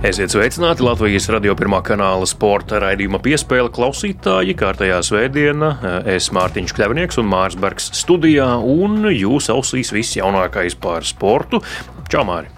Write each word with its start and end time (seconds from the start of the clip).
Esiet 0.00 0.32
sveicināti 0.32 0.80
Latvijas 0.80 1.26
radio 1.28 1.52
pirmā 1.52 1.82
kanāla 1.84 2.24
sporta 2.24 2.78
raidījuma 2.80 3.18
piespēle 3.20 3.68
klausītāji. 3.76 4.54
Kārtējā 4.56 4.96
svētdiena 5.04 5.68
es 6.08 6.30
Mārtiņš 6.32 6.72
Kļavnieks 6.78 7.20
un 7.20 7.28
Mārs 7.28 7.58
Bergs 7.60 7.90
studijā, 8.00 8.48
un 8.64 9.10
jūs 9.12 9.50
ausīs 9.52 9.92
viss 9.92 10.16
jaunākais 10.16 10.78
par 10.80 11.04
sportu. 11.04 11.60
Čau, 12.08 12.24
Māri! 12.24 12.48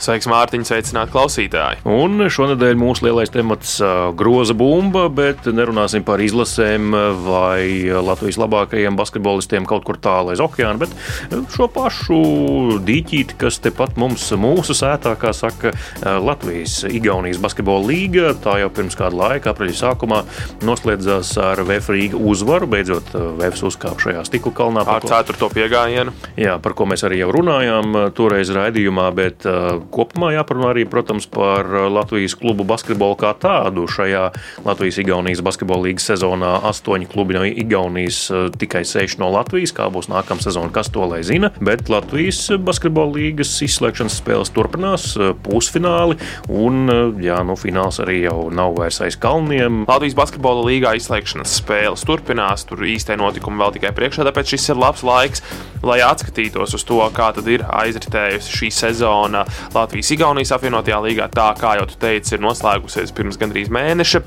Sveiks, 0.00 0.24
Mārtiņ, 0.32 0.62
sveicināt 0.64 1.10
klausītāji. 1.12 1.82
Un 1.84 2.24
šonadēļ 2.32 2.78
mūsu 2.80 3.04
lielais 3.04 3.28
temats- 3.28 3.74
groza 4.20 4.54
bumba, 4.56 5.10
bet 5.12 5.44
nerunāsim 5.44 6.04
par 6.08 6.22
izlasēm 6.24 6.94
vai 7.20 7.92
Latvijas 7.92 8.38
labākajiem 8.40 8.96
basketbolistiem 8.96 9.66
kaut 9.68 9.84
kur 9.84 9.98
tālu 10.00 10.32
aiz 10.32 10.40
okeāna, 10.40 10.78
bet 10.78 10.88
šo 11.52 11.68
pašu 11.68 12.80
dīķīti, 12.80 13.36
kas 13.36 13.60
tepat 13.60 13.98
mums 14.00 14.24
mūsu 14.32 14.72
sētā, 14.72 15.12
kā 15.20 15.34
saka 15.36 15.74
Latvijas-Igaunijas 16.00 17.36
basketbola 17.36 17.84
līga, 17.84 18.32
tā 18.40 18.56
jau 18.62 18.70
pirms 18.70 18.96
kāda 18.96 19.12
laika, 19.20 19.52
apreļa 19.52 19.76
sākumā, 19.82 20.24
noslēdzās 20.64 21.36
ar 21.44 21.60
VF 21.68 21.92
Rīga 21.92 22.16
uzvaru. 22.16 22.66
Beidzot, 22.66 23.12
VF 23.12 23.68
uzkāpa 23.68 24.00
šajā 24.00 24.24
stikla 24.24 24.52
kalnā. 24.52 24.86
Ar 24.88 25.04
ceturto 25.04 25.50
piegājienu. 25.52 26.16
Jā, 26.40 26.56
par 26.62 26.72
ko 26.72 26.88
mēs 26.88 27.04
arī 27.04 27.20
jau 27.20 27.28
runājām 27.36 28.14
toreiz 28.16 28.48
raidījumā, 28.48 29.10
bet 29.14 29.44
kopumā 29.94 30.32
jāparunā 30.34 30.72
arī, 30.74 30.84
protams, 30.88 31.26
par 31.30 31.66
Latvijas 31.90 32.36
klubu 32.38 32.64
basketbolu 32.68 33.18
kā 33.20 33.32
tādu. 33.40 33.86
Šajā 33.90 34.26
Latvijas-Igaunijas 34.66 35.42
basketbola 35.44 35.88
līnijas 35.88 36.10
sezonā 36.12 36.52
astoņi 36.70 37.08
klubi 37.10 37.36
no 37.38 37.44
Igaunijas, 37.48 38.22
tikai 38.60 38.84
seši 38.88 39.20
no 39.22 39.30
Latvijas. 39.34 39.74
Kā 39.76 39.88
būs 39.92 40.10
nākamā 40.12 40.42
sezona, 40.44 40.72
kas 40.74 40.92
to 40.92 41.06
lai 41.10 41.22
zina. 41.26 41.52
Bet 41.60 41.88
Latvijas 41.92 42.42
basketbola 42.60 43.16
līnijas 43.18 43.56
izslēgšanas 43.66 44.20
spēles 44.20 44.52
turpinās, 44.54 45.12
pusfināli, 45.44 46.18
un 46.48 46.92
jā, 47.22 47.40
nu, 47.46 47.56
fināls 47.60 48.00
arī 48.02 48.22
jau 48.24 48.48
nav 48.54 48.76
vairs 48.78 49.00
aiz 49.04 49.18
kalniem. 49.20 49.84
Latvijas 49.88 50.18
basketbola 50.18 50.66
līnijā 50.68 50.96
izslēgšanas 51.00 51.58
spēles 51.60 52.06
turpinās, 52.08 52.66
tur 52.68 52.84
īstai 52.86 53.18
notikumi 53.20 53.60
vēl 53.60 53.76
tikai 53.76 53.94
priekšā, 53.96 54.26
tāpēc 54.28 54.54
šis 54.54 54.70
ir 54.72 54.80
labs 54.80 55.04
laiks, 55.06 55.44
lai 55.86 56.00
atskatītos 56.04 56.74
uz 56.76 56.84
to, 56.86 57.00
kā 57.16 57.30
ir 57.50 57.64
aizritējusi 57.64 58.56
šī 58.58 58.70
sezona 58.74 59.39
Latvijas-Igaunijas 59.74 60.54
apvienotajā 60.56 61.00
līgā, 61.04 61.28
tā 61.34 61.48
kā 61.60 61.76
jau 61.80 61.86
tu 61.90 61.98
teici, 62.00 62.36
ir 62.36 62.44
noslēgusies 62.44 63.14
pirms 63.16 63.38
gandrīz 63.40 63.70
mēneša. 63.72 64.22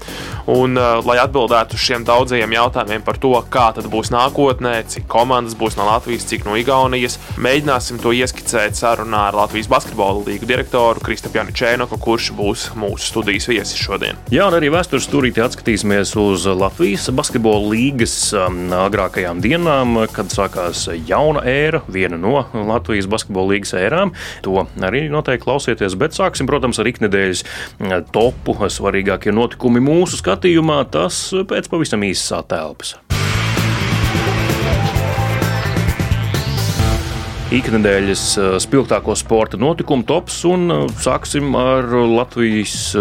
Un, 0.53 0.77
uh, 0.79 0.99
lai 1.07 1.19
atbildētu 1.23 1.77
uz 1.77 1.83
šiem 1.83 2.05
daudzajiem 2.07 2.55
jautājumiem 2.57 3.05
par 3.05 3.19
to, 3.21 3.33
kā 3.53 3.69
tad 3.75 3.87
būs 3.91 4.11
nākotnē, 4.13 4.75
cik 4.91 5.07
komandas 5.11 5.57
būs 5.59 5.77
no 5.79 5.87
Latvijas, 5.89 6.27
cik 6.29 6.47
no 6.47 6.57
Igaunijas, 6.59 7.19
mēģināsim 7.41 8.01
to 8.03 8.13
ieskicēt 8.15 8.77
sarunā 8.79 9.27
ar 9.29 9.37
Latvijas 9.43 9.69
basketbola 9.71 10.23
līgu 10.27 10.47
direktoru 10.49 11.03
Kristapjanu 11.03 11.55
Čēnoku, 11.55 11.99
kurš 12.01 12.31
būs 12.37 12.67
mūsu 12.79 13.11
studijas 13.11 13.49
viesis 13.51 13.79
šodien. 13.79 14.19
Jā, 14.33 14.47
un 14.49 14.57
arī 14.57 14.71
vēstures 14.73 15.07
stūrītī 15.07 15.43
atskatīsimies 15.43 16.15
uz 16.19 16.47
Latvijas 16.47 17.09
basketbola 17.15 17.73
līgas 17.73 18.15
um, 18.37 18.65
agrākajām 18.83 19.41
dienām, 19.43 19.97
kad 20.13 20.31
sākās 20.33 20.85
jauna 21.07 21.43
ēra, 21.49 21.83
viena 21.91 22.19
no 22.19 22.45
Latvijas 22.53 23.09
basketbola 23.11 23.55
līgas 23.55 23.75
ērām. 23.77 24.13
To 24.45 24.63
arī 24.83 25.02
noteikti 25.11 25.47
klausieties, 25.47 25.97
bet 25.99 26.15
sāksim, 26.17 26.49
protams, 26.49 26.79
ar 26.79 26.89
iknedēļas 26.91 27.43
topu 28.15 28.55
svarīgākie 28.63 29.35
notikumi 29.35 29.83
mūsu 29.83 30.21
skatījumā. 30.21 30.83
Tas 30.93 31.25
pēc 31.49 31.71
pavisam 31.71 32.05
īsas 32.07 32.39
attēlpas. 32.43 32.97
iknedēļas 37.53 38.21
spilgtāko 38.63 39.13
sporta 39.17 39.59
notikumu 39.61 40.05
tops, 40.09 40.39
un 40.49 40.71
sāksim 41.03 41.53
ar 41.57 41.85
Latvijas 42.09 42.95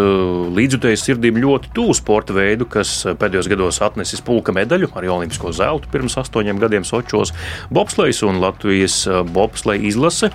līdzjutējas 0.52 1.04
sirdīm 1.06 1.38
ļoti 1.40 1.70
tuvu 1.76 1.94
sporta 1.96 2.36
veidu, 2.36 2.66
kas 2.68 2.90
pēdējos 3.20 3.48
gados 3.52 3.80
atnesis 3.84 4.20
pulka 4.24 4.52
medaļu, 4.52 4.90
arī 4.98 5.08
olimpisko 5.14 5.54
zeltu 5.56 5.88
pirms 5.92 6.18
astoņiem 6.20 6.60
gadiem 6.60 6.84
Sočos- 6.84 7.32
bobslējas 7.76 8.22
un 8.28 8.42
Latvijas 8.44 9.06
bobslēja 9.32 9.88
izlase 9.88 10.32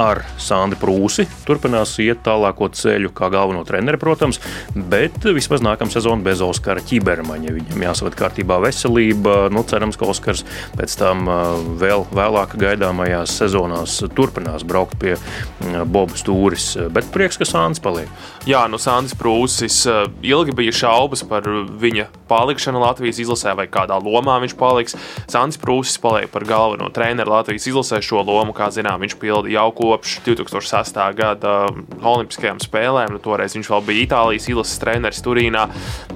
ar 0.00 0.22
Sandru 0.40 0.78
Prūsi. 0.80 1.26
Turpinās 1.46 1.94
iet 2.04 2.22
tālāko 2.26 2.68
ceļu, 2.72 3.10
kā 3.16 3.30
galveno 3.32 3.64
treneri, 3.66 4.00
protams, 4.00 4.40
bet 4.74 5.24
vismaz 5.24 5.64
nākamā 5.64 5.92
sezona 5.92 6.22
bez 6.24 6.42
Oskara 6.44 6.84
ķibermaņa. 6.84 7.54
Viņam 7.56 7.84
jāsavad 7.88 8.18
kārtībā 8.18 8.60
veselība. 8.64 9.36
Nu, 9.52 9.64
cerams, 9.68 9.98
ka 9.98 10.08
Oskars 10.12 10.44
pēc 10.76 10.96
tam 11.00 11.26
vēl 11.80 12.06
vēlāk 12.14 12.56
gaidāmajās 12.60 13.38
sezonās 13.40 13.98
turpinās 14.16 14.66
braukt 14.68 14.98
pie 15.02 15.16
Boba 15.86 16.16
stūris. 16.18 16.74
Bet 16.92 17.08
prieks, 17.14 17.40
ka 17.40 17.48
Sandrs 17.48 17.82
paliek. 17.84 18.10
Jā, 18.46 18.60
nu 18.70 18.78
Sandrs 18.78 19.16
Prūsis 19.18 19.80
ilgi 20.22 20.52
bija 20.54 20.70
šaubas 20.70 21.24
par 21.26 21.48
viņa 21.82 22.04
palikšanu 22.30 22.78
Latvijas 22.78 23.18
izlasē 23.22 23.56
vai 23.58 23.66
kādā 23.70 23.96
lomā 24.02 24.36
viņš 24.42 24.54
paliks. 24.58 24.94
Sandrs 25.30 25.58
Prūsis 25.58 25.98
paliek 26.02 26.30
par 26.30 26.46
galveno 26.46 26.86
treneru 26.94 27.34
Latvijas 27.34 27.66
izlasē. 27.66 27.98
Šo 28.06 28.22
lomu, 28.22 28.54
kā 28.54 28.68
zinām, 28.70 29.00
viņš 29.02 29.16
pilda 29.18 29.50
jau 29.50 29.66
kopš 29.74 30.20
2006. 30.26 31.00
gada 31.18 31.54
Olimpiskajām 31.98 32.60
spēlēm. 32.62 33.16
Nu, 33.16 33.22
toreiz 33.22 33.56
viņš 33.56 33.70
vēl 33.72 33.82
bija 33.88 34.04
Itālijas 34.06 34.46
izlases 34.52 34.78
treneris 34.82 35.22
Turīnā. 35.26 35.66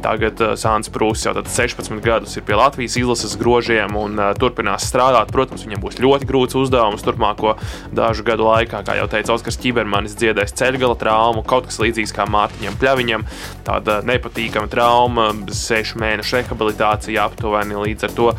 Tagad 0.05 0.39
uh, 0.39 0.55
Sāns 0.61 0.91
Prūss 0.93 1.27
jau 1.27 1.35
16 1.35 1.99
gadus 2.05 2.39
ir 2.39 2.47
pie 2.47 2.55
Latvijas 2.59 2.95
izlases 3.01 3.35
grožiem 3.41 3.99
un 3.99 4.15
uh, 4.19 4.31
turpinās 4.39 4.87
strādāt. 4.87 5.35
Protams, 5.35 5.67
viņam 5.67 5.83
būs 5.83 5.99
ļoti 5.99 6.31
grūts 6.31 6.59
uzdevums 6.63 7.03
turpmāko 7.07 7.57
dažu 7.91 8.23
gadu 8.27 8.47
laikā. 8.47 8.85
Kā 8.87 8.99
jau 8.99 9.11
teica 9.11 9.35
Oskars 9.35 9.59
Čibermanis, 9.59 10.15
dziedēs 10.21 10.55
ceļgala 10.63 10.99
traumu, 11.01 11.43
kaut 11.43 11.67
kas 11.67 11.83
līdzīgs 11.83 12.15
kā 12.21 12.29
Mārtiņam 12.31 12.79
Pļaviņam. 12.81 13.27
Tāda 13.67 14.01
nepatīkama 14.07 14.71
trauma, 14.71 15.31
sešu 15.55 16.01
mēnešu 16.03 16.41
rehabilitācija 16.41 17.29
aptuveni 17.29 17.81
līdz 17.81 18.09
ar 18.09 18.17
to 18.17 18.33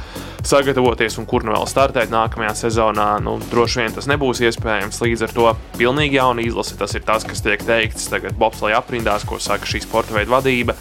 sagatavoties 0.45 1.19
un 1.21 1.27
kur 1.29 1.45
nu 1.45 1.53
vēl 1.53 1.67
startēt 1.69 2.13
nākamajā 2.13 2.53
sezonā. 2.63 3.07
Nu, 3.23 3.37
droši 3.51 3.83
vien 3.83 3.95
tas 3.95 4.09
nebūs 4.09 4.41
iespējams. 4.47 5.01
Līdz 5.03 5.27
ar 5.27 5.35
to 5.37 5.53
pilnīgi 5.77 6.19
jauna 6.19 6.45
izlase. 6.45 6.77
Tas 6.79 6.95
ir 6.97 7.05
tas, 7.07 7.25
kas 7.27 7.43
tiek 7.45 7.61
teikts 7.65 8.09
tagad 8.11 8.37
Bobslēga 8.41 8.81
aprindās, 8.81 9.25
ko 9.27 9.39
saka 9.41 9.69
šī 9.69 9.83
sporta 9.85 10.17
veida 10.17 10.33
vadība. 10.33 10.77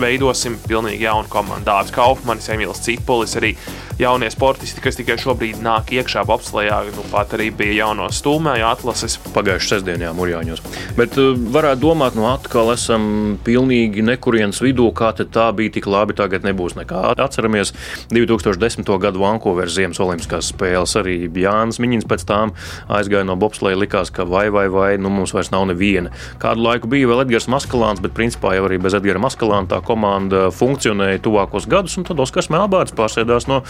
Veidosim 0.00 0.56
pilnīgi 0.64 1.06
jaunu 1.06 1.30
komandu. 1.30 1.68
Dārzs 1.68 1.94
Kaufmanis, 1.94 2.48
Emīls 2.50 2.82
Cipolis, 2.82 3.36
arī 3.38 3.52
jaunie 3.98 4.30
sportisti, 4.32 4.82
kas 4.82 4.98
tikai 4.98 5.16
šobrīd 5.20 5.60
nāk 5.62 5.92
iekšā 5.94 6.24
bobslējā. 6.26 6.80
Nu, 6.96 7.04
pat 7.12 7.34
arī 7.36 7.50
bija 7.54 7.84
jauno 7.84 8.08
stūmēju 8.12 8.66
atlases. 8.66 9.16
Pagājušā 9.34 9.78
sestdienā 9.78 10.12
Mūrjāņos. 10.16 10.62
Bet 10.98 11.18
uh, 11.20 11.32
varētu 11.34 11.82
domāt, 11.84 12.16
nu 12.18 12.26
atkal 12.30 12.72
esam 12.74 13.36
pilnīgi 13.46 14.04
nekurienes 14.04 14.60
vidū, 14.64 14.88
kā 14.96 15.12
tā 15.14 15.46
bija 15.56 15.76
tik 15.76 15.88
labi, 15.90 16.16
tagad 16.18 16.46
nebūs 16.46 16.76
nekā. 16.78 17.02
Atceramies 17.14 17.74
2010. 18.12 18.90
gadu 19.02 19.22
Vankūveras 19.22 19.76
Ziemas 19.76 20.02
Olimpiskās 20.02 20.50
spēles. 20.52 20.96
Arī 21.00 21.16
Jānis 21.28 21.80
Miņins 21.82 22.08
pēc 22.10 22.26
tām 22.28 22.54
aizgāja 22.92 23.26
no 23.28 23.38
bobslēja, 23.40 23.78
likās, 23.80 24.12
ka 24.14 24.26
vai, 24.28 24.46
vai, 24.54 24.66
vai, 24.72 24.90
nu 25.00 25.12
mums 25.14 25.34
vairs 25.36 25.52
nav 25.54 25.68
neviena. 25.70 26.12
Kādu 26.42 26.66
laiku 26.66 26.90
bija 26.90 27.10
vēl 27.10 27.24
Edgars 27.24 27.48
Maskalāns, 27.50 28.02
bet 28.04 28.16
principā 28.16 28.56
jau 28.58 28.66
arī 28.68 28.80
bez 28.82 28.96
Edgara 28.98 29.22
Maskalāna 29.22 29.70
tā 29.70 29.80
komanda 29.86 30.48
funkcionēja 30.54 31.22
tuvākos 31.24 31.68
gadus, 31.70 31.96
un 32.00 32.06
tad 32.08 32.20
Oskars 32.22 32.50
Melbārds 32.52 32.94
pārsēdās 32.96 33.48
no 33.50 33.62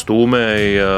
stūmēja 0.00 0.88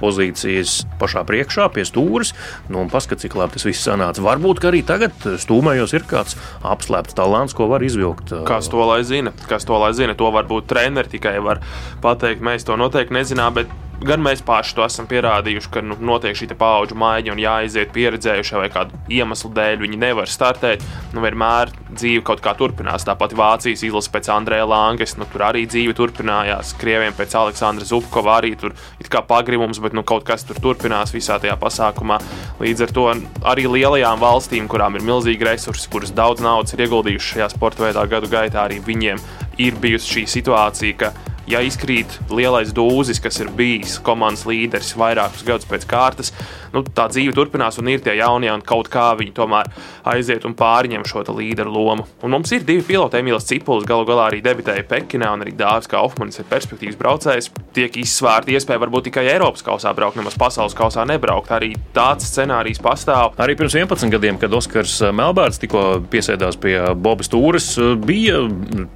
pozīcijas 0.00 0.80
pašā 1.00 1.24
priekšā, 1.28 1.68
pie 1.74 1.84
stūres. 1.88 2.34
Nu, 2.72 2.86
Paskatās, 2.90 3.24
cik 3.26 3.36
labi 3.38 3.58
tas 3.58 3.66
viss 3.68 3.84
sanāca. 3.86 4.24
Varbūt 4.24 4.64
arī 4.70 4.82
tagad 4.86 5.14
stūmējos 5.42 5.94
ir 5.98 6.06
kāds 6.10 6.38
apslēpts 6.66 7.16
talants, 7.18 7.56
ko 7.56 7.68
var 7.70 7.84
izvilkt. 7.86 8.34
Kas 8.48 8.70
to 8.72 8.82
lai 8.86 9.02
zina? 9.06 9.34
Kas 9.50 9.68
to 9.68 9.78
lai 9.80 9.92
zina? 9.96 10.16
To 10.18 10.32
varbūt 10.34 10.70
treneri 10.70 11.16
tikai 11.16 11.38
var 11.44 11.62
pateikt. 12.04 12.44
Mēs 12.44 12.66
to 12.68 12.78
noteikti 12.80 13.16
nezinām. 13.16 13.56
Bet 13.60 13.89
gan 14.06 14.22
mēs 14.24 14.42
paši 14.46 14.76
to 14.76 14.84
esam 14.86 15.06
pierādījuši, 15.10 15.70
ka 15.74 15.82
nu, 15.84 15.96
notiek 16.00 16.36
šī 16.38 16.48
paudžu 16.58 16.96
maiņa 17.00 17.34
un 17.34 17.42
jāiziet 17.42 17.92
pieredzējušie 17.94 18.56
vai 18.60 18.68
kādu 18.72 18.96
iemeslu 19.12 19.50
dēļ 19.56 19.82
viņi 19.84 20.00
nevar 20.00 20.30
startēt. 20.30 20.84
Nu, 21.14 21.22
vienmēr 21.24 21.72
dzīve 21.90 22.22
kaut 22.26 22.42
kā 22.44 22.54
turpinās. 22.58 23.04
Tāpat 23.08 23.34
Vācijas 23.36 23.84
izlase 23.86 24.12
pēc 24.14 24.30
Andrēna 24.32 24.68
Langas, 24.70 25.16
nu, 25.20 25.28
tur 25.30 25.44
arī 25.50 25.66
dzīve 25.70 25.96
turpinājās. 25.98 26.74
Krieviem 26.80 27.16
pēc 27.16 27.36
Aleksandra 27.40 27.88
Zubkova 27.88 28.38
arī 28.38 28.54
tur 28.60 28.76
ir 29.00 29.10
kā 29.12 29.22
pagribums, 29.26 29.82
bet 29.82 29.96
nu, 29.96 30.04
kaut 30.06 30.24
kas 30.28 30.46
tur 30.48 30.60
turpinās 30.62 31.14
visā 31.14 31.40
tajā 31.42 31.58
pasākumā. 31.60 32.20
Līdz 32.62 32.86
ar 32.86 32.94
to 32.96 33.08
arī 33.52 33.66
lielajām 33.68 34.22
valstīm, 34.22 34.68
kurām 34.70 34.96
ir 34.96 35.06
milzīgi 35.06 35.48
resursi, 35.48 35.90
kuras 35.92 36.14
daudz 36.16 36.44
naudas 36.44 36.76
ir 36.76 36.86
ieguldījušas 36.86 37.34
šajā 37.34 37.50
sporta 37.54 37.88
veidā 37.88 38.06
gadu 38.10 38.30
gaitā, 38.32 38.64
arī 38.64 38.80
viņiem 38.84 39.20
ir 39.60 39.76
bijusi 39.80 40.14
šī 40.14 40.24
situācija, 40.38 40.96
ka 41.00 41.12
ja 41.50 41.60
izkrīt 41.66 42.18
lielais 42.30 42.70
dūzis, 42.74 43.20
kas 43.22 43.40
ir 43.42 43.50
bijis 43.56 43.98
komandas 44.06 44.46
līderis 44.48 44.92
vairākus 44.98 45.44
gadus 45.46 45.68
pēc 45.70 45.86
kārtas, 45.90 46.32
nu, 46.74 46.82
tā 46.84 47.08
dzīve 47.10 47.34
turpinās 47.36 47.80
un 47.80 47.90
ir 47.90 48.02
tie 48.04 48.14
jaunie, 48.20 48.50
un 48.52 48.62
kaut 48.66 48.90
kā 48.92 49.10
viņi 49.18 49.34
tomēr 49.36 49.70
aiziet 50.12 50.46
un 50.46 50.54
pārņem 50.58 51.06
šo 51.08 51.24
līderu 51.30 51.72
lomu. 51.74 52.06
Un 52.24 52.34
mums 52.34 52.52
ir 52.54 52.64
divi 52.66 52.84
piloti, 52.86 53.20
Emīls 53.20 53.48
Cipulis, 53.48 53.86
galu 53.88 54.06
galā 54.08 54.28
arī 54.30 54.40
debitēja 54.44 54.86
Pekinā, 54.88 55.32
un 55.34 55.44
arī 55.44 55.52
Dārzs 55.58 55.90
Kaufmanis 55.90 56.40
ir 56.40 56.48
perspektīvas 56.50 56.98
braucējs. 57.00 57.50
Tiek 57.76 57.98
izsvērta 58.00 58.54
iespēja 58.54 58.82
varbūt 58.82 59.10
tikai 59.10 59.26
Eiropas 59.34 59.62
kausā 59.66 59.92
braukt, 59.94 60.18
nemaz 60.18 60.38
pasaules 60.40 60.74
kausā 60.78 61.04
nebraukt. 61.08 61.52
Arī 61.54 61.72
tāds 61.94 62.26
scenārijs 62.30 62.80
pastāv. 62.82 63.36
Arī 63.42 63.56
pirms 63.58 63.76
11 63.78 64.10
gadiem, 64.14 64.40
kad 64.40 64.54
Oskars 64.56 64.96
Melbārds 65.14 65.60
tikko 65.62 65.84
piesēdās 66.10 66.58
pie 66.62 66.76
Bobas 66.98 67.30
Tūras, 67.30 67.72
bija 68.02 68.40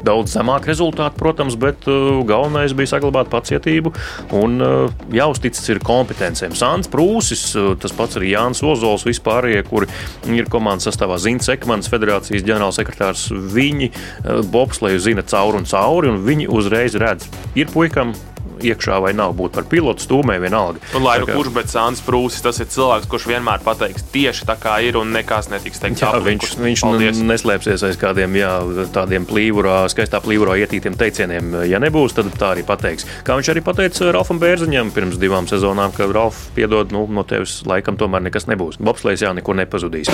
daudz 0.06 0.34
zemāk 0.34 0.66
rezultāti, 0.70 1.20
protams, 1.20 1.58
bet 1.60 1.86
uh, 1.90 2.24
galvenais 2.44 2.74
bija 2.76 2.94
saglabāt 2.94 3.30
pacietību 3.32 3.92
un 4.36 4.58
uh, 4.62 4.92
jāuzticas 5.14 5.64
ir 5.72 5.80
kompetencēm. 5.84 6.54
Sāns 6.58 6.90
Prūsis, 6.92 7.46
uh, 7.58 7.72
tas 7.80 7.94
pats 7.96 8.20
arī 8.20 8.34
Jānis 8.34 8.62
Ozols, 8.66 9.06
vispārējie, 9.08 9.64
kuri 9.70 9.88
ir 10.34 10.50
komandas 10.52 10.88
sastāvā 10.90 11.18
Zins 11.22 11.48
Ekmans, 11.52 11.90
federācijas 11.92 12.44
ģenerālsekretārs, 12.46 13.26
viņi 13.54 13.90
bobsleju 14.52 15.00
zina 15.02 15.24
cauri 15.26 15.62
un 15.62 15.68
cauri, 15.68 16.12
un 16.12 16.22
viņi 16.26 16.48
uzreiz 16.52 16.96
redz, 17.00 17.28
ir 17.58 17.70
puikam 17.72 18.14
iekšā 18.70 19.00
vai 19.04 19.12
nav. 19.16 19.34
Būt 19.38 19.58
par 19.58 19.68
pilotu 19.70 20.04
stūmē 20.04 20.38
vienalga. 20.42 20.82
Un, 20.94 21.04
lai 21.04 21.18
nu 21.22 21.28
kurš, 21.30 21.52
bet 21.54 21.72
Sāns 21.72 22.02
Prūsis, 22.04 22.42
tas 22.44 22.60
ir 22.62 22.68
cilvēks, 22.72 23.08
kurš 23.10 23.28
vienmēr 23.30 23.64
pateiks 23.64 24.06
tieši 24.14 24.48
tā, 24.48 24.56
kā 24.60 24.78
ir, 24.86 24.98
un 25.00 25.12
nekas 25.14 25.50
netiks 25.52 25.82
teikt. 25.82 26.02
Jā, 26.04 26.12
viņš, 26.24 26.56
viņš 26.60 26.84
paldies. 26.86 27.22
neslēpsies 27.32 27.86
aiz 27.88 28.00
kādiem 28.00 28.38
jā, 28.38 28.52
tādiem 28.94 29.28
plīvurā, 29.28 29.84
skaistā 29.92 30.20
plīvurā 30.24 30.58
ietītiem 30.64 30.98
teicieniem. 31.00 31.54
Ja 31.70 31.80
nebūs, 31.82 32.16
tad 32.16 32.32
tā 32.38 32.54
arī 32.54 32.66
pateiks. 32.66 33.08
Kā 33.26 33.38
viņš 33.38 33.52
arī 33.54 33.64
pateica 33.64 34.12
Ralfam 34.14 34.42
Bērziņam 34.42 34.92
pirms 34.94 35.20
divām 35.20 35.48
sezonām, 35.50 35.94
ka 35.96 36.08
Ralf, 36.10 36.46
piedod, 36.56 36.94
nu, 36.94 37.06
no 37.10 37.26
tevis 37.28 37.60
laikam 37.68 37.98
tomēr 38.00 38.24
nekas 38.28 38.48
nebūs. 38.50 38.80
Bobslēgs 38.82 39.26
jā, 39.26 39.34
nekur 39.36 39.58
nepazudīs. 39.60 40.12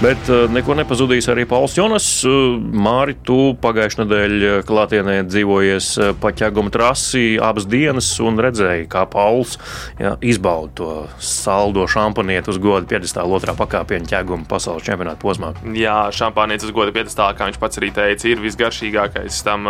Bet 0.00 0.30
uh, 0.32 0.46
neko 0.48 0.72
nepazudīs 0.78 1.26
arī 1.28 1.42
Pauls 1.44 1.74
Jonas. 1.76 2.04
Uh, 2.24 2.54
Māri, 2.56 3.12
tu 3.20 3.50
pagājušajā 3.60 4.00
nedēļā 4.00 4.52
klātienē 4.64 5.16
dzīvojies 5.28 5.88
uh, 6.00 6.12
pa 6.16 6.30
ķēguma 6.32 6.72
trasi 6.72 7.34
abas 7.36 7.66
dienas 7.68 8.08
un 8.24 8.40
redzēji, 8.40 8.86
kā 8.88 9.02
Pauls 9.12 9.58
jā, 10.00 10.14
izbauda 10.24 10.72
to 10.80 10.88
saldo 11.20 11.84
šampanieti 11.84 12.48
uz 12.48 12.56
piedestāla 12.88 13.36
otrā 13.36 13.52
pakāpiena 13.58 14.08
ķēguma 14.08 14.48
pasaules 14.48 14.86
čempionāta 14.88 15.20
posmā. 15.20 15.52
Jā, 15.76 15.98
šampaniets 16.16 16.64
uz 16.64 16.72
goda 16.72 16.96
piedestāla, 16.96 17.36
kā 17.36 17.50
viņš 17.50 17.60
pats 17.60 17.82
arī 17.82 17.92
teica, 17.92 18.30
ir 18.32 18.40
visgaršīgākais 18.40 19.42
tam, 19.44 19.68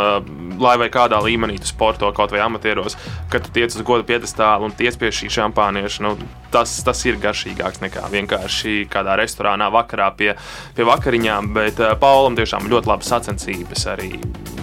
lai 0.63 0.77
vai 0.79 0.93
kādā 0.95 1.19
līmenī 1.27 1.59
tu 1.59 1.67
sporto 1.67 2.07
kaut 2.15 2.31
vai 2.31 2.45
amatieros, 2.47 2.95
kad 3.35 3.43
tu 3.43 3.59
tiec 3.59 3.75
uz 3.75 3.83
goda 3.83 4.07
piedestāla 4.07 4.63
un 4.63 4.79
tiec 4.79 4.95
pie 5.01 5.11
šī 5.11 5.33
šampanieša. 5.41 6.07
Nu, 6.07 6.15
tas, 6.55 6.79
tas 6.87 7.03
ir 7.07 7.19
garšīgāks 7.23 7.83
nekā 7.83 8.07
vienkārši 8.15 8.85
kādā 8.91 9.19
restorānā 9.19 9.71
vakarā 9.75 10.11
pie, 10.21 10.35
pie 10.77 10.89
vakariņām. 10.89 11.51
Bet 11.57 11.83
uh, 11.83 11.97
Paulam 12.01 12.39
tiešām 12.39 12.69
ļoti 12.71 12.93
labas 12.93 13.11
sacensības 13.15 13.89
arī 13.95 14.15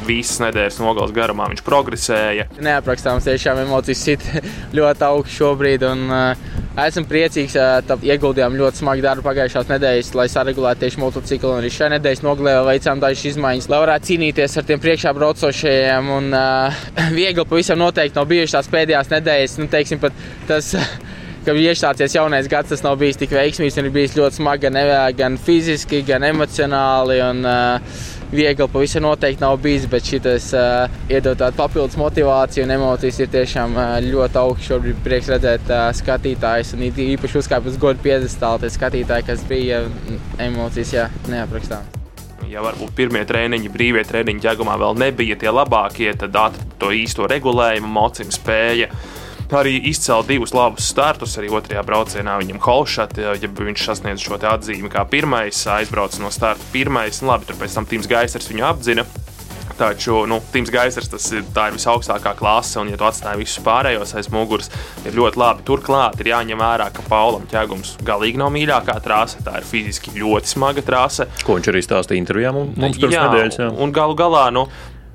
visas 0.07 0.39
nedēļas 0.39 0.79
nogales 0.79 1.11
garumā 1.15 1.49
viņš 1.51 1.63
progresēja. 1.65 2.47
Neaprakstāms 2.63 3.27
tiešām 3.27 3.59
emocijas 3.65 4.03
sit 4.07 4.23
ļoti 4.77 5.05
augstu 5.07 5.41
šobrīd. 5.41 5.83
Un, 5.87 6.05
uh, 6.07 6.47
esmu 6.85 7.07
priecīgs, 7.09 7.57
ka 7.57 7.97
uh, 7.97 8.07
ieguldījām 8.07 8.55
ļoti 8.59 8.81
smagu 8.81 9.03
darbu 9.05 9.25
pagājušās 9.27 9.69
nedēļas, 9.73 10.13
lai 10.17 10.27
saregulētu 10.31 10.85
tieši 10.85 11.03
motociklu. 11.03 11.55
Arī 11.59 11.71
šajā 11.73 11.91
nedēļas 11.97 12.23
nogalē 12.25 12.55
veicām 12.71 13.03
dažas 13.03 13.27
izmaiņas, 13.33 13.69
lai 13.73 13.83
varētu 13.83 14.11
cīnīties 14.11 14.57
ar 14.61 14.67
tiem 14.69 14.83
priekšā 14.83 15.13
braucošajiem. 15.17 16.11
Un, 16.17 16.31
uh, 16.37 16.81
viegli 17.19 17.47
pavisam 17.47 17.81
noteikti 17.83 18.19
nav 18.19 18.29
bijušas 18.31 18.59
tās 18.59 18.73
pēdējās 18.77 19.13
nedēļas. 19.17 19.59
Nu, 19.61 19.71
teiksim, 19.73 20.03
tas, 20.47 20.73
ka 21.47 21.55
iestāties 21.55 22.17
jaunais 22.17 22.49
gads, 22.51 22.73
tas 22.73 22.83
nav 22.83 22.97
bijis 22.99 23.19
tik 23.19 23.31
veiksmīgs. 23.35 23.79
Ir 23.79 23.89
bijis 23.93 24.17
ļoti 24.17 24.41
smagi 24.41 24.67
gan, 24.67 24.79
gan 25.15 25.39
fiziski, 25.39 26.03
gan 26.07 26.27
emocionāli. 26.27 27.21
Un, 27.23 27.43
uh, 27.47 28.05
Viegli 28.27 28.65
pavisam 28.67 29.05
noteikti 29.05 29.39
nav 29.39 29.53
bijis, 29.63 29.85
bet 29.87 30.03
šis 30.03 30.49
uh, 30.51 30.97
iedod 31.07 31.39
tādu 31.39 31.55
papildus 31.55 31.95
motivāciju 31.95 32.65
un 32.65 32.73
emocijas 32.75 33.21
ir 33.23 33.29
tiešām 33.31 33.77
uh, 33.77 33.93
ļoti 34.03 34.41
augsts. 34.41 34.67
Šobrīd 34.67 34.99
prieks 35.05 35.29
redzēt 35.31 35.71
uh, 35.71 35.85
skatītājus 35.95 36.73
un 36.75 36.83
īpaši 36.89 37.39
uzkāpt 37.39 37.71
uz 37.71 37.77
godu 37.79 38.03
piedestālu. 38.03 38.65
Tie 38.65 38.73
skatītāji, 38.73 39.29
kas 39.29 39.45
bija 39.47 39.85
emocijas, 40.43 40.91
jā, 40.97 41.07
neaprakstām 41.31 41.87
ja 42.47 42.61
varbūt 42.63 42.93
pirmie 42.95 43.25
treniņi, 43.27 43.67
brīvie 43.73 44.05
treniņi 44.07 44.39
ķēgumā 44.45 44.77
vēl 44.79 44.95
nebija 45.01 45.35
tie 45.39 45.51
labākie, 45.51 46.07
tad 46.15 46.31
atrada 46.31 46.77
to 46.79 46.93
īsto 46.95 47.27
regulējumu, 47.27 47.89
mocību 47.91 48.35
spēju 48.37 48.87
arī 49.55 49.77
izcēla 49.91 50.25
divus 50.27 50.53
labus 50.55 50.89
startus. 50.91 51.37
Arī 51.39 51.51
otrajā 51.53 51.83
braucienā 51.87 52.37
viņam 52.41 52.59
Holšat, 52.63 53.15
ja 53.21 53.35
viņš 53.37 53.85
sasniedz 53.85 54.25
šo 54.25 54.39
atzīmi 54.41 54.91
kā 54.91 55.05
pirmais, 55.07 55.63
aizbrauca 55.77 56.23
no 56.23 56.33
starta 56.33 56.63
pirmais. 56.73 57.21
Nu, 57.21 57.31
labi, 57.31 57.47
tur 57.47 57.59
pēc 57.61 57.77
tam 57.77 57.87
Tims 57.87 58.09
Gaisers 58.11 58.49
viņu 58.51 58.67
apzina. 58.67 59.07
Taču 59.77 60.23
nu, 60.25 60.39
Tims 60.51 60.71
Gaisers 60.73 61.05
tas 61.11 61.25
ir, 61.31 61.43
ir 61.45 61.75
visaugstākā 61.75 62.33
klase, 62.39 62.79
un, 62.81 62.89
ja 62.89 62.97
tu 62.97 63.05
atstāji 63.05 63.43
visus 63.43 63.61
pārējos 63.61 64.15
aiz 64.17 64.31
muguras, 64.33 64.71
ir 65.05 65.13
ļoti 65.13 65.37
labi. 65.37 65.65
Turklāt 65.67 66.17
ir 66.23 66.31
jāņem 66.31 66.63
vērā, 66.63 66.89
ka 66.95 67.05
Paulam 67.05 67.45
ķēgums 67.51 67.93
galīgi 68.07 68.41
nav 68.41 68.49
mīļākā 68.55 68.97
trase. 69.05 69.43
Tā 69.45 69.59
ir 69.61 69.69
fiziski 69.69 70.15
ļoti 70.17 70.55
smaga 70.55 70.81
trase. 70.87 71.29
Ko 71.45 71.59
viņš 71.59 71.71
arī 71.71 71.85
stāstīja 71.85 72.23
intervijā 72.23 72.55
mums 72.57 72.97
pirms 72.97 73.19
nedēļas. 73.19 73.59
Jā. 73.61 73.69
Un 73.77 73.93
galu 73.93 74.17
galā, 74.17 74.47
nu, 74.55 74.65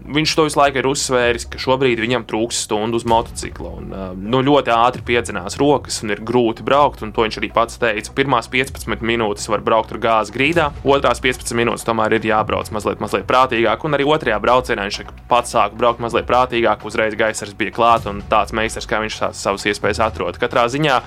viņš 0.06 0.34
to 0.37 0.46
visu 0.46 0.58
laiku 0.58 0.81
ir 0.81 0.88
uzsvēris, 0.90 1.46
ka 1.52 1.60
šobrīd 1.62 2.00
viņam 2.02 2.26
trūks 2.28 2.62
stundu 2.66 2.99
uz 3.00 3.06
motocikla. 3.08 3.72
Un, 3.81 3.90
uh, 3.93 4.12
nu, 4.16 4.43
ļoti 4.46 4.72
ātri 4.75 5.04
piedzinās 5.12 5.58
rokas 5.60 6.00
un 6.04 6.14
ir 6.14 6.22
grūti 6.25 6.64
braukt. 6.66 7.02
To 7.02 7.26
viņš 7.26 7.38
arī 7.40 7.52
pats 7.54 7.81
teica. 7.82 8.14
Pirmās 8.16 8.50
15 8.52 9.04
minūtes 9.06 9.49
var 9.52 9.64
braukt 9.64 9.93
ar 9.94 10.00
gāzes 10.02 10.34
grīdā, 10.34 10.70
otrās 10.84 11.22
15 11.25 11.56
minūtes 11.58 11.87
tomēr 11.88 12.16
ir 12.19 12.31
jābrauc 12.31 12.70
mazliet, 12.75 13.02
mazliet 13.02 13.28
prātīgāk. 13.28 13.84
Un 13.87 13.99
arī 13.99 14.08
otrajā 14.08 14.40
braucienā 14.43 14.88
viņš 14.88 15.12
pats 15.31 15.54
sāka 15.56 15.78
braukt 15.78 16.02
mazliet 16.02 16.28
prātīgāk, 16.31 16.87
uzreiz 16.88 17.19
gaisars 17.19 17.56
bija 17.58 17.75
klāts 17.75 18.08
un 18.10 18.25
tāds 18.31 18.55
meistars, 18.56 18.88
kā 18.88 19.02
viņš 19.05 19.20
tās 19.25 19.46
savas 19.46 19.69
iespējas 19.70 20.02
atrod. 20.08 20.40
Katrā 20.40 20.69
ziņā 20.72 21.00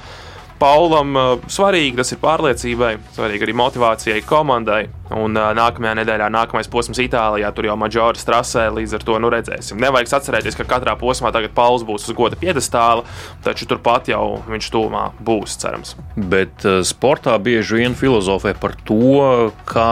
Paulam 0.55 1.17
uh, 1.19 1.31
svarīgi 1.51 1.97
tas 1.99 2.13
ir 2.15 2.21
pārliecībai, 2.21 2.93
svarīgi 3.17 3.43
arī 3.43 3.55
motivācijai 3.59 4.21
komandai. 4.27 4.85
Un 5.13 5.37
uh, 5.37 5.51
nākamajā 5.53 5.93
nedēļā, 5.99 6.27
nākamais 6.33 6.69
posms 6.71 6.97
Itālijā, 7.03 7.51
tur 7.53 7.67
jau 7.67 7.75
maģoras 7.77 8.25
trasē, 8.25 8.65
līdz 8.73 8.95
ar 8.97 9.05
to 9.05 9.19
nu 9.21 9.29
redzēsim. 9.29 9.77
Nevajag 9.81 10.15
atcerēties, 10.17 10.57
ka 10.57 10.65
katrā 10.69 10.95
posmā 10.97 11.29
tagad 11.35 11.53
Pauls 11.57 11.85
būs 11.85 12.07
uz 12.09 12.15
goda 12.17 12.39
piedestāla, 12.39 13.05
taču 13.45 13.67
turpat 13.69 14.09
jau 14.09 14.41
viņš 14.49 14.71
tūmā 14.73 15.05
būs, 15.25 15.59
cerams. 15.61 15.93
Bet 16.17 16.65
uh, 16.65 16.81
sportā 16.87 17.37
bieži 17.37 17.83
vien 17.83 17.97
filozofē 17.97 18.55
par 18.57 18.73
to, 18.87 19.51
kā 19.69 19.91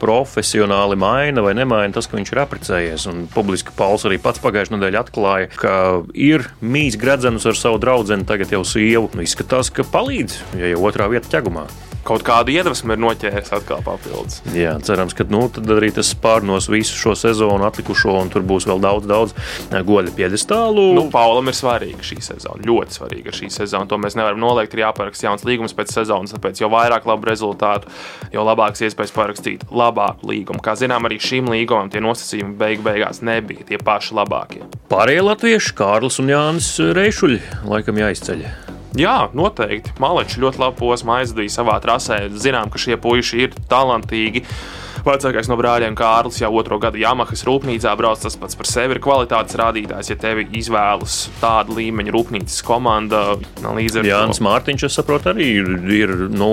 profesionāli 0.00 0.96
maina 1.00 1.44
vai 1.44 1.52
nemaina 1.58 1.92
tas, 1.92 2.08
ka 2.08 2.16
viņš 2.16 2.32
ir 2.32 2.44
apprecējies. 2.46 3.08
Un 3.12 3.24
publiski 3.34 3.76
Pauls 3.76 4.08
arī 4.08 4.20
pats 4.22 4.40
pagājušajā 4.44 4.78
nedēļā 4.78 5.04
atklāja, 5.04 5.52
ka 5.60 5.74
ir 6.16 6.48
mīs 6.64 6.96
gredzenus 7.00 7.44
ar 7.50 7.60
savu 7.60 7.82
draugu, 7.82 8.22
tagad 8.24 8.52
jau 8.56 8.64
sievu. 8.66 9.12
Izskatās, 9.24 9.70
ka 9.74 9.84
palīdz, 9.84 10.40
ja 10.60 10.72
jau 10.72 10.86
otrā 10.88 11.12
vieta 11.12 11.30
ķegumā 11.36 11.68
kaut 12.06 12.24
kādu 12.26 12.52
iedvesmu 12.54 12.94
ir 12.94 13.00
noķēris 13.02 13.52
atkal 13.56 13.82
papildus. 13.84 14.40
Jā, 14.54 14.76
cerams, 14.84 15.16
ka 15.16 15.26
nu, 15.30 15.46
arī 15.76 15.90
tas 15.94 16.12
pārnos 16.20 16.68
visu 16.72 16.96
šo 16.98 17.14
sezonu, 17.18 17.64
atlikušo, 17.66 18.14
un 18.20 18.32
tur 18.32 18.44
būs 18.46 18.68
vēl 18.68 18.82
daudz, 18.84 19.08
daudz 19.08 19.34
eh, 19.34 19.80
goļa 19.84 20.14
piedestālu. 20.16 20.86
Nu, 20.96 21.06
Paulam 21.14 21.50
ir 21.50 21.56
svarīga 21.58 22.04
šī 22.04 22.20
sezona, 22.24 22.64
ļoti 22.66 22.98
svarīga 22.98 23.34
šī 23.34 23.50
sezona. 23.54 23.88
To 23.90 23.98
mēs 24.00 24.18
nevaram 24.18 24.40
noliegt. 24.42 24.74
Ir 24.74 24.84
jāparaksta 24.84 25.28
jauns 25.28 25.44
līgums 25.46 25.74
pēc 25.76 25.92
sezonas, 25.94 26.34
tāpēc 26.34 26.62
jo 26.62 26.70
vairāk 26.72 27.06
labu 27.08 27.28
rezultātu, 27.28 27.90
jo 28.34 28.44
labāks 28.46 28.82
iespējas 28.84 29.14
parakstīt 29.14 29.66
labāku 29.70 30.32
līgumu. 30.32 30.62
Kā 30.64 30.74
zinām, 30.78 31.06
arī 31.08 31.20
šīm 31.22 31.52
līgumam 31.52 31.92
tie 31.92 32.02
nosacījumi 32.04 32.58
beig 32.58 32.84
beigās 32.84 33.22
nebija 33.24 33.68
tie 33.68 33.80
paši 33.80 34.18
labākie. 34.18 34.64
Pārējie 34.92 35.24
latvieši, 35.30 35.74
Kārlis 35.78 36.20
un 36.22 36.34
Jānis 36.34 36.74
Reišuļi, 36.98 37.42
laikam 37.70 38.02
jāizceļ. 38.02 38.46
Jā, 38.94 39.28
noteikti. 39.34 39.96
Maleči 40.02 40.40
ļoti 40.42 40.60
labu 40.62 40.78
posmu 40.84 41.18
aizdīja 41.18 41.58
savā 41.58 41.80
trasē. 41.82 42.28
Zinām, 42.30 42.70
ka 42.70 42.78
šie 42.78 42.98
puiši 43.00 43.46
ir 43.46 43.54
talantīgi. 43.70 44.44
Vecākais 45.04 45.50
no 45.50 45.56
brāļiem 45.60 45.92
Kārlis 45.98 46.38
jau 46.40 46.48
otro 46.56 46.78
gadu 46.80 46.96
Yamahas 47.02 47.42
rūpnīcā 47.44 47.90
brauc. 47.98 48.22
Tas 48.22 48.38
pats 48.40 48.56
par 48.56 48.68
sevi 48.70 48.96
ir 48.96 49.00
kvalitātes 49.04 49.58
rādītājs. 49.60 50.12
Ja 50.14 50.16
tevi 50.22 50.46
izvēlas 50.56 51.18
tāda 51.42 51.74
līmeņa 51.76 52.14
rūpnīcas 52.14 52.62
komanda, 52.64 53.24
līdz 53.60 53.98
ar 54.00 54.06
to 54.06 54.12
Jānis 54.12 54.40
Mārtiņš, 54.46 54.86
es 54.88 54.98
saprotu, 55.00 55.32
arī 55.34 55.48
ir, 55.58 55.72
ir 55.92 56.14
nu, 56.32 56.52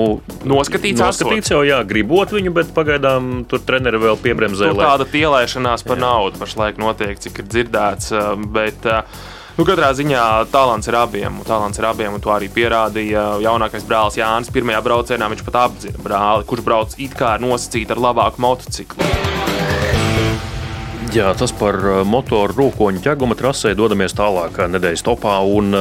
noskatīts. 0.50 1.00
Noskatīts 1.00 1.53
jau, 1.53 1.62
jā, 1.67 1.79
gribot 1.88 2.33
viņu, 2.36 2.51
bet 2.57 2.74
pagaidām 2.75 3.45
tur 3.51 3.62
treneri 3.63 4.01
vēl 4.01 4.19
piebremzē. 4.19 4.74
Nu, 4.74 4.81
tāda 4.81 5.07
pielēšanās 5.13 5.86
par 5.88 6.01
jā. 6.01 6.07
naudu 6.10 6.41
pašlaik 6.41 6.81
notiek, 6.81 7.21
cik 7.21 7.45
ir 7.45 7.53
dzirdēts. 7.53 8.12
Bet, 8.51 8.89
uh, 8.89 9.29
Nu, 9.61 9.65
katrā 9.69 9.91
ziņā 9.93 10.21
talants 10.49 10.87
ir 10.89 10.95
abiem. 10.97 11.35
Talants 11.45 11.77
ir 11.77 11.85
abiem, 11.85 12.15
un 12.17 12.23
to 12.23 12.31
arī 12.33 12.47
pierādīja 12.49 13.27
jaunākais 13.43 13.85
brālis 13.85 14.17
Jānis. 14.17 14.49
Pirmajā 14.55 14.79
braucienā 14.87 15.27
viņš 15.29 15.43
pat 15.45 15.59
apzina 15.67 16.01
brāli, 16.01 16.47
kurš 16.49 16.65
brauc 16.65 16.97
it 16.97 17.13
kā 17.19 17.35
nosacīt 17.37 17.93
ar 17.93 18.01
labāku 18.09 18.41
motociklu. 18.41 19.40
Jā, 21.11 21.27
tas 21.35 21.51
par 21.51 21.75
motoru 22.07 22.53
rūkoņu 22.55 23.01
ķeguma 23.03 23.35
trasē 23.35 23.73
dodamies 23.75 24.13
tālāk 24.15 24.55
nedēļas 24.71 25.01
topā. 25.03 25.33
Un, 25.43 25.73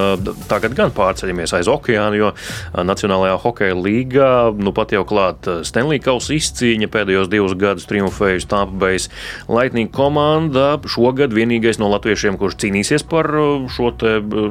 tagad 0.50 0.72
gan 0.74 0.90
pārceļamies 0.90 1.52
aiz 1.54 1.68
okeāna, 1.70 2.16
jo 2.18 2.30
Nacionālajā 2.74 3.36
hokeja 3.44 3.76
līgā 3.78 4.30
nu 4.58 4.72
pat 4.74 4.90
jau 4.90 5.04
klāta 5.06 5.60
Stanley 5.62 6.02
Kausa 6.02 6.34
izcīņa 6.34 6.88
pēdējos 6.90 7.30
divus 7.30 7.54
gadus 7.54 7.86
triumfējusi 7.86 8.48
Tampa 8.50 8.74
Bay 8.82 8.98
Lightning 9.46 9.92
komanda. 9.94 10.72
Šogad 10.90 11.30
vienīgais 11.36 11.78
no 11.78 11.92
latviešiem, 11.94 12.34
kurš 12.40 12.58
cīnīsies 12.64 13.06
par 13.06 13.30
šo 13.70 13.92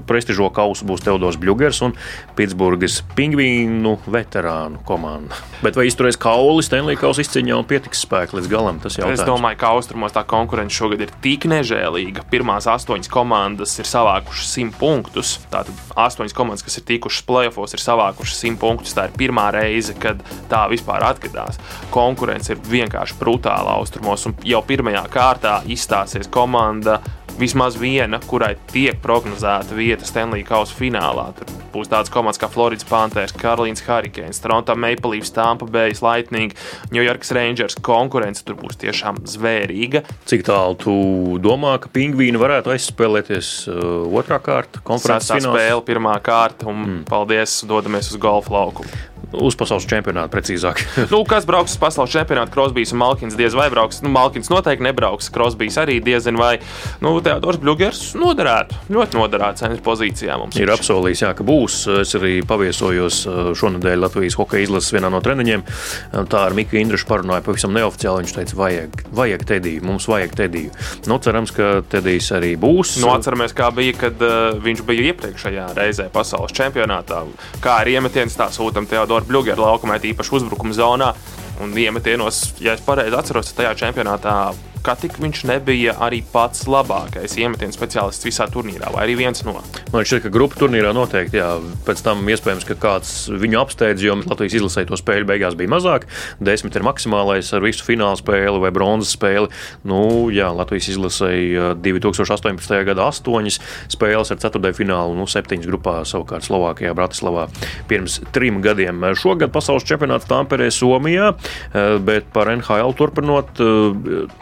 prestižo 0.08 0.48
kausu, 0.56 0.88
būs 0.88 1.04
Teodors 1.04 1.42
Bļūgers 1.44 1.84
un 1.90 1.98
Pitsburgas 2.40 3.02
pingvīnu 3.20 3.98
veterānu 4.08 4.80
komanda. 4.88 5.44
Bet 5.60 5.76
vai 5.76 5.90
izturēs 5.92 6.16
kauli 6.16 6.64
Stanley 6.64 6.96
Kausa 6.96 7.28
izcīņā 7.28 7.60
un 7.60 7.68
pietiks 7.68 8.08
spēku 8.08 8.40
līdz 8.40 8.48
galam? 8.56 8.80
Tas 8.80 8.96
jau 8.96 9.12
ir. 9.12 9.20
Es 9.20 9.28
domāju, 9.28 9.60
ka 9.60 9.76
austrumos 9.76 10.16
tā 10.16 10.24
konkurence 10.24 10.69
konkurence 10.70 10.78
šogad 10.78 11.02
ir 11.02 11.12
tik 11.22 11.46
nežēlīga. 11.50 12.24
Pirmās 12.30 12.68
astoņas 12.68 13.10
komandas 13.10 13.78
ir 13.80 13.88
savākušas 13.88 14.54
100 14.56 14.78
punktus. 14.78 15.40
Tātad 15.50 15.74
astoņas 15.96 16.34
komandas, 16.34 16.64
kas 16.64 16.78
ir 16.78 16.86
tikušas 16.86 17.26
playoffs, 17.26 17.74
ir 17.74 17.82
savākušas 17.82 18.44
100 18.44 18.60
punktus. 18.60 18.94
Tā 18.94 19.08
ir 19.08 19.16
pirmā 19.18 19.50
reize, 19.52 19.96
kad 20.00 20.22
tā 20.50 20.68
vispār 20.70 21.04
atgadās. 21.04 21.60
Konkurence 21.92 22.54
ir 22.54 22.60
vienkārši 22.60 23.18
brutāla 23.20 23.78
austrumos, 23.80 24.26
un 24.26 24.36
jau 24.44 24.62
pirmajā 24.62 25.06
kārtā 25.10 25.62
izstāsies 25.68 26.30
komanda 26.30 27.00
vismaz 27.40 27.78
viena, 27.80 28.20
kurai 28.30 28.56
tiek 28.72 29.00
prognozēta 29.04 29.78
vieta 29.78 30.08
Stanley 30.08 30.44
Kausa 30.48 30.76
finālā. 30.78 31.30
Tur 31.38 31.52
būs 31.74 31.92
tādas 31.92 32.12
komandas 32.14 32.42
kā 32.42 32.50
Floridas 32.52 32.88
Panthers, 32.90 33.34
Karolīnas 33.40 33.84
Hurricanes, 33.86 34.42
Toronto 34.44 34.76
Maple 34.76 35.14
Leafs, 35.16 35.32
Tampa 35.36 35.68
Bay 35.70 35.94
Lightning, 36.02 36.54
New 36.92 37.04
York 37.04 37.26
Rangers. 37.36 37.78
Konkurence 37.86 38.44
tur 38.46 38.60
būs 38.60 38.80
tiešām 38.82 39.24
zvērīga. 39.30 40.04
Cik 40.30 40.46
tālu 40.48 40.78
tu 40.80 40.96
domā, 41.44 41.78
ka 41.82 41.92
pingvīni 41.94 42.42
varētu 42.42 42.74
aizspēlēties 42.76 43.54
uh, 43.72 43.80
otrā 44.20 44.42
kārta 44.44 44.84
konferences 44.86 45.46
spēle, 45.46 45.84
pirmā 45.88 46.18
kārta, 46.24 46.70
un 46.70 46.84
mm. 46.84 47.02
paldies, 47.10 47.62
dodamies 47.70 48.12
uz 48.14 48.22
golfa 48.22 48.56
laukumu. 48.58 49.19
Uz 49.30 49.54
pasaules 49.54 49.86
čempionātu, 49.86 50.32
precīzāk. 50.34 50.80
nu, 51.14 51.22
kas 51.30 51.46
brauks 51.46 51.76
uz 51.76 51.82
pasaules 51.82 52.14
čempionātu? 52.14 52.50
Krosbīs 52.56 52.94
un 52.96 53.02
Malkins 53.04 53.36
diez 53.38 53.54
vai 53.54 53.68
brauks. 53.70 54.02
Nu, 54.02 54.10
Malkins 54.14 54.50
noteikti 54.50 54.86
nebrauks. 54.88 55.30
Krosbīs 55.34 55.78
arī 55.78 56.00
diezin 56.02 56.40
vai. 56.40 56.56
Nu, 57.04 57.14
Teodors 57.22 57.62
Bļūgers 57.62 58.02
noderētu. 58.18 58.80
Ļoti 58.90 59.20
noderētu 59.20 59.62
cenas 59.62 59.84
pozīcijā 59.86 60.40
mums. 60.42 60.58
Ir 60.58 60.74
apsolījis, 60.74 61.22
jā, 61.28 61.34
ka 61.38 61.46
būs. 61.46 61.78
Es 62.02 62.16
arī 62.18 62.40
paviesojos 62.50 63.20
uh, 63.30 63.52
šonadēļ 63.60 64.02
Latvijas 64.08 64.40
hokeja 64.40 64.66
izlases 64.66 64.96
vienā 64.96 65.14
no 65.14 65.22
treniņiem. 65.22 65.66
Uh, 65.68 66.26
tā 66.30 66.48
ar 66.48 66.58
Miku 66.58 66.80
Indrušu 66.82 67.06
parunāja 67.12 67.46
pavisam 67.46 67.76
neoficiāli. 67.78 68.26
Viņš 68.26 68.36
teica, 68.40 68.58
vajag, 68.64 69.06
vajag 69.22 69.46
tediju, 69.54 69.86
mums 69.92 70.10
vajag 70.10 70.34
tediju. 70.42 70.74
Nu, 71.06 71.20
cerams, 71.22 71.54
ka 71.54 71.84
tedijs 71.92 72.32
arī 72.34 72.56
būs. 72.60 72.98
Nu, 73.04 73.14
atceramies, 73.14 73.54
kā 73.54 73.70
bija, 73.76 73.94
kad 74.08 74.26
uh, 74.26 74.58
viņš 74.58 74.84
bija 74.90 75.12
iepriekšējā 75.14 75.70
reizē 75.78 76.10
pasaules 76.14 76.58
čempionātā. 76.58 77.22
Kā 77.62 77.80
ar 77.84 77.94
iemetienu 77.94 78.34
tā 78.34 78.50
sūtam 78.54 78.90
Teodoru 78.90 79.19
ar 79.20 79.28
Bluegeru 79.28 79.66
laukumā, 79.66 80.00
īpaši 80.14 80.36
uzbrukuma 80.40 80.76
zonā. 80.76 81.14
Un 81.60 81.76
iemetienos, 81.76 82.56
ja 82.64 82.74
es 82.78 82.84
pareizi 82.86 83.18
atceros, 83.20 83.52
tajā 83.58 83.74
čempionātā 83.82 84.36
ka 84.84 84.96
tik 85.00 85.18
viņš 85.22 85.44
nebija 85.50 85.96
arī 86.04 86.22
pats 86.34 86.66
labākais 86.70 87.36
iemetienu 87.40 87.76
speciālists 87.76 88.26
visā 88.28 88.48
turnīrā, 88.52 88.92
vai 88.94 89.06
arī 89.06 89.18
viens 89.20 89.44
no. 89.46 89.58
Man 89.94 90.06
šķiet, 90.08 90.26
ka 90.26 90.32
grupu 90.34 90.60
turnīrā 90.62 90.92
noteikti, 90.96 91.40
jā, 91.40 91.52
pēc 91.88 92.04
tam 92.06 92.24
iespējams, 92.30 92.68
ka 92.68 92.78
kāds 92.80 93.14
viņu 93.32 93.60
apsteidz, 93.62 94.04
jo 94.06 94.18
Latvijas 94.22 94.58
izlasē 94.60 94.86
to 94.90 95.00
spēļu 95.00 95.28
beigās 95.30 95.58
bija 95.60 95.72
mazāk. 95.72 96.08
Desmit 96.44 96.78
ir 96.78 96.86
maksimālais 96.88 97.52
ar 97.56 97.66
visu 97.66 97.86
fināla 97.88 98.20
spēli 98.20 98.62
vai 98.64 98.72
bronzas 98.76 99.14
spēli. 99.18 99.50
Nu, 99.88 100.02
jā, 100.34 100.50
Latvijas 100.56 100.92
izlasēja 100.94 101.74
2018. 101.80 102.76
gada 102.90 103.10
astoņas 103.10 103.60
spēles 103.92 104.34
ar 104.34 104.42
ceturtajā 104.42 104.80
finālu, 104.82 105.18
nu, 105.20 105.28
septiņas 105.30 105.70
grupā 105.70 106.00
savukārt 106.10 106.48
Slovākijā, 106.48 106.96
Bratislavā 106.98 107.48
pirms 107.90 108.20
trim 108.36 108.62
gadiem. 108.66 109.04
Šogad 109.20 109.54
pasaules 109.56 109.88
čempionāts 109.88 110.30
Tāmperē, 110.30 110.70
Somijā, 110.74 111.34
eh, 111.34 111.98
bet 112.00 112.32
par 112.34 112.52
NHL 112.54 112.96
turpinot, 112.98 113.60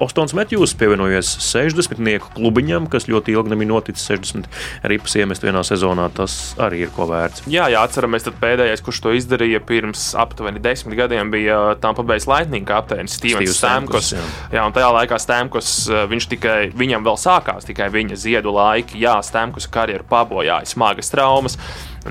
Ostons 0.03 0.26
Jons 0.27 0.35
Metjūs 0.35 0.73
pievienojies 0.75 1.29
60. 1.39 2.25
klubiņam, 2.35 2.89
kas 2.91 3.05
ļoti 3.07 3.31
ilgi 3.31 3.53
nebija 3.53 3.69
noticis. 3.69 4.09
60 4.09 4.49
ripas 4.91 5.15
iemest 5.15 5.45
vienā 5.45 5.61
sezonā, 5.63 6.09
tas 6.11 6.33
arī 6.59 6.81
ir 6.83 6.91
ko 6.91 7.05
vērts. 7.07 7.45
Jā, 7.47 7.69
jā 7.71 7.79
atceramies, 7.87 8.25
tad 8.25 8.35
pēdējais, 8.41 8.83
kurš 8.83 8.99
to 9.05 9.13
izdarīja 9.15 9.61
pirms 9.63 10.09
aptuveni 10.19 10.59
desmit 10.59 10.97
gadiem, 10.99 11.31
bija 11.31 11.77
Tampa 11.79 12.03
Bay 12.03 12.19
Lightning 12.27 12.67
kapteinis 12.67 13.15
Stevens 13.21 13.55
Stamkos. 13.55 14.11
Jā. 14.17 14.27
jā, 14.57 14.67
un 14.67 14.75
tajā 14.75 14.91
laikā 14.97 15.21
Stamkos 15.23 15.71
eh, 15.87 16.03
viņš 16.11 16.31
tikai, 16.35 16.59
viņam 16.75 17.07
vēl 17.07 17.23
sākās 17.23 17.71
tikai 17.71 17.87
viņa 17.95 18.19
ziedu 18.19 18.51
laiki. 18.59 18.99
Jā, 19.07 19.21
Stamkos 19.23 19.71
karjeru 19.71 20.03
pabojāja 20.11 20.67
smagas 20.67 21.15
traumas. 21.15 21.55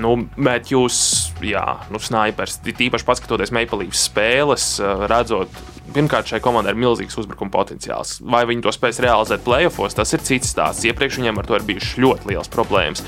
Nu, 0.01 0.15
bet 0.33 0.73
jūs, 0.73 0.97
jā, 1.45 1.67
nu, 1.93 2.01
snipers, 2.01 2.57
tīpaši 2.65 3.05
paskatoties 3.05 3.53
Maple 3.53 3.85
Leafs 3.85 4.07
spēles, 4.09 4.71
eh, 4.81 5.05
redzot, 5.05 5.61
pirmkārt, 5.95 6.29
šai 6.29 6.39
komandai 6.43 6.73
ir 6.73 6.79
milzīgs 6.81 7.17
uzbrukuma 7.19 7.53
potenciāls. 7.53 8.17
Vai 8.21 8.43
viņi 8.49 8.65
to 8.65 8.73
spēs 8.75 9.01
realizēt 9.03 9.43
playoffs, 9.45 9.97
tas 9.97 10.13
ir 10.15 10.23
cits 10.27 10.53
stāsts. 10.53 10.87
Iepriekš 10.87 11.21
viņiem 11.21 11.41
ar 11.41 11.49
to 11.49 11.57
ir 11.57 11.67
bijušas 11.67 11.99
ļoti 12.03 12.31
liels 12.31 12.51
problēmas. 12.53 13.03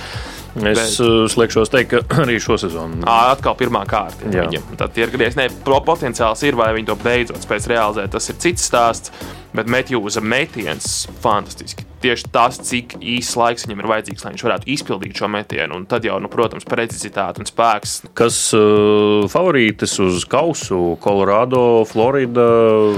Es 0.57 0.63
bet... 0.63 0.79
Eh, 0.81 1.25
slēgšos 1.29 1.74
teikt, 1.74 1.93
ka 1.93 2.21
arī 2.25 2.39
šo 2.41 2.57
sezonu. 2.62 3.03
Atkal 3.09 3.57
pirmā 3.59 3.83
kārta. 3.89 4.29
Viņam. 4.29 4.74
Tad 4.79 4.98
ir 5.00 5.13
griezt, 5.13 5.39
potenciāls 5.65 6.43
ir, 6.48 6.57
vai 6.59 6.71
viņi 6.77 6.89
to 6.89 6.98
beidzot 7.03 7.45
spēs 7.45 7.69
realizēt. 7.69 8.12
Tas 8.15 8.31
ir 8.31 8.39
cits 8.41 8.65
stāsts, 8.69 9.13
bet 9.56 9.72
Metjūza 9.72 10.24
metiens 10.24 11.08
fantastiski 11.24 11.89
tieši 12.01 12.29
tas, 12.34 12.60
cik 12.63 12.98
īsts 13.00 13.36
laiks 13.39 13.65
viņam 13.68 13.84
ir 13.84 13.89
vajadzīgs, 13.91 14.24
lai 14.24 14.34
viņš 14.34 14.44
varētu 14.46 14.70
izpildīt 14.74 15.20
šo 15.20 15.29
metienu. 15.32 15.79
Un 15.79 15.86
tad 15.89 16.06
jau, 16.08 16.18
nu, 16.22 16.32
protams, 16.32 16.65
precizitāte 16.68 17.44
un 17.44 17.50
spēks. 17.50 17.96
Kas 18.18 18.38
uh, 18.58 19.27
favorītis 19.32 19.98
uz 20.03 20.25
kausu? 20.29 20.96
Colorado, 21.03 21.84
Florida. 21.89 22.46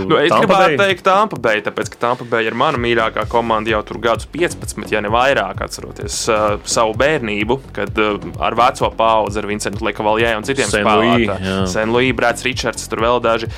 Nu, 0.05 0.17
es 0.19 0.31
Tampa 0.33 0.45
gribētu 0.45 0.77
Bay? 0.77 0.79
teikt, 0.81 1.05
Tampa 1.07 1.39
Bay, 1.41 1.63
tāpēc, 1.65 1.91
ka 1.93 2.01
Tampa 2.05 2.27
Bay 2.29 2.49
ir 2.49 2.57
mana 2.57 2.81
mīļākā 2.81 3.25
komanda 3.31 3.73
jau 3.73 3.81
tur 3.87 4.01
gadus 4.03 4.29
15, 4.31 4.85
ja 4.93 5.01
ne 5.03 5.11
vairāk, 5.13 5.63
atceroties 5.65 6.21
uh, 6.31 6.57
savu 6.69 6.95
bērnību, 7.01 7.59
kad 7.75 8.01
uh, 8.01 8.19
ar 8.43 8.57
veco 8.59 8.91
paudzi, 8.97 9.41
ar 9.41 9.49
Vincentu 9.49 9.85
Lekavaljē 9.87 10.35
un 10.37 10.47
citiem 10.47 10.69
spēlētājiem. 10.71 11.65
Senluī, 11.71 12.11
Brāds 12.17 12.45
Ričards, 12.45 12.87
tur 12.91 13.03
vēl 13.05 13.21
daži. 13.23 13.49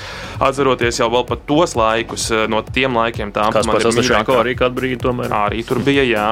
Atceroties 0.44 1.00
jau 1.00 1.10
vēl 1.12 1.26
pat 1.28 1.44
tos 1.48 1.76
laikus, 1.78 2.30
uh, 2.32 2.46
no 2.50 2.62
tiem 2.64 2.83
laikiem 2.92 3.32
Tampa 3.32 3.62
Bay. 3.64 3.80
Tas 3.80 3.96
pats 3.96 4.34
arī 4.36 4.52
kādu 4.58 4.76
brīdi 4.76 4.98
tomēr. 5.00 5.32
Arī 5.32 5.62
tur 5.64 5.80
bija, 5.84 6.04
jā, 6.04 6.26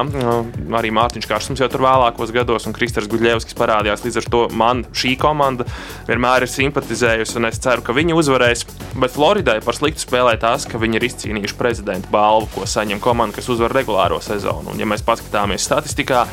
arī 0.77 0.93
Mārtiņš 0.93 1.29
Kārsums 1.31 1.63
jau 1.63 1.69
tur 1.73 1.85
vēlākos 1.87 2.35
gados, 2.35 2.69
un 2.69 2.77
Kristers 2.77 3.09
Guļevskis 3.09 3.57
parādījās. 3.57 4.05
Līdz 4.05 4.21
ar 4.21 4.29
to 4.35 4.43
man 4.59 4.85
šī 4.93 5.15
komanda 5.21 5.65
vienmēr 6.11 6.45
ir 6.45 6.53
simpatizējusi, 6.53 7.39
un 7.41 7.49
es 7.49 7.61
ceru, 7.65 7.85
ka 7.87 7.97
viņi 7.97 8.17
uzvarēs. 8.19 8.67
Bet 8.93 9.17
Floridai 9.17 9.59
par 9.65 9.79
sliktu 9.79 10.05
spēlē 10.05 10.37
tas, 10.43 10.69
ka 10.69 10.81
viņi 10.83 11.01
ir 11.01 11.09
izcīnījuši 11.09 11.59
prezidenta 11.59 12.13
balvu, 12.13 12.51
ko 12.53 12.69
saņem 12.69 13.01
komanda, 13.03 13.39
kas 13.39 13.49
uzvar 13.53 13.73
regulāro 13.77 14.21
sezonu. 14.21 14.75
Un, 14.75 14.83
ja 14.83 14.89
mēs 14.89 15.05
paskatāmies 15.07 15.65
statistikā, 15.65 16.27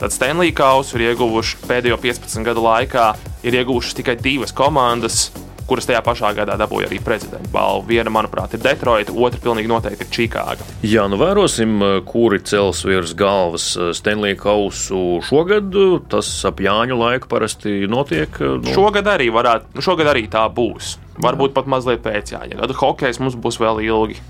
tad 0.00 0.16
Stanley 0.16 0.50
Kausu 0.56 0.98
ir 0.98 1.12
ieguvuši 1.12 1.62
pēdējo 1.68 2.00
15 2.02 2.46
gadu 2.46 2.64
laikā, 2.66 3.12
ir 3.46 3.60
ieguvušas 3.62 4.00
tikai 4.00 4.18
divas 4.18 4.54
komandas 4.56 5.28
kuras 5.70 5.86
tajā 5.86 6.00
pašā 6.04 6.32
gadā 6.34 6.56
dabūja 6.60 6.88
arī 6.90 6.98
prezidenta 7.04 7.50
balvu. 7.54 7.86
Viena, 7.90 8.10
manuprāt, 8.12 8.56
ir 8.56 8.64
Detroita, 8.64 9.14
otra 9.14 9.40
pilnīgi 9.42 9.70
noteikti 9.70 10.06
ir 10.06 10.10
Čikāga. 10.16 10.66
Jā, 10.86 11.06
nu 11.10 11.20
vērosim, 11.20 11.76
eh, 11.86 12.00
kuri 12.06 12.42
cels 12.42 12.82
virs 12.86 13.14
galvas 13.18 13.70
eh, 13.76 13.92
Stanley 13.96 14.38
Kausu 14.40 15.20
šogad. 15.26 15.70
Tas 16.10 16.32
ap 16.48 16.60
Jāņu 16.64 16.98
laiku 16.98 17.30
parasti 17.30 17.86
notiek. 17.90 18.40
Nu... 18.40 18.74
Šogad 18.74 19.08
arī 19.12 19.30
varētu, 19.34 19.84
šogad 19.84 20.10
arī 20.10 20.26
tā 20.32 20.46
būs. 20.50 20.96
Varbūt 21.20 21.54
pat 21.54 21.68
mazliet 21.70 22.02
pēc 22.04 22.34
Jāņa. 22.34 22.60
Tad 22.62 22.76
hokejs 22.80 23.20
mums 23.22 23.38
būs 23.38 23.60
vēl 23.60 23.82
ilgi. 23.86 24.20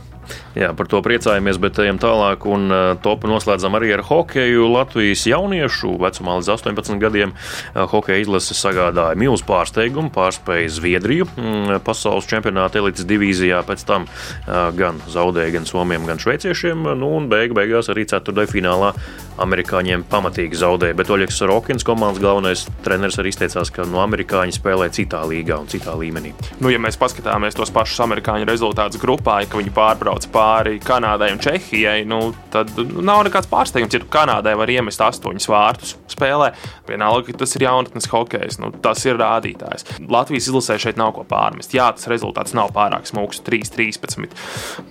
Jā, 0.59 0.73
par 0.75 0.89
to 0.91 0.99
priecājamies, 1.05 1.61
bet 1.63 1.79
ejam 1.83 2.01
tālāk 2.03 2.45
un 2.51 2.67
uh, 2.75 2.81
topu 3.03 3.31
noslēdzam 3.31 3.77
arī 3.79 3.93
ar 3.95 4.03
hokeju. 4.07 4.67
Latvijas 4.75 5.23
jauniešu 5.31 5.95
vecumā 6.03 6.41
līdz 6.41 6.51
18 6.57 6.99
gadiem 7.03 7.35
uh, 7.37 7.85
hokeja 7.91 8.25
izlase 8.25 8.57
sagādāja 8.59 9.19
milzu 9.21 9.47
pārsteigumu, 9.47 10.11
pārspēja 10.15 10.73
Zviedriju 10.75 11.29
mm, 11.31 11.81
pasaules 11.87 12.29
čempionāta 12.31 12.83
elites 12.83 13.07
divīzijā, 13.07 13.63
pēc 13.69 13.87
tam 13.87 14.09
uh, 14.11 14.69
gan 14.77 14.99
zaudēja 15.11 15.55
gan 15.59 15.71
Somiem, 15.71 16.07
gan 16.09 16.19
Šveiciešiem, 16.23 16.93
nu 16.99 17.15
un 17.21 17.31
beig 17.31 17.55
beigās 17.57 17.93
arī 17.93 18.09
ceturtajā 18.11 18.51
finālā 18.51 18.95
amerikāņiem 19.41 20.05
pamatīgi 20.11 20.59
zaudēja. 20.61 20.97
Bet 20.99 21.11
Oļegs 21.13 21.39
Sorokins, 21.41 21.87
komandas 21.87 22.21
galvenais 22.23 22.67
treneris, 22.85 23.19
arī 23.21 23.33
izteicās, 23.33 23.73
ka 23.73 23.87
no 23.89 24.03
amerikāņi 24.05 24.57
spēlē 24.57 24.91
citā 24.95 25.23
līgā 25.29 25.61
un 25.63 25.71
citā 25.71 25.95
līmenī. 25.99 26.35
Nu, 26.61 26.73
ja 26.73 26.81
mēs 26.83 26.99
paskatāmies 27.01 27.57
tos 27.57 27.73
pašus 27.75 28.03
amerikāņu 28.05 28.49
rezultātus 28.49 29.01
grupā, 29.01 29.41
ka 29.49 29.61
viņi 29.61 29.73
pārbrauc 29.77 30.20
pāri 30.33 30.79
Kanādai 30.83 31.31
un 31.35 31.41
Čehijai, 31.43 32.05
nu, 32.09 32.35
tad 32.53 32.73
nu, 32.79 33.03
nav 33.07 33.23
nekāds 33.27 33.49
pārsteigums, 33.51 33.95
ja 33.95 34.03
Kanādai 34.13 34.57
var 34.59 34.71
iemest 34.73 35.03
astoņus 35.05 35.49
vārtus 35.51 35.95
spēlē. 36.11 36.51
Vienalga, 36.89 37.31
ka 37.31 37.43
tas 37.43 37.57
ir 37.57 37.65
jaunatnes 37.67 38.11
hokejs, 38.13 38.61
nu, 38.63 38.73
tas 38.85 39.05
ir 39.07 39.21
rādītājs. 39.21 39.87
Latvijas 40.11 40.51
izlasē 40.51 40.79
šeit 40.83 41.01
nav 41.01 41.15
ko 41.17 41.25
pārmest. 41.29 41.75
Jā, 41.77 41.91
tas 41.97 42.11
rezultāts 42.11 42.57
nav 42.57 42.73
pārāk 42.77 43.09
smūgs, 43.09 43.43
3-13. 43.47 44.35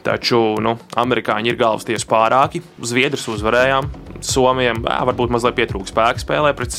Taču 0.05 0.41
nu, 0.63 0.77
amerikāņi 0.99 1.53
ir 1.53 1.59
galvas 1.59 1.87
tiesa 1.89 2.07
pārāki. 2.09 2.63
Zviedrus 2.79 3.27
uzvarējām. 3.35 3.91
Somijam 4.25 4.83
jā, 4.83 5.01
varbūt 5.11 5.31
mazliet 5.33 5.59
pietrūka 5.59 5.93
spēka 5.93 6.25
spēlē 6.25 6.55
pret, 6.57 6.75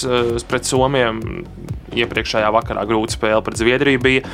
pret 0.50 0.68
Somijam. 0.68 1.22
Iepriekšējā 1.96 2.50
vakarā 2.54 2.84
grūta 2.88 3.16
spēle 3.18 3.44
pret 3.46 3.60
Zviedriju 3.60 4.02
bija. 4.04 4.26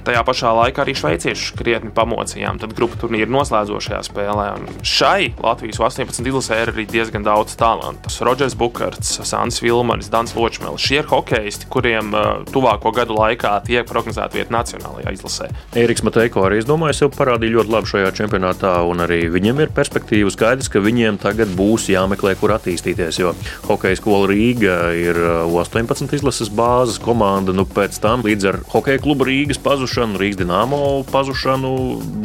Tajā 0.00 0.20
pašā 0.24 0.50
laikā 0.56 0.80
arī 0.80 0.94
šveicieši 0.96 1.56
krietni 1.58 1.90
pamocījām. 1.92 2.56
Tad 2.60 2.72
grupu 2.76 2.96
turnīra 3.02 3.28
noslēdzošajā 3.30 4.00
spēlē. 4.06 4.46
Un 4.56 4.78
šai 4.86 5.34
Latvijas 5.44 5.80
18 5.82 6.24
izlasē 6.30 6.62
ir 6.62 6.72
arī 6.72 6.86
diezgan 6.88 7.26
daudz 7.26 7.52
talantu. 7.60 8.08
Rodžers 8.24 8.56
Bukārts, 8.56 9.18
Sāns 9.28 9.60
Vilmanis, 9.60 10.08
Dans 10.12 10.32
Ločmēls. 10.36 10.80
Šie 10.80 11.02
ir 11.02 11.08
hokeisti, 11.10 11.68
kuriem 11.72 12.14
uh, 12.16 12.30
tuvāko 12.48 12.94
gadu 12.96 13.18
laikā 13.18 13.52
tiek 13.66 13.88
prognozēta 13.88 14.38
vieta 14.38 14.54
nacionālajā 14.56 15.12
izlasē. 15.18 15.50
Eriks 15.76 16.04
Mateiko 16.06 16.46
arī, 16.48 16.62
es 16.62 16.68
domāju, 16.68 16.96
sev 17.02 17.12
parādīja 17.18 17.58
ļoti 17.58 17.74
labi 17.76 17.92
šajā 17.92 18.14
čempionātā, 18.22 18.72
un 18.88 19.04
arī 19.04 19.20
viņam 19.32 19.60
ir 19.66 19.74
perspektīva 19.76 20.32
skaidrs, 20.32 20.72
ka 20.72 20.80
viņiem 20.84 21.20
tagad 21.20 21.52
būs 21.58 21.90
jāmeklē, 21.92 22.38
kur 22.40 22.56
attīstīties. 22.56 23.20
Jo 23.20 23.34
hokeja 23.68 24.00
skola 24.00 24.32
Rīga 24.32 24.80
ir 24.96 25.20
18 25.20 26.08
uh, 26.08 26.16
izlases 26.16 26.48
bāzes 26.48 26.99
komanda, 27.02 27.54
nu 27.56 27.66
pēc 27.68 27.98
tam 28.02 28.24
līdz 28.26 28.48
ar 28.50 28.60
hokeja 28.72 29.02
klubu 29.02 29.26
Rīgas 29.28 29.60
pazušanu 29.62 30.20
Rīgas 30.20 30.40
dīnāmo 30.42 30.80
pazušanu, 31.10 31.72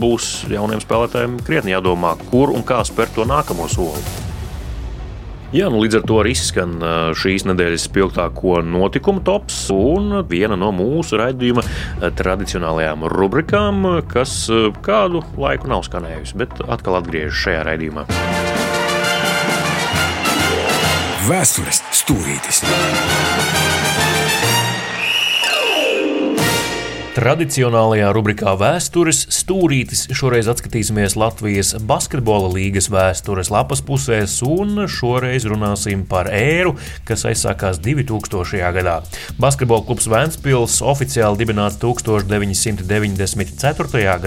būs 0.02 0.30
jauniem 0.52 0.84
spēlētājiem 0.84 1.40
krietni 1.48 1.76
jādomā, 1.76 2.16
kur 2.30 2.54
un 2.54 2.66
kā 2.68 2.84
spērt 2.88 3.16
to 3.18 3.28
nākamo 3.30 3.68
soli. 3.72 4.04
Jā, 5.56 5.70
nu 5.72 5.80
līdz 5.80 6.00
ar 6.02 6.06
to 6.10 6.18
arī 6.20 6.34
izskan 6.36 6.74
šīs 7.16 7.46
nedēļas 7.48 7.86
spilgtāko 7.88 8.58
notikumu 8.66 9.22
tops 9.24 9.62
un 9.72 10.18
viena 10.28 10.58
no 10.60 10.74
mūsu 10.76 11.20
raidījuma 11.22 11.64
tradicionālajām 12.20 13.06
rubrikām, 13.14 13.86
kas 14.12 14.34
kādu 14.84 15.24
laiku 15.40 15.72
nav 15.72 15.86
skanējusi, 15.88 16.40
bet 16.44 16.60
atkal 16.66 17.00
atgriežas 17.00 17.40
šajā 17.46 17.64
raidījumā. 17.70 18.08
Vēstures 21.30 21.80
stūrītis! 22.04 22.66
Tradicionālajā 27.16 28.10
rubrikā 28.12 28.58
Vēstures 28.60 29.22
stūrītis 29.32 30.02
šoreiz 30.20 30.50
atskatīsimies 30.52 31.16
Latvijas 31.16 31.72
basketbola 31.88 32.50
līgas 32.52 32.92
vēstures 32.92 33.48
lapas 33.56 33.80
pusēs, 33.88 34.44
un 34.44 34.84
šoreiz 34.92 35.48
runāsim 35.48 36.04
par 36.12 36.28
ēru, 36.36 36.76
kas 37.08 37.24
aizsākās 37.32 37.80
2000. 37.80 38.60
gadā. 38.76 39.00
Basketbola 39.40 39.88
klubs 39.88 40.12
Vēnspils 40.12 40.84
oficiāli 40.84 41.40
dibināts 41.46 41.80
1994. 41.80 42.84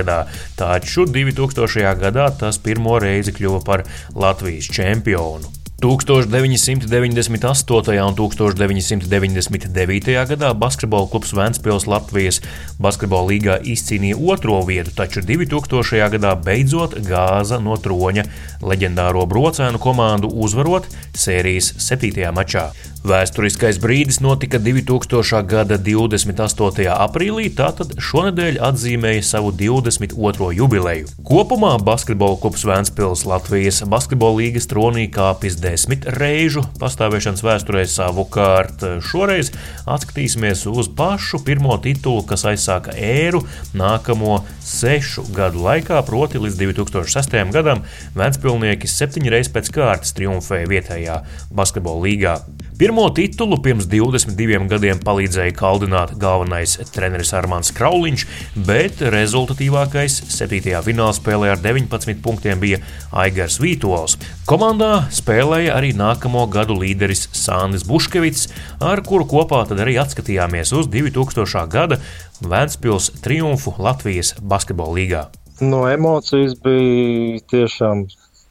gadā, 0.01 0.25
taču 0.57 1.05
2000. 1.05 1.93
gadā 2.01 2.33
tas 2.41 2.57
pirmo 2.57 2.97
reizi 3.05 3.37
kļuva 3.37 3.61
par 3.69 3.85
Latvijas 4.17 4.65
čempionu. 4.73 5.58
1998. 5.79 8.03
un 8.03 8.19
1999. 8.19 10.27
gadā 10.27 10.51
basketbola 10.59 11.07
klubs 11.07 11.31
Vēnspils 11.39 11.87
Latvijas 11.87 12.43
basketbola 12.83 13.31
līgā 13.31 13.63
izcīnīja 13.63 14.19
otro 14.19 14.59
vietu, 14.67 14.91
taču 14.91 15.23
2000. 15.23 16.11
gadā 16.17 16.35
beidzot 16.35 16.99
gāza 17.07 17.63
no 17.63 17.79
troņa 17.79 18.27
leģendāro 18.59 19.23
brocēnu 19.31 19.79
komandu 19.79 20.27
uzvarot 20.35 20.91
sērijas 21.15 21.79
7. 21.79 22.27
mačā. 22.35 22.75
Vēsturiskais 23.07 23.77
brīdis 23.79 24.17
notika 24.19 24.59
2000. 24.59 25.39
gada 25.47 25.77
28. 25.79 26.83
aprīlī, 26.91 27.45
tātad 27.55 27.93
šonadēļ 28.03 28.59
atzīmēja 28.69 29.23
savu 29.23 29.53
22. 29.55 30.49
jubileju. 30.59 31.07
Kopumā 31.29 31.77
basketbola 31.79 32.41
klubs 32.43 32.67
Vēnspils 32.67 33.23
Latvijas 33.29 33.85
basketbola 33.87 34.41
līgas 34.41 34.67
tronī 34.67 35.07
kāpis 35.15 35.61
desmit 35.63 36.09
reižu 36.19 36.65
pastāvēšanas 36.83 37.45
vēsturē 37.47 37.85
savukārt. 37.87 38.83
Šoreiz 39.07 39.53
atskatīsimies 39.87 40.67
uz 40.67 40.91
pašu 40.91 41.45
pirmo 41.47 41.79
titulu, 41.79 42.27
kas 42.27 42.49
aizsāka 42.51 42.97
ēru 42.99 43.45
nākamo 43.79 44.41
sešu 44.59 45.29
gadu 45.39 45.63
laikā, 45.69 46.03
proti 46.03 46.43
līdz 46.43 46.59
2006. 46.67 47.39
gadam 47.55 47.87
Vēnspilnieki 48.19 48.91
septiņreiz 48.91 49.55
pēc 49.55 49.71
kārtas 49.79 50.19
triumfēja 50.19 50.73
vietējā 50.75 51.23
basketbola 51.55 52.09
līgā. 52.09 52.37
Pirmo 52.79 53.09
titulu 53.11 53.57
pirms 53.59 53.89
22 53.91 54.69
gadiem 54.71 55.01
palīdzēja 55.03 55.51
kaldināt 55.59 56.13
galvenais 56.23 56.77
treneris 56.95 57.33
Armāns 57.35 57.73
Krauliņš, 57.75 58.25
bet 58.69 59.01
rezultatīvākais 59.03 60.21
7. 60.31 60.77
fināla 60.87 61.17
spēlē 61.17 61.49
ar 61.57 61.59
19 61.65 62.23
punktiem 62.23 62.63
bija 62.63 62.79
Aigars 63.11 63.57
Vītols. 63.59 64.15
Komandā 64.47 65.09
spēlēja 65.11 65.75
arī 65.75 65.91
nākamo 65.99 66.45
gadu 66.55 66.77
līderis 66.79 67.25
Sānis 67.35 67.83
Buškevits, 67.89 68.47
ar 68.79 69.03
kuru 69.03 69.27
kopā 69.27 69.65
arī 69.75 69.99
atskatījāmies 69.99 70.71
uz 70.79 70.87
2000. 70.95 71.67
gada 71.75 71.99
Vēncpils 72.47 73.11
triumfu 73.27 73.75
Latvijas 73.83 74.37
basketbola 74.39 74.95
līgā. 75.01 75.27
No 75.59 75.83
emocijas 75.91 76.55
bija 76.63 77.43
tiešām 77.51 78.07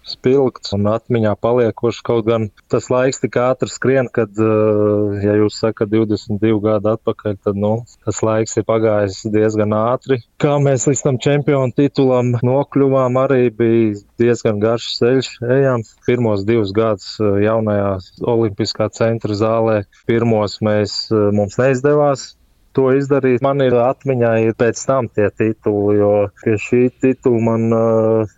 spilgts 0.07 0.73
un 0.77 0.87
atmiņā 0.91 1.33
paliekošs. 1.43 2.01
Kaut 2.07 2.27
gan 2.27 2.49
tas 2.71 2.89
laiks 2.93 3.21
tik 3.23 3.37
ātri 3.41 3.69
skrien, 3.71 4.09
kad, 4.13 4.31
eh, 4.39 5.19
ja 5.25 5.35
jūs 5.41 5.59
sakat 5.61 5.91
22 5.91 6.61
gadu 6.63 6.95
atpakaļ, 6.95 7.37
tad 7.43 7.59
nu, 7.59 7.73
tas 8.05 8.21
laiks 8.23 8.57
ir 8.57 8.67
pagājis 8.67 9.21
diezgan 9.33 9.75
ātri. 9.77 10.21
Kā 10.39 10.57
mēs 10.63 10.87
līdz 10.89 11.03
tam 11.03 11.19
čempionu 11.27 11.75
titulam 11.75 12.33
nokļuvām, 12.41 13.19
arī 13.25 13.49
bija 13.51 14.01
diezgan 14.19 14.61
garš 14.63 14.89
ceļš. 15.01 15.31
Ejām 15.57 15.85
pirmos 16.07 16.45
divus 16.47 16.73
gadus 16.75 17.17
eh, 17.19 17.43
jaunajā 17.47 17.93
Olimpiskā 18.23 18.89
centra 18.93 19.35
zālē. 19.37 19.83
Pirmos 20.09 20.59
mēs, 20.63 20.99
eh, 21.11 21.29
mums 21.35 21.59
neizdevās 21.59 22.33
to 22.77 22.91
izdarīt. 22.93 23.41
Man 23.45 23.63
ir 23.65 23.75
atmiņā 23.81 24.33
ir 24.45 24.57
pēc 24.57 24.81
tam 24.85 25.09
tie 25.09 25.31
tituli, 25.33 25.97
jo 25.97 26.11
pie 26.43 26.57
šī 26.61 26.83
titula 27.01 27.41
man 27.49 27.73
uh, 27.73 28.35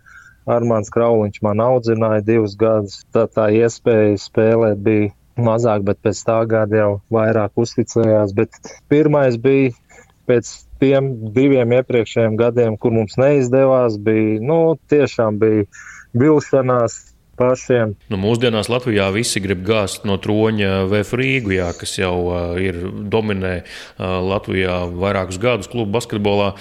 Armāns 0.50 0.90
Krauliņš 0.92 1.40
man 1.46 1.62
audzināja 1.64 2.24
divus 2.26 2.56
gadus. 2.58 3.00
Tā, 3.14 3.26
tā 3.30 3.48
iespēja 3.54 4.18
spēlēt 4.20 4.82
bija 4.84 5.12
mazāk, 5.40 5.84
bet 5.86 6.00
pēc 6.04 6.22
tā 6.26 6.40
gada 6.50 6.82
jau 6.82 6.90
vairāk 7.14 7.60
uzticējās. 7.60 8.34
Bet 8.36 8.58
pirmais 8.92 9.38
bija 9.40 9.72
pēc 10.30 10.50
tiem 10.82 11.12
diviem 11.34 11.74
iepriekšējiem 11.80 12.36
gadiem, 12.40 12.76
kur 12.80 12.94
mums 12.94 13.18
neizdevās, 13.20 13.98
bija 14.00 14.40
nu, 14.44 14.60
tiešām 14.90 15.40
bija 15.40 15.66
vilšanās 16.16 16.98
pašiem. 17.40 17.94
Nu, 18.12 18.18
mūsdienās 18.20 18.68
Latvijā 18.72 19.08
visi 19.14 19.40
grib 19.42 19.64
gāzt 19.66 20.04
no 20.08 20.18
troņa 20.20 20.84
VF 20.90 21.16
Rīgu, 21.16 21.54
jā, 21.56 21.70
kas 21.78 21.96
jau 21.98 22.14
ir 22.60 22.78
dominē 23.12 23.54
Latvijā 23.98 24.82
vairākus 24.92 25.40
gadus 25.40 25.70
klubu 25.72 25.96
basketbolā. 25.96 26.52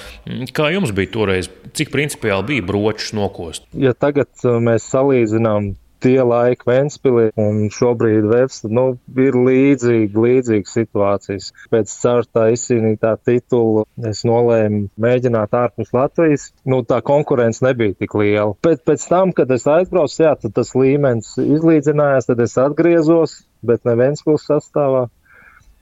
Kā 0.56 0.72
jums 0.74 0.96
bija 0.96 1.12
toreiz? 1.14 1.52
Cik 1.76 1.92
principiāli 1.94 2.54
bija 2.54 2.66
bročus 2.72 3.14
nokost? 3.18 3.68
Ja 3.78 3.94
tagad 3.94 4.32
mēs 4.64 4.88
salīdzinām 4.90 5.74
tie 6.04 6.18
laiki 6.26 6.68
Vēnspilī 6.70 7.26
un 7.40 7.68
šobrīd 7.74 8.28
Vēfs, 8.30 8.64
nu, 8.72 8.86
ir 9.20 9.38
līdzīgi, 9.38 10.16
līdzīgas 10.26 10.76
situācijas. 10.78 11.52
Pēc 11.74 11.92
ceturtā 11.94 12.48
izcīnītā 12.56 13.16
titula 13.28 13.86
es 14.10 14.24
nolēmu 14.28 14.88
mēģināt 15.02 15.56
ārpus 15.60 15.94
Latvijas. 15.96 16.50
Nu, 16.70 16.82
tā 16.88 17.02
konkurence 17.06 17.64
nebija 17.66 17.98
tik 18.00 18.16
liela. 18.20 18.56
Pēc, 18.66 18.84
pēc 18.88 19.06
tam, 19.12 19.36
kad 19.36 19.52
es 19.56 19.68
aizbraucu, 19.70 20.24
jā, 20.24 20.34
tad 20.40 20.56
tas 20.58 20.74
līmenis 20.78 21.36
izlīdzinājās, 21.44 22.30
tad 22.32 22.44
es 22.46 22.58
atgriezos, 22.62 23.40
bet 23.66 23.88
ne 23.88 23.98
Vēnspils 24.00 24.48
sastāvā. 24.50 25.08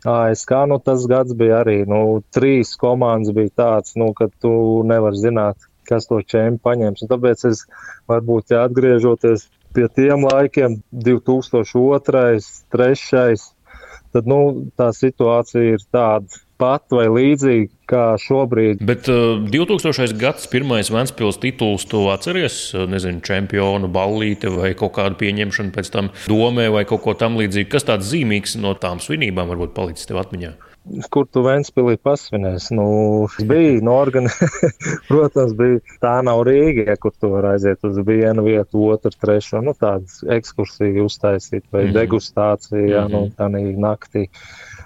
ASK, 0.07 0.51
nu 0.69 0.77
tas 0.79 1.07
gads 1.09 1.33
bija 1.35 1.63
arī, 1.63 1.81
nu, 1.89 2.21
trīs 2.31 2.75
komandas 2.79 3.33
bija 3.35 3.49
tāds, 3.63 3.95
nu, 3.97 4.11
ka 4.15 4.29
tu 4.41 4.51
nevar 4.87 5.17
zināt, 5.17 5.57
kas 5.89 6.07
to 6.07 6.19
čempionu 6.21 6.61
paņems. 6.63 7.03
Un 7.03 7.11
tāpēc 7.11 7.45
es 7.49 7.63
varbūt, 8.11 8.53
ja 8.53 8.65
atgriežoties 8.67 9.47
pie 9.77 9.85
tiem 9.93 10.25
laikiem, 10.25 10.81
2002, 11.05 12.41
2003, 12.73 13.37
tad 14.15 14.27
nu, 14.29 14.41
tā 14.79 14.89
situācija 14.95 15.77
ir 15.77 15.87
tāda 15.93 16.41
pat 16.57 16.89
vai 16.93 17.05
līdzīga. 17.13 17.73
kā 17.87 18.17
šobrīd. 18.19 18.81
Bet 18.83 19.07
uh, 19.07 19.37
2000. 19.47 20.11
gads, 20.19 20.49
pirmais 20.51 20.89
Vēncpils 20.91 21.37
tituls, 21.39 21.85
tu 21.87 22.01
atceries, 22.11 22.57
nezinu, 22.91 23.21
čempionu 23.23 23.87
ballīte 23.87 24.51
vai 24.51 24.73
kaut 24.75 24.97
kādu 24.97 25.15
pieņemšanu 25.21 25.71
pēc 25.71 25.93
tam 25.93 26.09
domē 26.27 26.67
vai 26.73 26.83
kaut 26.89 27.05
ko 27.05 27.15
tam 27.15 27.39
līdzīgu. 27.39 27.69
Kas 27.71 27.87
tāds 27.87 28.09
zīmīgs 28.11 28.57
no 28.59 28.73
tām 28.75 28.99
svinībām 28.99 29.53
varbūt 29.53 29.71
palicis 29.77 30.09
tev 30.09 30.19
atmiņā? 30.19 30.51
Kur 31.11 31.25
tu 31.27 31.41
Vēnspīlī 31.43 31.97
pasvinēs? 32.03 32.69
Nu, 32.75 32.87
bija 33.49 33.81
no 33.83 33.97
organizācijas. 33.99 34.77
Protams, 35.09 35.55
bija 35.57 35.81
tā 36.03 36.13
nav 36.25 36.43
Rīga, 36.47 36.95
kur 37.01 37.11
tu 37.15 37.31
vari 37.33 37.55
aiziet 37.55 37.83
uz 37.87 37.99
vienu 38.07 38.45
vietu, 38.47 38.85
otru, 38.93 39.11
trešo. 39.11 39.61
Nu, 39.65 39.75
tādas 39.77 40.21
ekskursiju 40.37 41.07
uztaisīt 41.09 41.65
vai 41.71 41.83
mm 41.83 41.89
-hmm. 41.89 41.97
degustāciju, 41.99 42.85
ja, 42.87 43.07
mm 43.07 43.13
-hmm. 43.13 43.19
nu, 43.19 43.31
tā 43.37 43.49
naktī. 43.87 44.27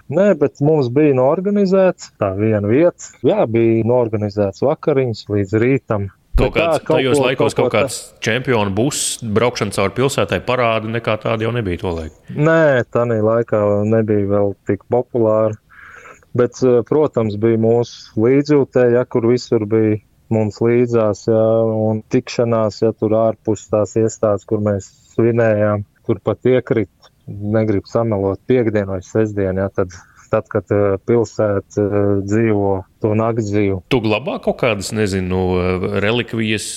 Nē, 0.10 0.34
bet 0.40 0.60
mums 0.60 0.90
bija 0.90 1.14
norganizēts 1.16 2.12
tā 2.20 2.34
viena 2.38 2.68
vieta. 2.68 3.14
Jā, 3.24 3.46
bija 3.48 3.86
norganizēts 3.88 4.66
vakariņas 4.66 5.30
līdz 5.30 5.54
rītam. 5.62 6.10
Kaut 6.40 6.56
kāds 6.56 6.80
tā, 6.80 6.96
tajos 6.96 7.18
ko, 7.20 7.26
laikos 7.28 7.54
kaut, 7.54 7.72
kaut 7.72 7.74
kāds 7.76 7.98
čempionu 8.24 8.72
buss, 8.76 9.20
braukšana 9.22 9.76
cauri 9.76 9.94
pilsētai 10.00 10.40
parāda, 10.48 10.90
nekā 10.92 11.18
tāda 11.22 11.46
jau 11.46 11.52
nebija 11.52 11.82
to 11.84 11.92
laiku. 11.98 12.16
Nē, 12.36 12.84
tā 12.90 13.04
laikā 13.06 13.60
nebija 13.92 14.30
vēl 14.32 14.56
tik 14.70 14.88
populāra. 14.90 15.61
Bet, 16.34 16.62
eh, 16.64 16.80
protams, 16.88 17.36
bija 17.42 17.60
mūsu 17.60 18.22
līdzjūtēji, 18.24 18.96
ja, 18.96 19.04
kur 19.06 19.28
visur 19.32 19.66
bija 19.70 20.00
mums 20.32 20.62
līdzās, 20.64 21.26
ja, 21.28 21.48
un 21.90 22.00
tikšanās, 22.12 22.80
ja 22.86 22.94
tur 22.96 23.18
ārpus 23.20 23.68
tās 23.72 23.98
iestādes, 24.00 24.48
kur 24.48 24.64
mēs 24.64 24.88
svinējām, 25.12 25.84
tur 26.08 26.22
pat 26.24 26.48
iekrit, 26.48 26.92
negribu 27.28 27.92
samelot 27.92 28.40
piekdienu 28.48 28.96
vai 28.96 29.04
sestdienu, 29.04 29.66
ja, 29.66 29.68
tad 29.76 29.92
tad, 30.32 30.46
kad 30.48 30.70
uh, 30.72 30.94
pilsēta 31.04 31.84
uh, 31.84 31.96
dzīvo 32.24 32.70
to 33.04 33.10
nakts 33.20 33.50
dzīvi. 33.50 33.82
Tu 33.92 34.00
glabā 34.00 34.38
kaut 34.40 34.62
kādas, 34.62 34.94
nezinu, 34.96 35.42
relikvijas, 36.00 36.68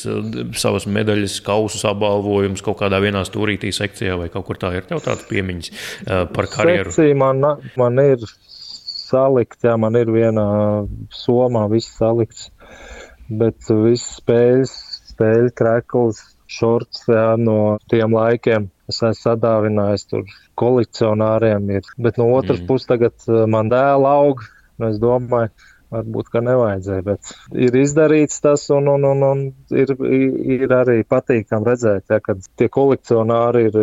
savas 0.59 0.89
medaļas, 0.91 1.37
kausus, 1.47 1.85
apbalvojumus 1.87 2.65
kaut 2.67 2.81
kādā 2.81 2.99
vienā 3.05 3.23
stūrītī 3.29 3.71
sekcijā 3.71 4.17
vai 4.19 4.27
kaut 4.35 4.49
kur 4.49 4.59
tā 4.59 4.73
ir 4.75 4.89
tev 4.91 5.05
tāda 5.07 5.23
piemiņas 5.31 5.71
par 6.35 6.51
karjeru? 6.51 6.91
Sekcija 6.91 7.21
man, 7.23 7.47
man 7.79 8.03
ir 8.03 8.27
salikt, 9.15 9.61
jā, 9.65 9.77
man 9.81 9.97
ir 9.99 10.11
vienā 10.13 10.47
somā 11.15 11.67
viss 11.73 11.97
salikts, 11.99 12.49
bet 13.31 13.71
viss 13.71 14.19
spēļas, 14.21 14.73
spēļu 15.15 15.53
krekls, 15.59 16.23
šorts 16.51 17.07
jā, 17.09 17.35
no 17.41 17.77
tiem 17.91 18.15
laikiem. 18.17 18.71
Es 18.91 18.99
esmu 19.01 19.17
sadāvinājis 19.17 20.09
tur 20.11 20.27
kolekcionāriem, 20.61 21.71
ir. 21.79 21.87
bet 21.97 22.19
no 22.21 22.29
otras 22.37 22.61
mm. 22.61 22.67
puses 22.69 22.91
tagad 22.91 23.15
eh, 23.31 23.47
man 23.51 23.71
dēla 23.73 24.17
aug. 24.21 24.43
Es 24.85 24.99
domāju, 25.01 25.53
varbūt, 25.95 26.29
ka 26.35 26.43
nevajadzēja, 26.43 27.05
bet 27.07 27.31
ir 27.67 27.77
izdarīts 27.79 28.43
tas, 28.45 28.67
un, 28.75 28.91
un, 28.91 29.07
un, 29.07 29.23
un 29.29 29.45
ir, 29.79 29.95
ir 30.59 30.75
arī 30.75 30.99
patīkami 31.07 31.69
redzēt, 31.71 32.11
ja, 32.11 32.19
ka 32.21 32.35
tie 32.59 32.69
kolekcionāri 32.73 33.69
ir, 33.71 33.79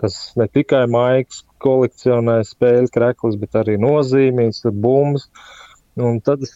kas 0.00 0.16
ne 0.40 0.48
tikai 0.48 0.86
maigs 0.90 1.44
kolekcionē 1.62 2.40
spēļu 2.46 2.92
krekls, 2.94 3.36
bet 3.40 3.58
arī 3.60 3.76
nozīmīgs, 3.80 4.64
bumbas, 4.72 5.28
un 6.00 6.20
tad 6.24 6.46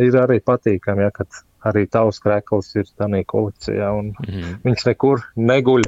ir 0.00 0.18
arī 0.20 0.40
patīkami, 0.44 1.06
ja, 1.06 1.14
kad 1.14 1.42
arī 1.68 1.86
tavs 1.90 2.20
krekls 2.22 2.72
ir 2.76 2.88
tādā 2.98 3.22
kolekcijā, 3.26 3.90
un 3.98 4.12
mm 4.12 4.28
-hmm. 4.28 4.54
viņš 4.66 4.86
nekur 4.90 5.26
neguļ, 5.36 5.82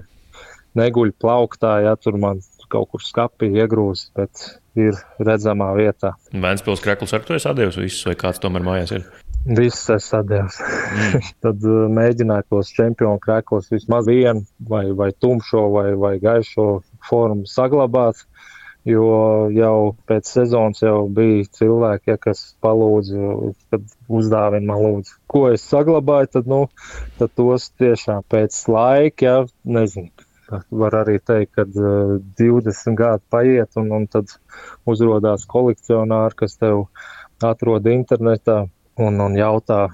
neguļ 0.74 1.14
plauktā, 1.20 1.80
ja 1.84 1.96
tur 1.96 2.18
man 2.18 2.42
kaut 2.68 2.90
kur 2.90 3.02
skapī 3.04 3.50
iegrūst, 3.54 4.10
bet 4.16 4.60
ir 4.74 4.96
redzamā 5.22 5.70
vietā. 5.78 6.14
Vēnspils 6.32 6.82
krekls 6.82 7.14
ar 7.14 7.22
to 7.26 7.34
es 7.34 7.46
atdevis 7.46 7.78
visus, 7.78 8.06
vai 8.08 8.16
kāds 8.18 8.42
tomēr 8.42 8.64
mājās 8.66 8.94
ir? 8.98 9.06
Viss 9.44 9.90
es 9.92 10.08
atdevu. 10.16 10.48
Mm. 10.48 11.26
Tad 11.44 11.66
uh, 11.68 11.84
mēģināju 11.92 12.48
tos 12.50 12.72
čempionu 12.74 13.20
krēklus 13.20 13.68
vismaz 13.72 14.08
vienu, 14.08 14.46
vai, 14.70 14.86
vai 14.96 15.10
tumšo, 15.12 15.66
vai, 15.74 15.90
vai 16.00 16.14
gaišo 16.22 16.68
formu 17.08 17.44
saglabāt. 17.50 18.24
Jo 18.84 19.48
jau 19.48 19.94
pēc 20.04 20.28
sezonas 20.28 20.82
jau 20.84 21.06
bija 21.08 21.46
cilvēki, 21.56 22.10
ja, 22.12 22.18
kas 22.20 22.42
palūdza, 22.64 23.30
kad 23.72 23.94
uzdāvina 24.12 24.68
man 24.68 24.82
lūdzu, 24.82 25.14
ko 25.32 25.46
es 25.54 25.64
saglabāju. 25.70 26.28
Tad, 26.36 26.50
nu, 26.52 26.60
tad 27.16 27.32
tos 27.40 27.70
tiešām 27.80 28.26
pēc 28.28 28.58
laika, 28.68 29.24
ja, 29.24 29.36
nezinu, 29.64 30.12
var 30.68 30.98
arī 31.00 31.16
teikt, 31.16 31.54
ka 31.56 31.64
uh, 31.64 32.18
20 32.40 32.98
gadi 32.98 33.24
paiet, 33.32 33.72
un, 33.80 33.88
un 33.96 34.04
tad 34.10 34.36
uzrādās 34.90 35.48
kolekcionāri, 35.48 36.36
kas 36.44 36.60
tev 36.60 36.84
atrod 37.44 37.88
internetā 37.88 38.66
un, 39.00 39.20
un 39.20 39.38
jautā, 39.38 39.86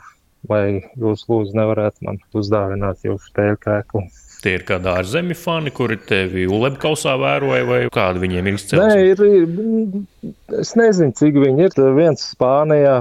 vai 0.51 0.65
jūs 0.99 1.29
lūdzu 1.31 1.55
nevarētu 1.59 2.09
man 2.09 2.19
uzdāvināt 2.35 3.07
jūsu 3.07 3.31
spēļu 3.31 3.63
kēklu. 3.63 4.05
Tie 4.45 4.55
ir 4.57 4.65
kādi 4.69 4.89
ārzemju 4.93 5.37
fani, 5.37 5.73
kuri 5.75 5.99
tevi 6.09 6.47
ulebkausā 6.49 7.17
vēroja, 7.21 7.67
vai 7.69 7.81
kādi 7.93 8.25
viņiem 8.25 8.49
ir 8.49 8.59
izcēlus? 8.59 8.95
Nē, 8.95 9.01
ir, 9.13 10.33
es 10.63 10.75
nezinu, 10.81 11.17
cik 11.19 11.41
viņi 11.45 11.69
ir. 11.69 11.77
Viens 11.99 12.25
Spānijā 12.33 12.97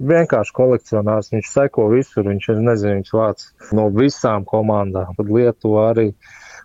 vienkārši 0.00 0.56
kolekcionārs. 0.56 1.30
Viņš 1.34 1.52
seko 1.52 1.90
visur, 1.92 2.26
viņš 2.28 2.50
ir 2.54 2.64
nezinu, 2.64 2.98
viņš 3.00 3.14
vāc 3.16 3.46
no 3.76 3.90
visām 3.92 4.48
komandām. 4.48 5.14
Tad 5.20 5.32
Lietuva 5.32 5.90
arī 5.92 6.10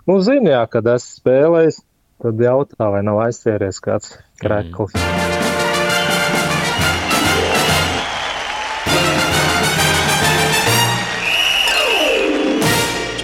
Nu, 0.10 0.18
zini, 0.26 0.50
jā, 0.50 0.64
kad 0.72 0.88
esmu 0.90 1.20
spēlējis, 1.20 1.78
tad 2.26 2.42
jautā, 2.42 2.90
vai 2.96 3.04
nav 3.06 3.22
aizsēries 3.28 3.84
kāds 3.86 4.18
krekls. 4.42 4.98
Mm. 4.98 5.41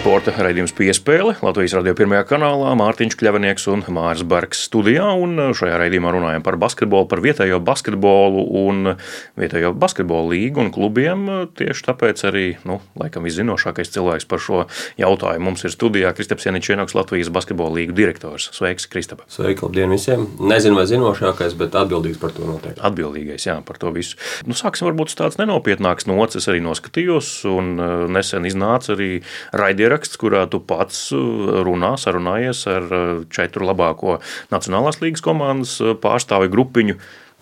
Sporta 0.08 0.32
raidījums 0.40 0.72
piespēle 0.72 1.34
Latvijas 1.44 1.74
radio 1.76 1.92
pirmajā 2.00 2.24
kanālā 2.30 2.70
Mārtiņš 2.80 3.18
Kļavinieks 3.20 3.66
un 3.74 3.82
Mārs 3.92 4.22
Bergs 4.24 4.62
studijā. 4.70 5.04
Un 5.20 5.52
šajā 5.52 5.82
raidījumā 5.82 6.14
runājam 6.16 6.46
par 6.46 6.56
basketbolu, 6.62 7.10
par 7.12 7.20
vietējo 7.26 7.58
basketbolu 7.60 8.46
un 8.62 8.94
vietējo 9.36 9.74
basketbolu 9.76 10.32
līgu 10.32 10.64
un 10.64 10.70
klubiem. 10.72 11.26
Tieši 11.60 11.84
tāpēc 11.90 12.24
arī, 12.30 12.44
nu, 12.64 12.78
laikam, 12.96 13.28
viszinošākais 13.28 13.92
cilvēks 13.98 14.30
par 14.32 14.40
šo 14.46 14.62
jautājumu 14.96 15.50
mums 15.50 15.68
ir 15.68 15.74
studijā 15.76 16.14
Kristaps 16.16 16.48
Janičēnoks, 16.48 16.96
Latvijas 16.96 17.34
basketbola 17.36 17.76
līgu 17.82 17.98
direktors. 18.00 18.48
Sveiks, 18.56 18.88
Kristap! 18.88 19.26
Sveiki, 19.28 19.66
labdien 19.68 19.92
visiem! 19.92 20.24
Nezinu, 20.40 20.80
vai 20.80 20.88
zinošākais, 20.88 21.58
bet 21.60 21.76
atbildīgs 21.76 22.24
par 22.24 22.32
to 22.32 22.48
noteikti. 22.48 22.80
Atbildīgais, 22.80 23.50
jā, 23.50 23.60
par 23.68 23.84
to 23.84 23.92
visu. 23.92 24.16
Nu, 24.48 24.56
sāksim 24.56 24.88
varbūt 24.88 25.18
tāds 25.20 25.36
nenopietnāks 25.44 26.08
nocis. 26.08 26.48
Arī 26.48 26.64
noskatījos 26.64 27.36
un 27.52 27.76
nesen 28.16 28.48
iznāca 28.48 28.96
arī 28.96 29.12
raidījums 29.52 29.97
ieraksts, 29.98 30.18
kurā 30.18 30.48
tu 30.50 30.60
pats 30.60 31.12
uh, 31.12 31.64
runā, 31.66 31.98
sarunājies 31.98 32.68
ar 32.70 32.84
uh, 32.92 33.24
četru 33.30 33.66
labāko 33.66 34.20
Nacionālās 34.52 35.02
līgas 35.02 35.24
komandas 35.24 35.80
uh, 35.82 35.96
pārstāvju 35.96 36.52
grupiņu. 36.54 36.98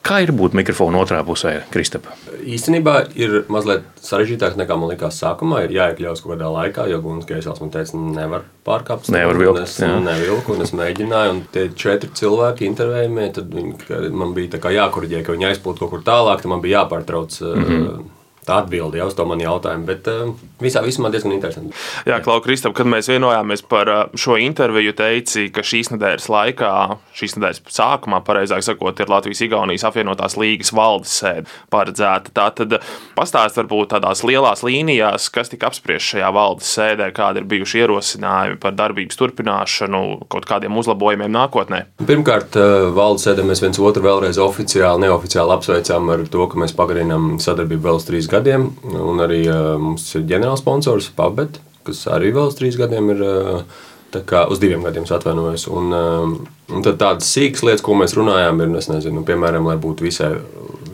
Kā 0.05 0.19
ir 0.21 0.29
būt 0.37 0.53
mikrofona 0.53 0.99
otrā 1.01 1.23
pusē, 1.25 1.63
Kristapa? 1.73 2.13
Īstenībā 2.45 3.07
ir 3.17 3.47
mazliet 3.49 3.87
sarežģītāk 4.05 4.53
nekā 4.53 4.75
man 4.77 4.91
likās 4.91 5.17
sākumā. 5.17 5.63
Ir 5.65 5.73
jāiekļaujas 5.73 6.21
kaut 6.21 6.35
kādā 6.35 6.51
laikā, 6.53 6.85
jo 6.91 6.99
Gunārs 7.01 7.25
Keisels 7.25 7.63
man 7.63 7.71
teica, 7.73 7.97
nevar 7.97 8.45
pārkāpt. 8.69 9.09
Nevar 9.09 9.39
vilkt. 9.41 9.63
Es 9.63 9.79
nevilku, 9.81 10.53
un 10.53 10.61
es 10.61 10.75
mēģināju, 10.77 11.31
un 11.33 11.41
tie 11.49 11.71
četri 11.73 12.11
cilvēki 12.21 12.69
intervējumie, 12.69 13.31
tad 13.33 13.49
viņi, 13.57 14.11
man 14.13 14.37
bija 14.37 14.61
jākuriģē, 14.77 15.23
ka 15.25 15.33
viņi 15.33 15.49
aizplūda 15.49 15.81
kaut 15.81 15.95
kur 15.95 16.05
tālāk, 16.05 16.45
tad 16.45 16.53
man 16.53 16.61
bija 16.61 16.83
jāpārtrauc. 16.83 17.41
Mm 17.41 17.65
-hmm 17.65 18.14
tā 18.47 18.59
atbilde 18.61 18.99
jau 18.99 19.07
uz 19.09 19.15
to 19.17 19.25
manu 19.27 19.45
jautājumu. 19.45 19.85
Bet 19.87 20.07
uh, 20.11 20.31
visā 20.61 20.83
vismā 20.85 21.09
diezgan 21.13 21.33
interesanti. 21.35 21.73
Jā, 22.07 22.19
Klau, 22.23 22.39
Kristap, 22.43 22.75
kad 22.77 22.87
mēs 22.89 23.09
vienojāmies 23.11 23.65
par 23.69 23.91
uh, 23.91 24.01
šo 24.19 24.37
interviju, 24.41 24.93
teici, 24.97 25.47
ka 25.53 25.63
šīs 25.65 25.91
nedēļas 25.93 26.27
laikā, 26.31 26.71
šīs 27.17 27.37
nedēļas 27.37 27.61
sākumā, 27.75 28.21
pareizāk 28.25 28.65
sakot, 28.65 29.01
ir 29.01 29.11
Latvijas-Igaunijas 29.11 29.85
apvienotās 29.89 30.37
līgas 30.39 30.71
valdes 30.75 31.15
sēde 31.21 31.49
paredzēta. 31.73 32.33
Tā 32.35 32.47
tad 32.59 32.77
pastāst 33.17 33.59
varbūt 33.59 33.95
tādās 33.95 34.23
lielās 34.27 34.63
līnijās, 34.65 35.29
kas 35.33 35.51
tika 35.51 35.71
apspriests 35.71 36.13
šajā 36.13 36.31
valdes 36.35 36.69
sēdē, 36.77 37.09
kādi 37.15 37.41
ir 37.41 37.49
bijuši 37.51 37.83
ierosinājumi 37.83 38.61
par 38.61 38.77
darbības 38.77 39.19
turpināšanu, 39.19 40.03
kaut 40.31 40.47
kādiem 40.49 40.77
uzlabojumiem 40.79 41.33
nākotnē. 41.33 41.83
Pirmkārt, 42.05 42.57
uh, 42.59 42.89
valdes 42.95 43.27
sēdē 43.27 43.45
mēs 43.47 43.63
viens 43.63 43.81
otru 43.81 44.05
vēlreiz 44.05 44.39
oficiāli, 44.41 45.05
neoficiāli 45.05 45.57
apsveicām 45.57 46.13
ar 46.13 46.25
to, 46.31 46.47
ka 46.51 46.61
mēs 46.61 46.75
pagarinām 46.77 47.35
sadarbību 47.43 47.89
vēl 47.89 47.99
uz 47.99 48.07
trīs 48.07 48.29
gadiem 48.31 48.34
gadiem. 48.35 48.69
Un 48.83 49.23
arī 49.23 49.41
uh, 49.47 49.73
mums 49.81 50.07
ir 50.19 50.27
ģenerālsponsors 50.29 51.11
Pabet, 51.17 51.59
kas 51.87 52.05
arī 52.11 52.35
vēl 52.35 52.51
uz 52.51 52.59
trīs 52.59 52.79
gadiem 52.79 53.13
ir. 53.15 53.25
Uh, 53.25 53.83
kā, 54.23 54.45
uz 54.51 54.61
diviem 54.61 54.83
gadiem 54.85 55.03
atvainojos. 55.09 55.67
Un, 55.67 55.91
um, 55.95 56.35
un 56.71 56.85
tad 56.85 56.99
tādas 57.01 57.27
sīkas 57.33 57.65
lietas, 57.65 57.83
ko 57.85 57.97
mēs 57.99 58.15
runājām, 58.17 58.61
ir, 58.63 58.71
nezinu, 58.75 59.25
piemēram, 59.27 59.67
lai 59.67 59.75
būtu 59.81 60.05
visai, 60.05 60.31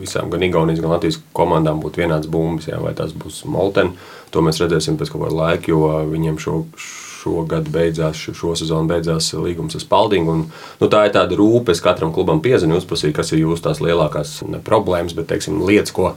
visām, 0.00 0.30
gan 0.32 0.42
Igaunijas, 0.42 0.80
gan 0.82 0.94
Latvijas 0.94 1.20
komandām 1.36 1.82
būtu 1.82 2.02
vienāds 2.02 2.30
bumbas, 2.30 2.68
jā, 2.70 2.80
vai 2.82 2.94
tas 2.98 3.14
būs 3.14 3.44
Molten. 3.50 3.94
To 4.32 4.42
mēs 4.44 4.62
redzēsim 4.62 4.98
pēc 4.98 5.12
kaut 5.12 5.26
kāda 5.26 5.38
laika, 5.38 5.70
jo 5.70 5.88
viņiem 6.08 6.38
šo, 6.40 6.62
šogad 6.80 7.68
beidzās, 7.72 8.24
šo 8.32 8.54
sezonu 8.58 8.90
beidzās 8.90 9.32
līgums 9.36 9.76
ar 9.76 9.84
Spaldingu. 9.84 10.38
Un, 10.38 10.46
nu, 10.80 10.88
tā 10.92 11.04
ir 11.06 11.14
tāda 11.16 11.36
rūpe, 11.38 11.74
es 11.74 11.84
katram 11.84 12.14
klubam 12.14 12.40
piezinu, 12.44 12.80
uzprasīju, 12.80 13.16
kas 13.18 13.34
ir 13.34 13.44
jūsu 13.44 13.68
tās 13.68 13.82
lielākās 13.84 14.40
ne 14.48 14.62
problēmas, 14.64 15.14
bet 15.18 15.30
teiksim, 15.34 15.60
lietas, 15.68 15.94
ko 15.94 16.14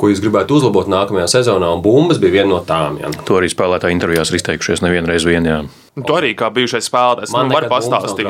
ko 0.00 0.08
jūs 0.08 0.22
gribētu 0.24 0.56
uzlabot 0.56 0.88
nākamajā 0.88 1.26
sezonā, 1.34 1.68
un 1.76 1.82
bumbas 1.84 2.18
bija 2.22 2.38
viena 2.40 2.54
no 2.54 2.62
tām. 2.66 2.96
Ja. 3.02 3.10
To 3.28 3.36
arī 3.40 3.50
spēlētāji 3.52 3.96
intervijās 3.98 4.32
ir 4.32 4.40
izteikušies 4.40 4.80
nevienreiz 4.86 5.26
vien. 5.28 5.44
Jā. 5.44 5.60
Tu 6.00 6.14
arī 6.16 6.30
kā 6.38 6.48
bijušais 6.54 6.86
spēlētājs, 6.88 7.32
man 7.34 7.50
var 7.52 7.66
pastāstīt. 7.68 8.28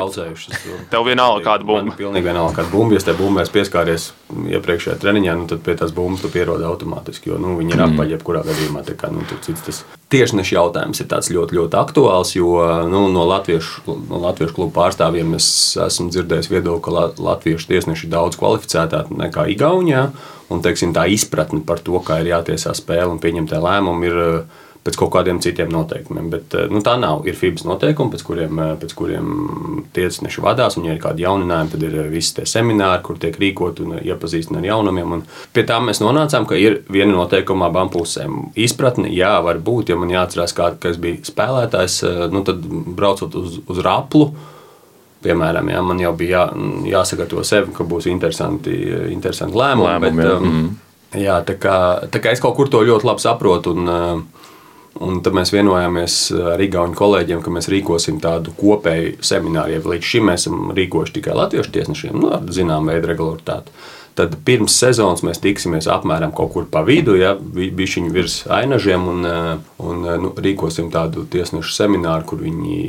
Tev 0.91 1.05
vienalga 1.07 1.45
kāda 1.45 1.67
bumba. 1.67 1.95
Pilnīgi 1.95 2.27
vienalga 2.27 2.57
kāda 2.59 2.71
bumba. 2.73 2.97
Ja 2.97 3.05
te 3.05 3.15
bumbai 3.15 3.45
pieskāries 3.53 4.09
iepriekšējā 4.57 4.97
treniņā, 5.03 5.37
nu, 5.39 5.47
tad 5.51 5.63
pie 5.65 5.77
tās 5.79 5.93
bumbas 5.95 6.25
tu 6.25 6.31
pierodi 6.33 6.67
automātiski, 6.67 7.31
jo 7.31 7.39
nu, 7.41 7.55
viņi 7.61 7.75
ir 7.77 7.81
Mm. 7.85 7.95
apaļ 7.95 8.15
jebkurā 8.17 8.43
gadījumā. 8.49 8.83
Tā 8.87 8.97
Kā, 9.01 9.11
nu, 9.13 9.23
tur 9.29 9.39
cits 9.45 9.61
tas 9.65 9.83
tiešneša 10.11 10.55
jautājums 10.57 11.01
ir 11.01 11.07
tāds 11.11 11.31
ļoti, 11.33 11.57
ļoti 11.57 11.77
aktuāls, 11.79 12.33
jo 12.35 12.59
nu, 12.91 13.05
no, 13.13 13.23
latviešu, 13.29 13.95
no 14.09 14.19
latviešu 14.25 14.57
klubu 14.57 14.73
pārstāvjiem 14.75 15.35
es 15.37 15.47
esmu 15.79 16.09
dzirdējis 16.11 16.51
viedokli, 16.51 16.83
ka 16.85 16.95
la- 16.95 17.31
latviešu 17.31 17.71
tiesneši 17.71 18.07
ir 18.07 18.13
daudz 18.15 18.39
kvalificētāki 18.41 19.17
nekā 19.23 19.47
Igaunijā. 19.55 20.09
Un 20.51 20.59
teiksim, 20.59 20.91
tā 20.91 21.05
izpratne 21.07 21.61
par 21.63 21.79
to, 21.79 21.95
kā 22.03 22.19
ir 22.19 22.33
jātiesā 22.33 22.73
spēle 22.75 23.07
un 23.13 23.21
pieņemtie 23.23 23.59
lēmumi, 23.63 24.09
ir 24.11 24.19
pēc 24.81 24.97
kaut 24.97 25.11
kādiem 25.13 25.37
citiem 25.41 25.69
noteikumiem. 25.71 26.29
Bet 26.33 26.55
eh, 26.57 26.67
nu, 26.71 26.81
tā 26.85 26.95
nav. 26.99 27.25
Ir 27.29 27.37
FIBS 27.37 27.65
noteikumi, 27.69 28.13
pēc 28.15 28.23
kuriem, 28.25 28.61
eh, 28.63 28.71
pēc 28.81 28.95
kuriem 28.97 29.27
tiesneši 29.93 30.41
vadās. 30.41 30.77
Un, 30.79 30.87
ja 30.89 30.95
ir 30.95 31.01
kādi 31.03 31.25
jauninājumi, 31.25 31.73
tad 31.73 31.85
ir 31.85 31.97
eh, 32.01 32.07
visi 32.11 32.33
tie 32.39 32.47
semināri, 32.49 33.03
kur 33.05 33.19
tiek 33.21 33.37
rīkoti 33.41 33.85
un 33.85 33.99
iepazīstināti 33.99 34.65
ar 34.65 34.71
jaunumiem. 34.71 35.17
Un 35.17 35.25
pie 35.53 35.65
tā 35.69 35.77
mēs 35.85 36.01
nonācām, 36.01 36.47
ka 36.49 36.57
ir 36.57 36.79
viena 36.91 37.13
noteikuma 37.13 37.69
abām 37.69 37.93
pusēm. 37.93 38.47
Izpratne, 38.57 39.11
jā, 39.13 39.35
var 39.45 39.61
būt, 39.61 39.93
ja 39.93 39.99
man 40.01 40.13
jāatcerās, 40.13 40.57
kā, 40.57 40.71
kas 40.81 40.97
bija 41.01 41.21
spēlētājs, 41.29 42.01
nu, 42.33 42.41
tad 42.47 42.65
braucot 42.65 43.37
uz, 43.37 43.61
uz 43.69 43.85
raplu. 43.85 44.31
Piemēram, 45.21 45.67
jā, 45.69 45.81
man 45.85 45.99
jau 46.01 46.15
bija 46.17 46.47
jā, 46.47 46.69
jāsagatavo 46.95 47.43
sev, 47.45 47.69
ka 47.77 47.85
būs 47.85 48.09
interesanti, 48.09 48.73
interesanti 49.13 49.53
lēmumi. 49.53 49.91
Lēmumi, 49.91 50.17
bet, 50.17 50.25
jā. 50.25 50.37
um, 50.41 50.69
jā, 51.21 51.35
tā, 51.45 51.59
kā, 51.61 51.75
tā 52.09 52.23
kā 52.23 52.33
es 52.33 52.41
kaut 52.41 52.57
kur 52.57 52.71
to 52.73 52.81
ļoti 52.87 53.05
labi 53.05 53.21
saprotu. 53.21 53.75
Un, 53.77 53.91
uh, 53.91 54.40
Un 55.01 55.21
tad 55.25 55.33
mēs 55.33 55.49
vienojāmies 55.53 56.17
ar 56.53 56.61
Igaunijas 56.61 56.99
kolēģiem, 56.99 57.41
ka 57.41 57.53
mēs 57.53 57.69
rīkosim 57.71 58.19
tādu 58.21 58.53
kopēju 58.57 59.17
semināru. 59.25 59.81
Līdz 59.93 60.11
šim 60.13 60.29
mēs 60.29 60.45
esam 60.45 60.69
rīkojuši 60.77 61.17
tikai 61.17 61.37
latviešu 61.37 61.73
tiesnešiem, 61.73 62.19
nu, 62.21 62.29
ar 62.35 62.45
zināmu 62.53 62.93
veidu 62.93 63.09
regularitāti. 63.09 63.73
Tad 64.19 64.33
pirms 64.45 64.73
sezonas 64.75 65.21
mēs 65.23 65.39
tiksimies 65.39 65.87
apmēram 65.89 66.33
kaut 66.35 66.51
kur 66.51 66.65
pa 66.69 66.81
vidu, 66.83 67.13
ja 67.15 67.31
bišķiņu 67.39 68.11
virs 68.11 68.35
ainažiem, 68.51 69.05
un, 69.07 69.27
uh, 69.27 69.51
un 69.79 70.03
uh, 70.03 70.17
nu, 70.19 70.33
rīkosim 70.35 70.89
tādu 70.91 71.23
tiesnešu 71.31 71.71
semināru, 71.77 72.27
kur 72.27 72.43
viņi 72.43 72.81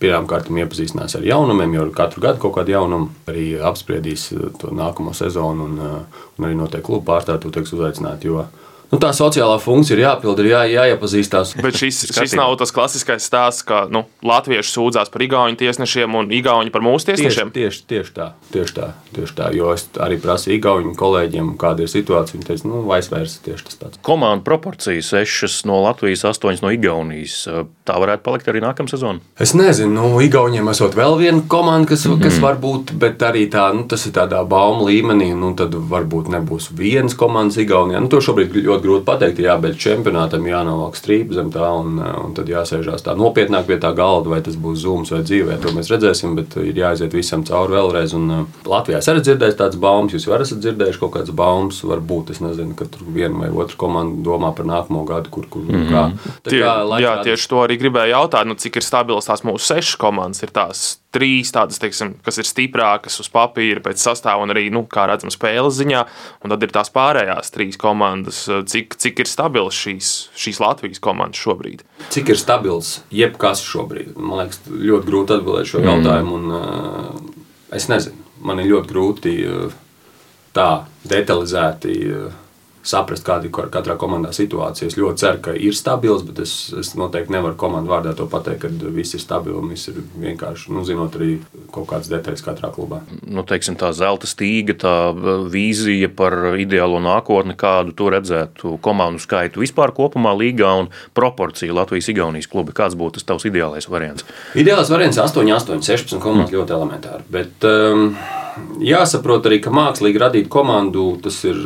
pirmkārt 0.00 0.52
iepazīstinās 0.54 1.18
ar 1.18 1.26
jaunumiem, 1.26 1.74
jo 1.74 1.88
katru 1.96 2.22
gadu 2.22 2.44
kaut 2.44 2.60
kādu 2.60 2.76
jaunumu 2.76 3.10
arī 3.26 3.48
apspriedīs 3.58 4.28
to 4.62 4.70
nākamo 4.70 5.12
sezonu, 5.18 5.66
un, 5.66 5.80
uh, 5.82 6.26
un 6.38 6.46
arī 6.46 6.60
noteikti 6.62 6.86
klubu 6.92 7.08
pārstāvju 7.10 7.50
tiks 7.58 7.74
uzaicināti. 7.74 8.30
Nu, 8.92 8.98
tā 9.00 9.08
sociālā 9.16 9.54
funkcija 9.56 9.96
ir 9.96 10.02
jāpild, 10.04 10.40
ir 10.42 10.50
jā, 10.50 10.58
jāiepazīstās. 10.68 11.54
Bet 11.64 11.78
šis, 11.80 12.02
šis 12.12 12.34
nav 12.36 12.52
tas 12.60 12.74
klasiskais 12.76 13.24
stāsts, 13.24 13.64
ka 13.64 13.86
nu, 13.88 14.02
latvieši 14.20 14.68
sūdzās 14.68 15.08
par 15.12 15.24
igauņu 15.24 15.56
tiesnešiem 15.62 16.18
un 16.18 16.28
igauņi 16.36 16.72
par 16.74 16.84
mūsu 16.84 17.08
Tieši, 17.08 17.22
tiesnešiem. 17.24 17.52
tieši, 17.54 17.80
tieši, 17.88 18.12
tā, 18.12 18.26
tieši 18.52 18.76
tā, 18.76 18.88
tieši 19.16 19.36
tā. 19.38 19.48
Jo 19.56 19.70
es 19.72 19.86
arī 19.96 20.18
prasīju 20.20 20.58
Igaunijas 20.58 20.98
kolēģiem, 21.00 21.54
kāda 21.60 21.86
ir 21.86 21.88
situācija. 21.88 22.36
Viņi 22.36 22.48
teica, 22.50 22.68
nu, 22.68 22.82
versa, 22.84 23.40
tieši 23.46 23.66
tas 23.70 23.80
pats. 23.80 24.02
Komandu 24.04 24.44
proporcija- 24.44 25.00
6 25.24 25.64
no 25.70 25.80
Latvijas, 25.86 26.26
8 26.28 26.60
no 26.60 26.68
Igaunijas. 26.68 27.48
Tā 27.88 27.96
varētu 27.96 28.22
palikt 28.28 28.52
arī 28.52 28.60
nākamā 28.60 28.92
sezona. 28.92 29.24
Es 29.40 29.54
nezinu, 29.56 29.94
nu, 29.96 30.20
Igauniem 30.20 30.68
esot 30.68 30.92
vēl 30.92 31.16
viena 31.16 31.40
komanda, 31.48 31.88
kas, 31.88 32.04
mm 32.04 32.12
-hmm. 32.12 32.22
kas 32.22 32.38
var 32.38 32.60
būt, 32.60 32.92
bet 32.92 33.18
arī 33.18 33.48
tā, 33.48 33.72
nu, 33.74 33.88
tas 33.88 34.06
ir 34.06 34.12
tādā 34.12 34.44
baumu 34.46 34.84
līmenī. 34.84 35.32
Nu, 35.34 35.54
tad 35.56 35.72
varbūt 35.72 36.28
nebūs 36.28 36.68
vienas 36.76 37.14
komandas 37.14 37.56
Igaunijā. 37.56 38.00
Nu, 38.00 38.08
to 38.08 38.20
šobrīd 38.20 38.52
ļoti 38.52 38.81
grūti 38.82 39.06
pateikt. 39.06 39.40
Jā, 39.42 39.56
bet 39.62 39.78
čempionātam 39.80 40.46
jānovāk 40.48 40.96
strīpa 40.98 41.36
zem 41.38 41.50
tā, 41.54 41.68
un, 41.80 41.98
un 41.98 42.34
tad 42.36 42.50
jāsēžās 42.50 43.04
tā 43.06 43.14
nopietnāk 43.18 43.66
pie 43.68 43.78
tā 43.82 43.92
galda, 43.96 44.32
vai 44.32 44.40
tas 44.44 44.58
būs 44.60 44.82
zūms 44.84 45.12
vai 45.14 45.22
dzīvē. 45.26 45.58
To 45.62 45.74
mēs 45.76 45.90
redzēsim, 45.92 46.36
bet 46.38 46.56
ir 46.62 46.78
jāiziet 46.82 47.16
visam 47.16 47.44
cauri 47.48 47.76
vēlreiz. 47.76 48.16
Un, 48.18 48.30
uh, 48.30 48.62
Latvijā 48.68 49.02
es 49.02 49.10
arī 49.12 49.24
dzirdēju 49.26 49.58
tādas 49.58 49.80
baumas, 49.82 50.16
jūs 50.16 50.28
esat 50.28 50.62
dzirdējuši 50.64 51.02
kaut 51.02 51.14
kādas 51.18 51.36
baumas. 51.36 51.82
Varbūt 51.92 52.34
es 52.34 52.42
nezinu, 52.44 52.76
ka 52.78 52.88
tur 52.90 53.06
viena 53.12 53.44
vai 53.44 53.52
otra 53.64 53.78
komanda 53.80 54.22
domā 54.26 54.54
par 54.56 54.68
nākamo 54.68 55.04
gadu, 55.08 55.30
kur, 55.32 55.48
kur 55.50 55.62
mm 55.66 55.84
-hmm. 55.84 55.92
kā. 55.92 56.32
Tā 56.42 56.50
Tie, 56.50 56.62
kā, 56.62 56.74
lai 56.88 57.02
jā, 57.02 57.14
tieši 57.22 57.48
to 57.48 57.62
arī 57.66 57.78
gribēju 57.78 58.16
jautāt. 58.16 58.46
Nu, 58.46 58.54
cik 58.54 58.76
ir 58.76 58.82
stabilas 58.82 59.26
tās 59.26 59.44
mūsu 59.44 59.74
sešas 59.74 59.96
komandas? 59.96 60.42
Ir 60.42 60.50
tās 60.50 61.01
trīs, 61.12 61.52
tādas, 61.54 61.80
teiksim, 61.82 62.14
kas 62.24 62.40
ir 62.40 62.48
stiprākas 62.48 63.18
uz 63.22 63.28
papīra 63.32 63.82
pēc 63.84 64.00
sastāvā 64.02 64.42
un 64.44 64.54
arī, 64.54 64.66
nu, 64.72 64.84
kā 64.90 65.04
redzam, 65.10 65.32
spēles 65.32 65.76
ziņā. 65.78 66.02
Un 66.42 66.54
tad 66.54 66.64
ir 66.64 66.74
tās 66.74 66.92
pārējās 66.94 67.52
trīs 67.54 67.78
komandas. 67.80 68.44
Cik, 68.72 68.96
cik 69.02 69.22
ir 69.24 69.30
stabilas 69.30 69.78
šīs, 69.78 70.12
šīs 70.38 70.60
Latvijas 70.62 71.02
komandas 71.02 71.42
šobrīd? 71.42 71.84
Cik 72.12 72.32
ir 72.34 72.40
stabils 72.40 72.94
jebkas 73.12 73.64
šobrīd? 73.66 74.16
Man 74.16 74.42
liekas, 74.42 74.62
ļoti 74.68 75.08
grūti 75.08 75.36
atbildēt 75.38 75.72
šo 75.72 75.84
jautājumu. 75.84 76.38
Un, 76.40 76.52
uh, 76.56 77.42
es 77.76 77.88
nezinu, 77.92 78.18
man 78.44 78.62
ir 78.62 78.72
ļoti 78.72 78.92
grūti 78.92 79.36
uh, 79.48 79.80
tā 80.56 80.70
detalizēti 81.08 81.98
uh, 82.08 82.41
saprast, 82.82 83.24
kāda 83.26 83.46
ir 83.46 83.70
katrā 83.72 83.94
komandā 83.98 84.32
situācija. 84.34 84.88
Es 84.90 84.98
ļoti 84.98 85.22
ceru, 85.22 85.40
ka 85.44 85.54
ir 85.54 85.76
stabils, 85.78 86.24
bet 86.26 86.40
es, 86.42 86.54
es 86.78 86.92
noteikti 86.98 87.34
nevaru 87.34 87.54
komandu 87.58 87.92
vārdā 87.92 88.14
to 88.18 88.26
pateikt, 88.30 88.64
ka 88.64 88.90
viss 88.94 89.14
ir 89.14 89.22
stabils 89.22 89.60
un 89.60 89.70
viss 89.70 89.90
ir 89.92 90.00
vienkārši, 90.22 90.72
nu, 90.74 90.82
zinot 90.86 91.14
arī 91.18 91.36
kaut 91.74 91.86
kādas 91.92 92.10
detaļas 92.10 92.44
katrā 92.44 92.72
klubā. 92.74 93.02
Nu, 93.22 93.46
teiksim, 93.46 93.78
tā 93.80 93.92
zelta 93.96 94.28
stīga, 94.30 94.76
tā 94.82 94.96
vīzija 95.52 96.10
par 96.16 96.36
ideālo 96.60 96.98
nākotni, 97.02 97.56
kādu 97.58 97.94
to 97.96 98.10
redzētu 98.12 98.76
komandu 98.82 99.22
skaitu 99.22 99.62
vispār 99.62 99.94
kopumā 99.94 100.34
līgā 100.38 100.74
un 100.82 100.90
proporciju 101.16 101.78
Latvijas-Igaunijas 101.78 102.50
klubi. 102.50 102.74
Kāds 102.76 102.98
būtu 102.98 103.20
tas 103.20 103.30
tavs 103.30 103.46
ideālais 103.46 103.88
variants? 103.90 104.26
Ideāls 104.58 104.90
variants- 104.90 105.20
8, 105.22 105.46
8, 105.54 105.82
16 105.86 106.18
komandas 106.22 106.50
mm. 106.50 106.58
ļoti 106.58 106.76
elementāri. 106.76 107.26
Bet 107.30 107.66
um, 107.68 108.16
jāsaprot 108.82 109.46
arī, 109.48 109.60
ka 109.62 109.72
mākslīgi 109.74 110.20
radīt 110.20 110.50
komandu 110.52 111.06
tas 111.22 111.38
ir, 111.48 111.58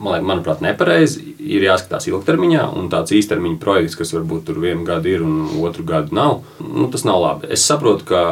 man 0.00 0.26
manuprāt, 0.26 0.62
nepareizi. 0.64 1.22
Ir 1.40 1.64
jāskatās 1.68 2.08
ilgtermiņā, 2.10 2.66
un 2.76 2.90
tāds 2.92 3.14
īstermiņa 3.16 3.60
projekts, 3.62 3.98
kas 4.00 4.14
varbūt 4.16 4.48
tur 4.48 4.60
vienu 4.62 4.84
gadu 4.88 5.12
ir 5.12 5.24
un 5.24 5.42
otru 5.60 5.84
gadu 5.86 6.16
nav, 6.16 6.40
nu, 6.64 6.88
tas 6.92 7.04
nav 7.08 7.20
labi. 7.20 7.50
Es 7.52 7.66
saprotu, 7.68 8.06
ka 8.08 8.22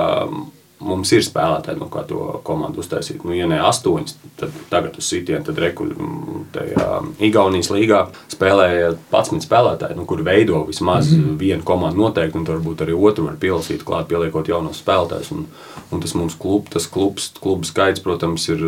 mums 0.78 1.10
ir 1.12 1.24
spēlētāji, 1.26 1.80
no 1.80 1.88
kā 1.90 2.04
to 2.06 2.38
komandu 2.46 2.82
uztaisīt. 2.82 3.24
Nu, 3.26 3.34
ja 3.34 3.48
ne 3.50 3.58
astoņas, 3.66 4.14
tad 4.38 4.54
tagad 4.70 4.98
uz 5.00 5.08
sitienu, 5.10 5.42
tad 5.46 5.58
reku 5.62 5.88
tajā 6.54 6.86
Igaunijas 7.26 7.72
līgā 7.74 8.04
spēlēja 8.30 8.92
11 9.10 9.42
spēlētāji, 9.46 9.98
nu, 9.98 10.06
kur 10.08 10.22
veido 10.26 10.62
vismaz 10.68 11.10
mm 11.10 11.24
-hmm. 11.24 11.38
vienu 11.40 11.66
komandu 11.66 12.04
noteikti, 12.04 12.38
un 12.38 12.46
varbūt 12.46 12.86
arī 12.86 12.94
otru 12.94 13.26
var 13.26 13.40
pielasīt 13.40 13.82
klāt, 13.84 14.06
pieliekot 14.08 14.48
jaunos 14.48 14.82
spēlētājus. 14.84 15.32
Un, 15.32 15.46
un 15.90 16.00
tas 16.00 16.14
mums 16.14 16.38
klub, 16.38 16.68
tas 16.70 16.86
klubs, 16.86 17.32
klubu 17.40 17.64
skaits, 17.64 18.00
protams, 18.00 18.48
ir 18.48 18.62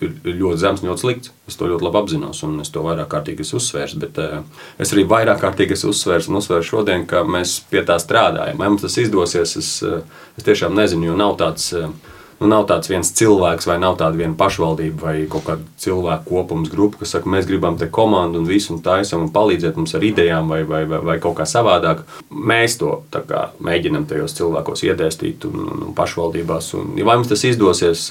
ir 0.00 0.16
ir 0.26 0.38
ļoti 0.40 0.60
zems 0.62 0.82
un 0.82 0.90
ļoti 0.90 1.04
slikts. 1.04 1.32
Es 1.48 1.58
to 1.58 1.68
ļoti 1.70 1.86
labi 1.86 2.00
apzinos, 2.02 2.42
un 2.46 2.58
es 2.62 2.72
to 2.74 2.82
vairāk 2.84 3.08
kārtīgi 3.12 3.46
esmu 3.46 3.60
uzsvērs. 3.60 3.96
Bet 4.02 4.18
uh, 4.22 4.42
es 4.82 4.92
arī 4.94 5.06
vairāk 5.08 5.40
kārtīgi 5.44 5.76
esmu 5.76 5.94
uzsvērs 5.94 6.28
un 6.30 6.40
uzsvērs 6.40 6.72
šodien, 6.72 7.06
ka 7.08 7.22
mēs 7.26 7.60
pie 7.70 7.84
tā 7.86 7.98
strādājam. 8.02 8.58
Vai 8.60 8.72
mums 8.72 8.84
tas 8.84 8.98
izdosies, 9.02 9.56
es, 9.60 9.72
uh, 9.86 10.02
es 10.36 10.46
tiešām 10.46 10.76
nezinu, 10.76 11.12
jo 11.12 11.18
nav 11.18 11.38
tāds. 11.40 11.72
Uh, 11.76 12.14
Nu, 12.36 12.50
nav 12.52 12.66
tāds 12.68 12.90
viens 12.90 13.08
cilvēks, 13.16 13.64
vai 13.64 13.78
nav 13.80 13.94
tāda 13.96 14.18
viena 14.18 14.36
pašvaldība, 14.36 14.98
vai 15.00 15.14
kaut 15.32 15.46
kāda 15.46 15.62
cilvēku 15.80 16.28
kopums, 16.28 16.68
grupa, 16.68 17.00
kas 17.00 17.14
saka, 17.14 17.30
mēs 17.32 17.46
gribam 17.48 17.78
te 17.80 17.88
komandu 17.88 18.42
un 18.42 18.48
visu 18.48 18.74
un 18.74 18.82
taisam 18.84 19.22
un 19.24 19.30
palīdzēt 19.32 19.78
mums 19.80 19.96
ar 19.96 20.04
idejām, 20.04 20.52
vai, 20.52 20.58
vai, 20.68 20.82
vai, 20.90 21.00
vai 21.10 21.16
kaut 21.22 21.38
kā 21.38 21.46
savādāk. 21.48 22.02
Mēs 22.28 22.76
to 22.82 22.98
kā, 23.14 23.46
mēģinam 23.64 24.04
tajos 24.10 24.36
cilvēkos 24.36 24.84
iedēstīt 24.84 25.48
un, 25.48 25.62
un, 25.64 25.86
un 25.88 25.96
pašvaldībās. 25.96 26.74
Un, 26.76 26.92
ja 27.00 27.08
vai 27.08 27.16
mums 27.16 27.32
tas 27.32 27.46
izdosies, 27.48 28.10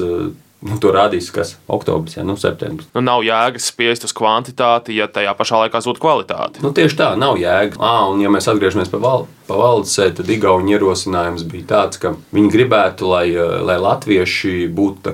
Nu, 0.66 0.78
to 0.82 0.90
rādīs 0.96 1.28
kas 1.36 1.56
oktobris, 1.70 2.16
ja 2.16 2.24
nu, 2.26 2.38
septembris. 2.40 2.88
Nu, 2.96 3.04
nav 3.06 3.26
jēgas 3.26 3.68
spiest 3.70 4.08
uz 4.08 4.14
kvantitāti, 4.16 4.96
ja 4.98 5.06
tajā 5.12 5.36
pašā 5.38 5.60
laikā 5.66 5.82
zūd 5.84 6.00
kvalitāti. 6.02 6.64
Nu, 6.64 6.72
tieši 6.76 6.98
tā, 7.02 7.10
nav 7.20 7.36
jēga. 7.38 7.78
À, 7.78 8.08
un, 8.10 8.24
ja 8.24 8.32
mēs 8.34 8.48
atgriežamies 8.50 8.90
pie 8.90 9.02
val, 9.04 9.28
valdes 9.50 9.94
tad 10.00 10.32
Igaunijas 10.32 10.80
ierosinājums 10.80 11.44
bija 11.52 11.68
tāds, 11.74 12.00
ka 12.02 12.16
viņi 12.34 12.54
gribētu, 12.56 13.12
lai, 13.12 13.28
lai 13.68 13.76
latvieši 13.84 14.70
būtu 14.74 15.14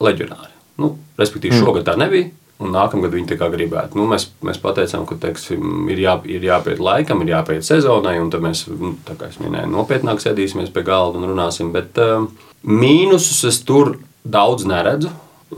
leģionāri. 0.00 0.52
Nu, 0.80 0.94
respektīvi, 1.18 1.56
mm. 1.56 1.64
šogad 1.64 1.88
tā 1.88 1.96
nebija. 2.00 2.30
Un 2.60 2.74
nākamgad 2.74 3.14
viņi 3.14 3.30
tā 3.30 3.38
kā 3.40 3.46
gribētu. 3.48 3.96
Nu, 3.96 4.04
mēs, 4.08 4.26
mēs 4.44 4.58
pateicām, 4.60 5.06
ka 5.08 5.16
teiksim, 5.22 5.88
ir, 5.88 6.02
jā, 6.04 6.18
ir 6.28 6.44
jāpiet 6.44 6.82
laikam, 6.84 7.22
ir 7.24 7.32
jāpiet 7.32 7.64
sezonai, 7.64 8.18
un 8.20 8.28
tad 8.32 8.44
mēs, 8.44 8.66
nu, 8.68 8.92
kā 9.08 9.30
jau 9.30 9.46
minēju, 9.46 9.70
nopietnāk 9.72 10.20
sēdīsimies 10.20 10.68
pie 10.74 10.84
galda 10.84 11.16
un 11.16 11.30
runāsim. 11.30 11.72
Bet 11.72 11.96
uh, 12.04 12.26
mīnusus 12.68 13.40
es 13.48 13.62
tur 13.64 13.94
daudz 14.24 14.68
neredzu. 14.68 15.12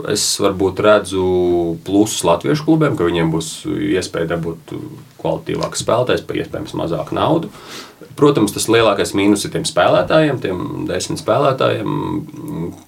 es 0.09 0.23
varbūt 0.41 0.79
redzu 0.81 1.23
plusus 1.85 2.23
latviešu 2.25 2.65
klubiem, 2.65 2.95
ka 2.97 3.05
viņiem 3.05 3.29
būs 3.29 3.49
iespēja 3.69 4.31
dabūt 4.31 4.73
kvalitīvākus 5.21 5.83
spēlētājus, 5.85 6.23
pa 6.25 6.37
iespējams 6.39 6.73
mazāk 6.79 7.11
naudu. 7.13 7.51
Protams, 8.17 8.53
tas 8.53 8.65
lielākais 8.69 9.13
mīnus 9.17 9.45
ir 9.45 9.53
tiem 9.53 9.67
spēlētājiem, 9.69 10.41
tiem 10.41 10.63
desmit 10.89 11.21
spēlētājiem. 11.21 11.93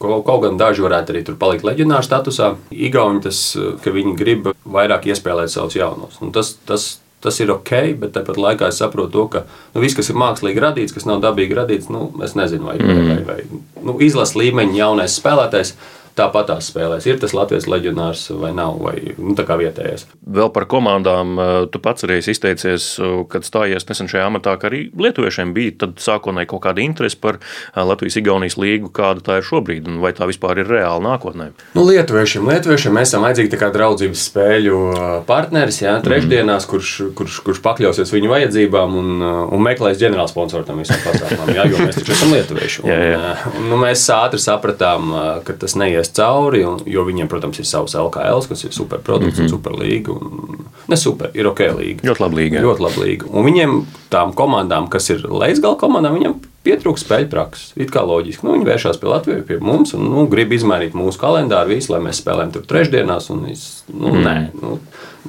Kaut, 0.01 0.25
kaut 0.25 0.43
gan 0.43 0.57
daži 0.57 0.85
varētu 0.85 1.13
arī 1.13 1.23
tur 1.25 1.37
palikt 1.41 1.65
leģionāra 1.65 2.05
statusā. 2.05 2.55
Igauni 2.73 3.21
tas, 3.25 3.39
ka 3.85 3.93
viņi 3.93 4.17
grib 4.17 4.51
vairāk 4.65 5.05
iespēlēt 5.13 5.53
savus 5.53 5.77
jaunos. 5.77 6.19
Un 6.25 6.33
tas, 6.35 6.55
tas, 6.65 6.89
tas 7.23 7.39
ir 7.41 7.51
ok, 7.53 7.71
bet 8.01 8.13
tāpat 8.17 8.37
laikā 8.41 8.69
es 8.69 8.79
saprotu 8.81 9.13
to, 9.15 9.25
ka 9.33 9.43
nu, 9.73 9.81
viss, 9.83 9.97
kas 9.97 10.11
ir 10.11 10.19
mākslīgi 10.19 10.61
radīts, 10.61 10.95
kas 10.95 11.07
nav 11.09 11.23
dabīgi 11.23 11.57
radīts, 11.57 11.89
nu, 11.93 12.07
es 12.25 12.35
nezinu, 12.37 12.67
vai, 12.69 12.77
mm. 12.81 13.09
vai, 13.09 13.19
vai, 13.29 13.61
nu, 13.85 13.97
izlases 14.05 14.37
līmeņa 14.39 14.77
jaunais 14.77 15.17
spēlētājs 15.21 15.75
tāpat 16.15 16.49
tās 16.49 16.69
spēlēs. 16.71 17.05
Ir 17.09 17.19
tas 17.21 17.33
Latvijas 17.35 17.67
leģionārs 17.69 18.27
vai 18.39 18.51
nav, 18.55 18.79
vai 18.83 18.95
nu, 19.17 19.35
tā 19.37 19.45
kā 19.47 19.57
vietējais. 19.59 20.07
Vēl 20.25 20.51
par 20.55 20.67
komandām. 20.71 21.35
Eh, 21.39 21.55
tu 21.71 21.81
pats 21.83 22.07
arī 22.07 22.19
izteicies, 22.21 22.87
eh, 22.99 23.15
kad 23.29 23.47
stājies 23.47 23.87
nesen 23.89 24.09
šajā 24.11 24.27
amatā, 24.29 24.55
ka 24.59 24.69
arī 24.69 24.89
lietuviešiem 24.95 25.53
bija 25.55 25.91
sākotnēji 25.99 26.51
kaut 26.53 26.63
kāda 26.65 26.83
interese 26.83 27.19
par 27.19 27.39
eh, 27.39 27.81
Latvijas-Igaunijas 27.81 28.57
līgu, 28.61 28.91
kāda 28.95 29.21
tā 29.25 29.39
ir 29.41 29.47
šobrīd, 29.47 29.89
un 29.91 29.99
vai 30.03 30.13
tā 30.15 30.27
vispār 30.29 30.63
ir 30.63 30.71
reāli 30.71 31.03
nākotnē. 31.05 31.51
Nu, 31.75 31.85
lietuviešiem, 31.89 32.47
lietuviešiem 32.47 32.95
mēs 32.95 33.11
esam 33.11 33.25
vajadzīgi 33.27 33.59
kā 33.59 33.71
draudzības 33.75 34.25
spēļu 34.29 34.79
partneris, 35.27 35.81
jā, 35.83 35.97
trešdienās, 36.03 36.67
kurš, 36.69 36.93
kurš, 37.17 37.39
kurš 37.45 37.61
pakļausies 37.65 38.11
viņu 38.13 38.31
vajadzībām 38.31 38.97
un, 38.99 39.11
un 39.25 39.63
meklēs 39.65 39.99
ģenerāla 40.01 40.31
sponsoru 40.31 40.67
tam 40.67 40.81
visam 40.83 40.99
pasākumam, 41.03 41.51
jā, 41.55 41.67
jo 41.71 41.83
mēs 41.83 41.99
taču 41.99 42.15
esam 42.15 42.33
lietuvieši. 42.35 42.83
Un, 42.83 42.91
jā, 42.91 42.99
jā. 43.13 43.35
Un, 43.51 43.69
nu, 43.71 43.79
mēs 43.81 44.03
ātri 44.15 44.41
sapratām, 44.41 45.13
ka 45.45 45.57
tas 45.59 45.77
neies 45.79 46.04
ies 46.05 46.13
cauri, 46.15 46.63
un, 46.67 46.79
jo 46.89 47.03
viņiem, 47.07 47.29
protams, 47.31 47.59
ir 47.59 47.67
savs 47.67 47.97
LKL, 47.97 48.45
kas 48.49 48.63
ir 48.67 48.73
superprodukts 48.75 49.39
mm 49.39 49.45
-hmm. 49.45 49.53
superlīga. 49.53 50.15
Un, 50.15 50.65
ne 50.87 50.97
super, 50.97 51.31
ir 51.33 51.47
ok 51.49 51.61
līga. 51.79 52.05
Ļoti 52.05 52.21
labi 52.21 52.41
līga. 52.41 52.61
Ļoti 52.61 52.85
labi 52.85 53.05
līga. 53.05 53.29
Un 53.31 53.45
viņiem, 53.45 53.79
tām 54.09 54.33
komandām, 54.33 54.89
kas 54.89 55.09
ir 55.09 55.25
leisgala 55.29 55.75
komandām, 55.75 56.19
viņiem 56.19 56.35
pietrūkst 56.65 57.05
spēļu 57.05 57.29
prakses. 57.29 57.73
It 57.77 57.91
kā 57.93 58.03
loģiski. 58.05 58.45
Nu, 58.45 58.55
viņi 58.55 58.65
vēršas 58.65 58.99
pie 59.01 59.09
Latvijas, 59.09 59.45
pie 59.47 59.59
mums, 59.61 59.93
un 59.93 60.07
nu, 60.09 60.25
grib 60.31 60.53
izmainīt 60.55 60.97
mūsu 60.97 61.21
kalendāru, 61.21 61.75
visu, 61.75 61.93
lai 61.93 62.01
mēs 62.01 62.21
spēlējam 62.23 62.53
tur 62.55 62.65
trešdienās. 62.69 63.29
Un, 63.29 63.45
nu, 63.93 64.13
mm. 64.13 64.25
nē, 64.25 64.35
nu, 64.61 64.79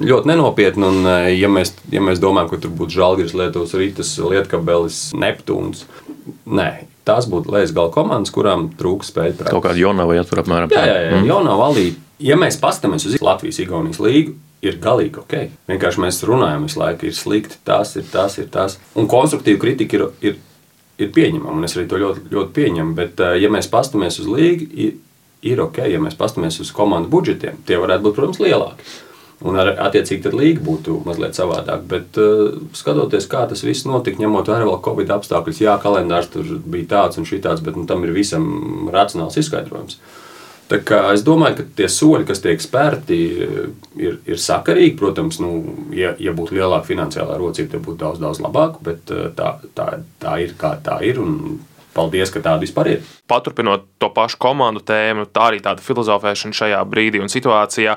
ļoti 0.01 0.31
nenopietni. 0.31 0.89
Un, 0.89 1.09
ja, 1.33 1.49
mēs, 1.49 1.73
ja 1.93 2.01
mēs 2.01 2.21
domājam, 2.23 2.49
ka 2.49 2.61
tur 2.65 2.73
būtu 2.79 2.97
Žalgiris, 2.97 3.37
Lietuvas 3.37 3.73
Rītas, 3.77 4.13
Lietkabelis, 4.17 5.01
Neptūns, 5.13 5.85
nē, 6.45 6.71
tās 7.07 7.27
būtu 7.31 7.53
lejas 7.55 7.73
gala 7.75 7.91
komandas, 7.93 8.33
kurām 8.35 8.67
trūks 8.77 9.13
spēļu. 9.13 9.47
Kaut 9.47 9.63
kāda 9.65 9.79
Jonava 9.79 10.17
ietver 10.17 10.43
apmēram 10.43 10.73
tā. 10.73 10.83
Jā, 10.83 10.97
jā, 10.97 11.07
jā 11.07 11.21
mm. 11.21 11.29
Jonava 11.31 11.69
valī. 11.69 11.87
Ja 12.23 12.37
mēs 12.39 12.57
paskatāmies 12.61 13.05
uz 13.07 13.17
Latvijas-Igaunijas 13.21 14.01
līgu, 14.01 14.35
ir 14.65 14.77
galīgi 14.81 15.21
ok. 15.21 15.35
Vienkārši 15.69 16.03
mēs 16.03 16.21
runājam 16.27 16.65
visu 16.65 16.81
laiku, 16.81 17.07
ir 17.07 17.17
slikti, 17.17 17.59
tas 17.67 17.95
ir 17.99 18.07
tas, 18.11 18.37
ir 18.41 18.49
tas. 18.53 18.77
Un 18.97 19.09
konstruktīva 19.09 19.61
kritika 19.61 19.99
ir, 19.99 20.05
ir, 20.25 20.37
ir 20.97 21.11
pieņemama, 21.13 21.59
un 21.59 21.67
es 21.67 21.77
arī 21.77 21.87
to 21.91 21.99
ļoti, 22.01 22.25
ļoti 22.33 22.55
pieņemu. 22.57 22.95
Bet, 22.97 23.21
eh, 23.21 23.37
ja 23.43 23.51
mēs 23.53 23.69
paskatāmies 23.71 24.19
uz 24.23 24.31
līgu, 24.33 24.69
ir, 24.73 24.95
ir 25.45 25.61
ok, 25.67 25.83
ja 25.91 26.01
mēs 26.03 26.17
paskatāmies 26.17 26.61
uz 26.63 26.73
komandu 26.75 27.11
budžetiem, 27.13 27.61
tie 27.67 27.77
varētu 27.81 28.07
būt, 28.07 28.17
protams, 28.17 28.41
lielāki. 28.41 28.89
Un 29.45 29.57
ar, 29.61 29.69
attiecīgi 29.85 30.23
tad 30.25 30.33
līga 30.33 30.63
būtu 30.65 30.95
mazliet 31.05 31.37
savādāk. 31.37 31.83
Bet 31.89 32.17
uh, 32.17 32.55
skatoties, 32.73 33.27
kā 33.29 33.43
tas 33.49 33.61
viss 33.65 33.85
notika, 33.85 34.17
ņemot 34.23 34.49
vērā 34.49 34.65
vēl 34.65 34.79
Covid 34.85 35.13
apstākļus, 35.13 35.59
jā, 35.61 35.75
kalendārs 35.83 36.31
tur 36.33 36.55
bija 36.65 36.89
tāds 36.95 37.21
un 37.21 37.27
šitāds, 37.29 37.61
bet 37.65 37.77
nu, 37.77 37.85
tam 37.89 38.01
ir 38.07 38.15
visam 38.17 38.89
racionāls 38.93 39.37
izskaidrojums. 39.37 39.99
Tā 40.67 40.81
kā 40.83 41.03
es 41.13 41.21
domāju, 41.23 41.61
ka 41.61 41.67
tie 41.77 41.87
soļi, 41.91 42.25
kas 42.27 42.41
tiek 42.43 42.59
spērti, 42.59 43.17
ir, 44.01 44.17
ir 44.27 44.41
sakarīgi. 44.41 44.97
Protams, 44.99 45.37
nu, 45.39 45.53
ja, 45.95 46.15
ja 46.19 46.33
būtu 46.35 46.57
lielāka 46.57 46.89
finansiālā 46.89 47.37
rocība, 47.39 47.75
tad 47.75 47.85
būtu 47.85 48.01
daudz, 48.01 48.19
daudz 48.25 48.41
labāk. 48.43 48.81
Bet 48.83 49.13
uh, 49.13 49.29
tā, 49.37 49.53
tā, 49.77 49.91
tā 50.19 50.37
ir 50.43 50.57
kā 50.59 50.75
tā 50.83 50.97
ir. 51.05 51.21
Paldies, 51.97 52.29
ka 52.29 52.41
tāda 52.41 52.61
vispār 52.61 52.91
ir. 52.91 53.05
Paturpinot 53.29 53.87
to 54.01 54.11
pašu 54.13 54.37
komandu 54.41 54.83
tēmu, 54.85 55.29
tā 55.33 55.47
arī 55.49 55.61
tāda 55.65 55.81
filozofēšana 55.81 56.57
šajā 56.57 56.81
brīdī 56.89 57.23
un 57.23 57.31
situācijā. 57.31 57.95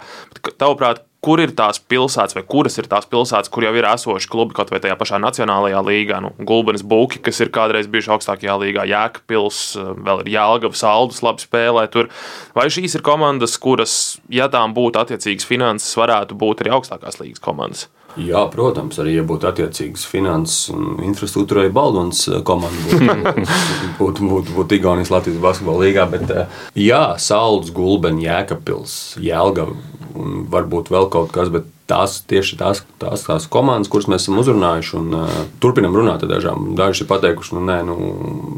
Tavuprāt, 0.55 1.03
kur 1.25 1.41
ir 1.43 1.53
tās 1.57 1.81
pilsētas, 1.81 2.35
vai 2.37 2.43
kuras 2.49 2.79
ir 2.81 2.89
tās 2.91 3.07
pilsētas, 3.11 3.51
kur 3.53 3.67
jau 3.67 3.73
ir 3.77 3.87
esoši 3.91 4.31
klubi 4.33 4.57
kaut 4.57 4.73
vai 4.73 4.81
tajā 4.81 4.97
pašā 5.01 5.21
Nacionālajā 5.21 5.83
līgā. 5.85 6.21
Nu, 6.25 6.33
Gulbenes 6.49 6.85
Buki, 6.87 7.21
kas 7.25 7.43
ir 7.45 7.53
kādreiz 7.55 7.91
bijuši 7.93 8.15
augstākajā 8.17 8.57
līgā, 8.63 8.87
Jēkabils, 8.89 9.61
vēl 10.01 10.25
ir 10.25 10.33
Jālgavas, 10.39 10.85
Aldus 10.89 11.23
labi 11.27 11.45
spēlē 11.45 11.87
tur. 11.93 12.09
Vai 12.57 12.71
šīs 12.73 12.97
ir 12.97 13.05
komandas, 13.07 13.59
kuras, 13.61 13.95
ja 14.33 14.49
tām 14.53 14.77
būtu 14.77 15.03
attiecīgas 15.05 15.49
finanses, 15.49 15.93
varētu 16.01 16.39
būt 16.41 16.65
arī 16.65 16.79
augstākās 16.79 17.21
līgas 17.21 17.45
komandas? 17.45 17.89
Jā, 18.19 18.43
protams, 18.51 18.99
arī 18.99 19.15
ja 19.19 19.25
būtu 19.27 19.47
attiecīgas 19.51 20.03
finanses 20.11 20.71
un 20.75 20.99
infrastruktūrai 21.07 21.69
Baldons 21.75 22.25
komanda 22.47 22.83
būtu, 22.91 23.45
būtu, 24.01 24.31
būtu, 24.33 24.57
būtu 24.57 24.79
Igaunijas 24.81 25.13
Latvijas 25.15 25.43
basketbola 25.43 25.87
līgā. 25.87 26.07
Bet, 26.11 26.33
jā, 26.75 27.03
Saules, 27.23 27.71
Gulbens, 27.75 28.25
Jēkabils, 28.25 28.97
Jēlgava 29.23 29.77
un 30.19 30.45
varbūt 30.51 30.91
vēl 30.91 31.07
kaut 31.13 31.31
kas, 31.35 31.53
bet 31.55 31.69
tās 31.91 32.21
tieši 32.31 32.59
tās, 32.61 32.83
tās, 33.03 33.25
tās 33.27 33.47
komandas, 33.51 33.91
kuras 33.91 34.09
mēs 34.11 34.25
esam 34.25 34.39
uzrunājuši 34.41 34.97
un 35.01 35.17
uh, 35.19 35.41
turpinam 35.63 35.97
runāt 35.97 36.25
ar 36.25 36.31
dažām. 36.31 36.71
Daži 36.79 37.05
ir 37.05 37.11
pateikuši, 37.11 37.57
nu, 37.57 37.65
nē, 37.67 37.79
nu, 37.89 37.97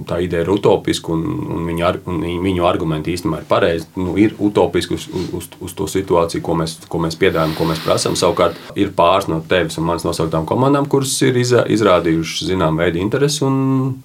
tā 0.08 0.20
ideja 0.24 0.44
ir 0.44 0.52
utopiska 0.52 1.14
un, 1.14 1.24
un, 1.56 1.64
viņa, 1.70 1.86
ar, 1.88 2.00
un 2.10 2.20
viņu 2.44 2.66
argumenti 2.68 3.14
īstenībā 3.16 3.42
ir 3.42 3.48
pareizi. 3.48 3.88
Nu, 3.98 4.14
ir 4.20 4.36
utopiski 4.42 4.98
uz, 4.98 5.08
uz, 5.32 5.48
uz 5.62 5.76
to 5.78 5.88
situāciju, 5.90 6.44
ko 6.44 6.56
mēs, 6.60 6.76
ko 6.92 7.00
mēs 7.02 7.18
piedāvājam, 7.20 7.56
ko 7.58 7.68
mēs 7.70 7.82
prasām. 7.84 8.18
Savukārt 8.18 8.58
ir 8.78 8.92
pāris 8.96 9.30
no 9.32 9.40
tevis 9.48 9.78
un 9.80 9.88
manas 9.88 10.06
nosauktām 10.06 10.46
komandām, 10.48 10.88
kuras 10.92 11.14
ir 11.24 11.38
izrādījušas 11.40 12.52
zinām 12.52 12.80
veidu 12.80 13.00
interesi. 13.02 13.42
Un, 13.46 13.56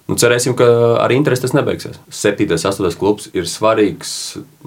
nu, 0.08 0.18
cerēsim, 0.18 0.56
ka 0.58 0.68
ar 1.04 1.14
interesi 1.14 1.46
tas 1.46 1.56
nebeigsies. 1.56 2.00
7. 2.08 2.48
un 2.48 2.56
8. 2.58 2.98
klubs 2.98 3.28
ir 3.36 3.48
svarīgs 3.48 4.14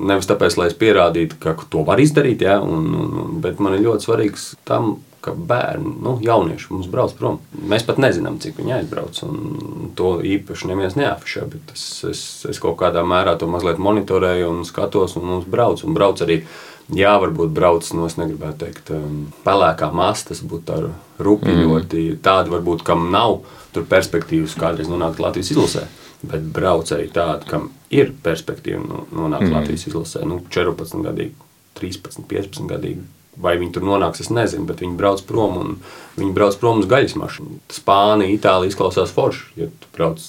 nevis 0.01 0.29
tāpēc, 0.29 0.57
lai 0.59 0.69
es 0.71 0.77
pierādītu, 0.77 1.37
ka 1.41 1.55
to 1.71 1.83
var 1.87 2.01
izdarīt, 2.01 2.43
ja, 2.45 2.59
un, 2.63 2.87
un, 2.95 3.35
bet 3.43 3.61
man 3.63 3.75
ir 3.77 3.85
ļoti 3.85 4.07
svarīgs 4.07 4.50
tam, 4.67 4.95
ka 5.21 5.33
bērni, 5.37 5.93
nu, 6.01 6.15
jaunieši 6.21 6.71
mums 6.73 6.89
brauc 6.89 7.13
prom. 7.17 7.37
Mēs 7.69 7.85
pat 7.85 7.99
nezinām, 8.01 8.39
cik 8.41 8.57
viņi 8.57 8.75
aizbrauc. 8.79 9.19
To 9.99 10.09
īpaši 10.25 10.71
neviens 10.71 10.97
neafišē, 10.97 11.45
bet 11.51 11.73
es, 11.75 11.85
es, 12.09 12.23
es 12.49 12.61
kaut 12.61 12.79
kādā 12.81 13.03
mērā 13.05 13.35
to 13.39 13.49
mazliet 13.51 13.81
monitorēju 13.81 14.49
un 14.49 14.65
skatos, 14.67 15.15
un 15.19 15.27
mums 15.29 15.47
brauc. 15.49 15.83
Un 15.85 15.97
brauc 15.97 16.23
arī, 16.25 16.41
jā, 16.89 17.13
varbūt 17.21 17.53
brauc 17.53 17.85
no, 17.93 18.09
es 18.09 18.17
negribētu 18.17 18.65
teikt, 18.65 18.91
um, 18.97 19.23
pelēkā 19.45 19.91
masta, 19.93 20.33
tas 20.33 20.41
būtu 20.41 20.67
tā 20.71 20.81
rupi 21.21 21.53
mm. 21.53 21.63
ļoti 21.67 22.07
tādi, 22.25 22.53
varbūt, 22.57 22.85
kam 22.87 23.11
nav 23.13 23.43
tur 23.75 23.85
perspektīvas 23.89 24.57
kādreiz 24.59 24.89
nonākt 24.91 25.21
Latvijas 25.21 25.53
izlasē. 25.53 25.85
Bet 26.25 26.43
brauc 26.53 26.89
arī 26.93 27.07
tādi, 27.13 27.47
kam 27.49 27.71
ir 27.93 28.11
perspektīva 28.25 28.81
nonākt 28.81 29.47
mm. 29.47 29.53
Latvijas 29.53 29.87
izlasē, 29.89 30.25
nu, 30.25 30.41
14 30.49 31.05
gadīgi, 31.05 31.49
13, 31.77 32.25
15 32.29 32.69
gadīgi 32.73 33.09
Vai 33.39 33.55
viņi 33.61 33.71
tur 33.77 33.85
nonāks, 33.87 34.19
es 34.25 34.31
nezinu, 34.33 34.65
bet 34.67 34.81
viņi 34.83 34.97
brauc 34.99 35.21
prom 35.23 35.55
un 35.61 35.77
viņi 36.17 36.33
brauc 36.35 36.57
prom 36.59 36.81
uz 36.81 36.89
gaļas 36.91 37.15
mašīnu. 37.15 37.61
Spānija, 37.71 38.33
Itālija 38.35 38.73
izklausās 38.73 39.13
forši, 39.15 39.45
ja 39.61 39.69
tu 39.71 39.91
brauc 39.95 40.25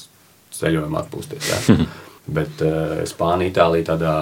ceļojumā 0.54 1.02
atpūsties. 1.02 1.72
Bet 2.32 2.62
uh, 2.64 3.02
Spānija, 3.08 3.50
Itālija 3.52 3.92
tādā 3.92 4.14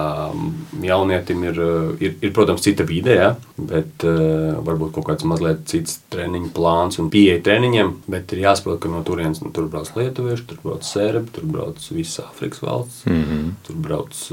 jaunietim 0.83 1.43
ir, 1.47 1.59
eh, 1.61 2.03
ir, 2.07 2.15
ir 2.25 2.33
protams, 2.35 2.63
cita 2.65 2.85
vide, 2.87 3.15
ja? 3.15 3.31
bet 3.57 4.05
uh, 4.07 4.57
varbūt 4.65 4.93
kaut 4.95 5.07
kāds 5.11 5.25
mazliet 5.27 5.63
cits 5.69 5.99
treniņu 6.11 6.51
plāns 6.55 6.99
un 7.01 7.11
pieeja 7.13 7.41
treniņiem. 7.45 7.93
Bet 8.11 8.33
ir 8.35 8.43
jāsaprot, 8.45 8.79
ka 8.83 8.91
no 8.91 9.03
turienes 9.07 9.43
nu, 9.43 9.51
tur 9.55 9.69
brauc 9.71 9.91
lietuvieši, 9.95 10.47
tur 10.49 10.61
brauc 10.63 10.87
sērbi, 10.87 11.33
tur 11.35 11.47
brauc 11.51 11.83
visas 11.91 12.25
Āfrikas 12.25 12.63
valsts. 12.65 13.05
Mm 13.05 13.23
-hmm. 13.23 13.51
Tur 13.67 13.75
brauc 13.87 14.23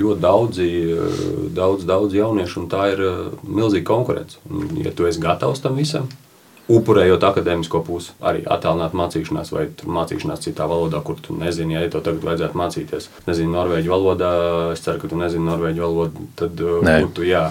ļoti 0.00 0.20
daudzi, 0.20 0.70
daudz, 1.54 1.84
daudz 1.84 2.14
jauniešu, 2.14 2.60
un 2.60 2.68
tā 2.68 2.92
ir 2.92 3.04
milzīga 3.42 3.86
konkurence. 3.86 4.38
Un, 4.50 4.68
ja 4.84 4.90
tu 4.90 5.06
esi 5.06 5.20
gatavs 5.20 5.60
tam 5.60 5.76
visam, 5.76 6.08
upurējot 6.76 7.24
akadēmisko 7.26 7.82
pusi, 7.86 8.14
arī 8.22 8.44
attālināt 8.46 8.94
mācīšanās 8.98 9.52
vai 9.54 9.66
mācīšanās 9.98 10.44
citā 10.46 10.68
valodā, 10.70 11.02
kur 11.06 11.18
tu 11.22 11.36
nezini, 11.38 11.76
ja 11.76 11.84
to 11.92 12.02
tagad 12.04 12.26
vajadzētu 12.28 12.60
mācīties. 12.60 13.10
Nezinu 13.26 13.54
norvēģu 13.56 13.94
valodā, 13.94 14.32
es 14.74 14.84
ceru, 14.86 15.02
ka 15.02 15.10
tu 15.10 15.20
nezini 15.20 15.46
norvēģu 15.48 15.86
valodu, 15.86 16.28
tad 16.40 16.64
uh, 16.64 16.80
būtu 16.86 17.28
jā. 17.28 17.48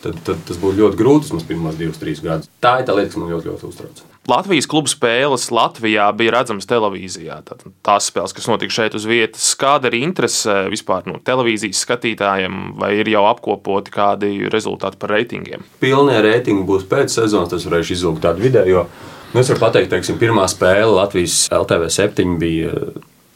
Tad, 0.00 0.16
tad 0.24 0.38
tas 0.48 0.56
būtu 0.56 0.80
ļoti 0.80 0.96
grūti, 0.96 1.28
vismaz 1.28 1.44
pirmos 1.44 1.76
divus, 1.76 2.00
trīs 2.00 2.22
gadus. 2.24 2.48
Tā 2.64 2.78
ir 2.80 2.88
tā 2.88 2.96
lieta, 2.96 3.12
kas 3.12 3.20
man 3.20 3.34
ļoti, 3.34 3.50
ļoti 3.50 3.68
uztrauc. 3.68 4.00
Latvijas 4.28 4.68
klubu 4.68 4.90
spēles 4.90 5.46
Latvijā 5.54 6.10
bija 6.16 6.34
redzamas 6.34 6.68
televīzijā. 6.68 7.38
Tad 7.46 7.64
tās 7.86 8.10
spēles, 8.10 8.34
kas 8.36 8.48
notika 8.50 8.74
šeit 8.74 8.96
uz 8.98 9.06
vietas, 9.08 9.46
kāda 9.58 9.88
ir 9.88 9.96
interese 10.02 10.66
vispār 10.70 11.08
no 11.08 11.16
televīzijas 11.24 11.80
skatītājiem, 11.86 12.58
vai 12.80 12.92
ir 13.00 13.08
jau 13.10 13.24
apkopoti 13.30 13.94
kādi 13.94 14.50
rezultāti 14.52 15.00
par 15.00 15.14
reitingiem? 15.16 15.64
Pilnie 15.82 16.20
reitingi 16.24 16.66
būs 16.68 16.84
pēc 16.90 17.16
sezonas, 17.16 17.50
tas 17.54 17.64
varēšu 17.66 17.96
izlūgt 17.96 18.26
tādu 18.26 18.44
video. 18.44 18.84
Nu, 19.30 19.40
es 19.40 19.50
varu 19.52 19.62
pateikt, 19.62 19.94
ka 19.94 20.18
pirmā 20.20 20.44
spēle 20.50 20.90
Latvijas 20.98 21.46
LTV 21.54 21.88
7 21.94 22.36
bija 22.40 22.74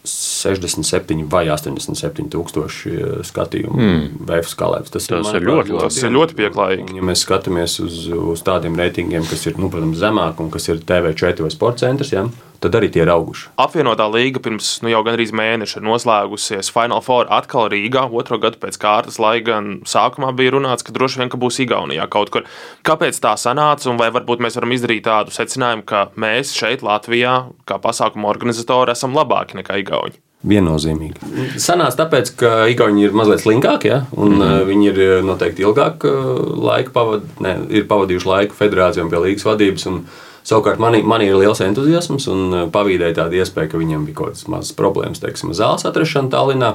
67 0.04 1.24
vai 1.32 1.46
87 1.48 2.28
tūkstoši 2.32 2.90
eh, 2.92 3.12
skatījumu 3.24 3.78
mm. 3.80 4.24
VF 4.28 4.50
skalēs. 4.52 4.90
Tas, 4.92 5.08
Tas 5.08 5.30
ir 5.32 5.46
ļoti 5.48 5.72
labi. 5.72 5.88
Tas 5.88 6.00
ir 6.02 6.12
ļoti 6.12 6.36
pieklājīgi. 6.40 6.98
Ja 6.98 7.06
mēs 7.08 7.24
skatāmies 7.24 7.78
uz, 7.84 8.02
uz 8.12 8.44
tādiem 8.44 8.76
reitingiem, 8.80 9.24
kas 9.30 9.46
ir 9.48 9.56
nu, 9.60 9.70
protams, 9.72 10.00
zemāk 10.02 10.42
un 10.44 10.52
kas 10.52 10.68
ir 10.68 10.82
TV4 10.84 11.46
vai 11.46 11.52
sports 11.54 11.86
centrs, 11.86 12.12
ja, 12.12 12.26
tad 12.64 12.78
arī 12.78 12.90
tie 12.92 13.04
ir 13.04 13.12
auguši. 13.12 13.50
Apvienotā 13.60 14.06
līga 14.10 14.42
pirms 14.44 14.70
nu, 14.84 14.90
jau 14.92 15.02
gandrīz 15.06 15.34
mēneša 15.36 15.80
ir 15.80 15.86
noslēgusies 15.86 16.72
Final 16.74 17.04
Four 17.04 17.30
atkal 17.34 17.68
Rīgā, 17.72 18.06
otro 18.10 18.40
gadu 18.42 18.60
pēc 18.62 18.78
kārtas, 18.80 19.20
lai 19.22 19.38
gan 19.44 19.78
sākumā 19.88 20.32
bija 20.36 20.56
runāts, 20.56 20.86
ka 20.86 20.94
droši 20.96 21.22
vien 21.22 21.32
ka 21.32 21.40
būs 21.40 21.60
Igaunijā 21.64 22.08
kaut 22.12 22.32
kur. 22.34 22.48
Kāpēc 22.86 23.20
tā 23.22 23.36
sanāca, 23.40 23.90
un 23.92 24.00
vai 24.00 24.10
varbūt 24.14 24.44
mēs 24.44 24.58
varam 24.58 24.74
izdarīt 24.76 25.06
tādu 25.08 25.34
secinājumu, 25.34 25.86
ka 25.88 26.08
mēs 26.20 26.54
šeit, 26.56 26.84
Latvijā, 26.84 27.40
kā 27.68 27.80
pasākuma 27.82 28.30
organizatori, 28.32 28.94
esam 28.96 29.16
labāki 29.16 29.60
nekā 29.60 29.80
Igauni? 29.84 30.20
Viennozīmīgi. 30.44 31.56
Sanāca 31.62 32.02
tāpēc, 32.02 32.34
ka 32.36 32.50
Igauni 32.68 33.06
ir 33.06 33.14
mazliet 33.16 33.40
slinkāki, 33.40 33.88
ja? 33.88 34.02
un 34.12 34.36
mm. 34.36 34.66
viņi 34.68 34.86
ir 34.90 35.00
eh, 35.00 35.14
noteikti 35.24 35.64
ilgāk 35.64 36.04
eh, 36.08 36.28
laika 36.68 36.92
pavad, 36.92 37.24
ne, 37.44 37.54
ir 37.72 37.86
pavadījuši 37.88 38.28
laiku 38.28 38.58
federācijām 38.58 39.08
pie 39.12 39.22
līgas 39.24 39.48
vadības. 39.48 39.88
Un, 39.88 40.02
Savukārt 40.44 40.80
man, 40.82 40.96
man 41.08 41.22
ir 41.24 41.38
liels 41.40 41.62
entuziasms 41.64 42.28
un 42.32 42.42
eh, 42.52 42.66
pavīdēja 42.72 43.22
tāda 43.22 43.40
iespēja, 43.40 43.72
ka 43.72 43.80
viņiem 43.80 44.04
bija 44.08 44.20
kaut 44.20 44.34
kādas 44.34 44.50
mazas 44.52 44.76
problēmas, 44.76 45.22
teiksim, 45.22 45.54
zāles 45.56 45.86
atrašana 45.88 46.32
Tallinā. 46.34 46.74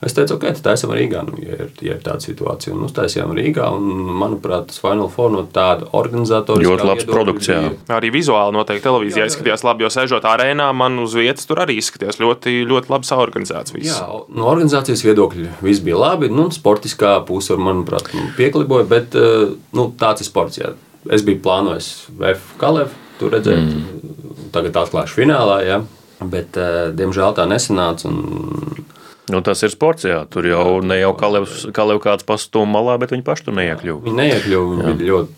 Es 0.00 0.14
teicu, 0.16 0.38
ok, 0.38 0.46
tad 0.56 0.70
esam 0.72 0.94
Rīgā, 0.96 1.20
nu, 1.26 1.36
ja, 1.44 1.58
ir, 1.60 1.72
ja 1.84 1.94
ir 1.98 2.00
tāda 2.00 2.24
situācija. 2.24 2.72
Un 2.72 2.86
uztaisījām 2.86 3.34
Rīgā, 3.36 3.66
un, 3.76 4.06
manuprāt, 4.22 4.70
tas 4.70 4.80
Final 4.80 5.10
Four 5.12 5.28
no 5.34 5.42
tāda 5.52 5.90
organizatoriska 5.96 6.70
Ļoti 6.70 6.86
labs 6.88 7.08
produkts, 7.08 7.50
jā. 7.52 7.58
Arī 7.92 8.08
vizuāli 8.14 8.56
noteikti 8.56 8.86
televīzijā 8.86 9.28
izskatījās 9.28 9.64
labi, 9.68 9.84
jo 9.84 9.92
sēžot 9.92 10.24
arēnā, 10.24 10.70
man 10.72 10.96
uz 11.04 11.16
vietas 11.20 11.44
tur 11.48 11.60
arī 11.66 11.76
izskatījās 11.82 12.16
ļoti, 12.22 12.62
ļoti 12.72 12.94
labi 12.94 13.10
saorganizēts. 13.12 13.76
Viss. 13.76 13.92
Jā, 13.92 14.08
no 14.08 14.48
organizācijas 14.48 15.04
viedokļa 15.04 15.60
viss 15.68 15.84
bija 15.84 16.00
labi. 16.00 16.32
Nu, 16.32 16.48
sportiskā 16.48 17.18
puse, 17.28 17.60
manuprāt, 17.60 18.08
nu, 18.16 18.30
piekliboja, 18.40 18.88
bet 18.88 19.20
eh, 19.20 19.50
nu, 19.76 19.90
tāds 20.00 20.24
ir 20.24 20.32
sports. 20.32 20.64
Jā. 20.64 20.72
Es 21.08 21.24
biju 21.24 21.40
plānojis 21.40 21.88
VF 22.20 22.56
Kalevu, 22.60 22.92
tur 23.20 23.32
redzēt, 23.32 23.62
mm. 23.64 24.48
tagad 24.52 24.76
atklāšu 24.82 25.16
finālā, 25.22 25.60
jā. 25.64 25.78
bet 26.20 26.56
eh, 26.60 26.90
diemžēl 26.96 27.36
tā 27.38 27.48
nesanāca. 27.48 28.10
Un, 28.12 28.86
Nu, 29.30 29.38
tas 29.46 29.60
ir 29.62 29.70
sports, 29.70 30.02
jā. 30.08 30.24
Tur 30.26 30.42
jau 30.48 30.80
ne 30.82 30.96
jau 30.98 31.12
Kalevs, 31.14 31.68
Kalev 31.76 32.00
kāds 32.02 32.26
pastūma 32.26 32.80
malā, 32.80 32.96
bet 32.98 33.12
viņi 33.14 33.22
paši 33.22 33.44
tur 33.46 33.54
neiekļuva. 33.60 34.02
Viņi 34.08 34.18
neiekļuva, 34.18 34.70
viņi 34.72 34.94
bija 34.98 35.10
ļoti, 35.12 35.36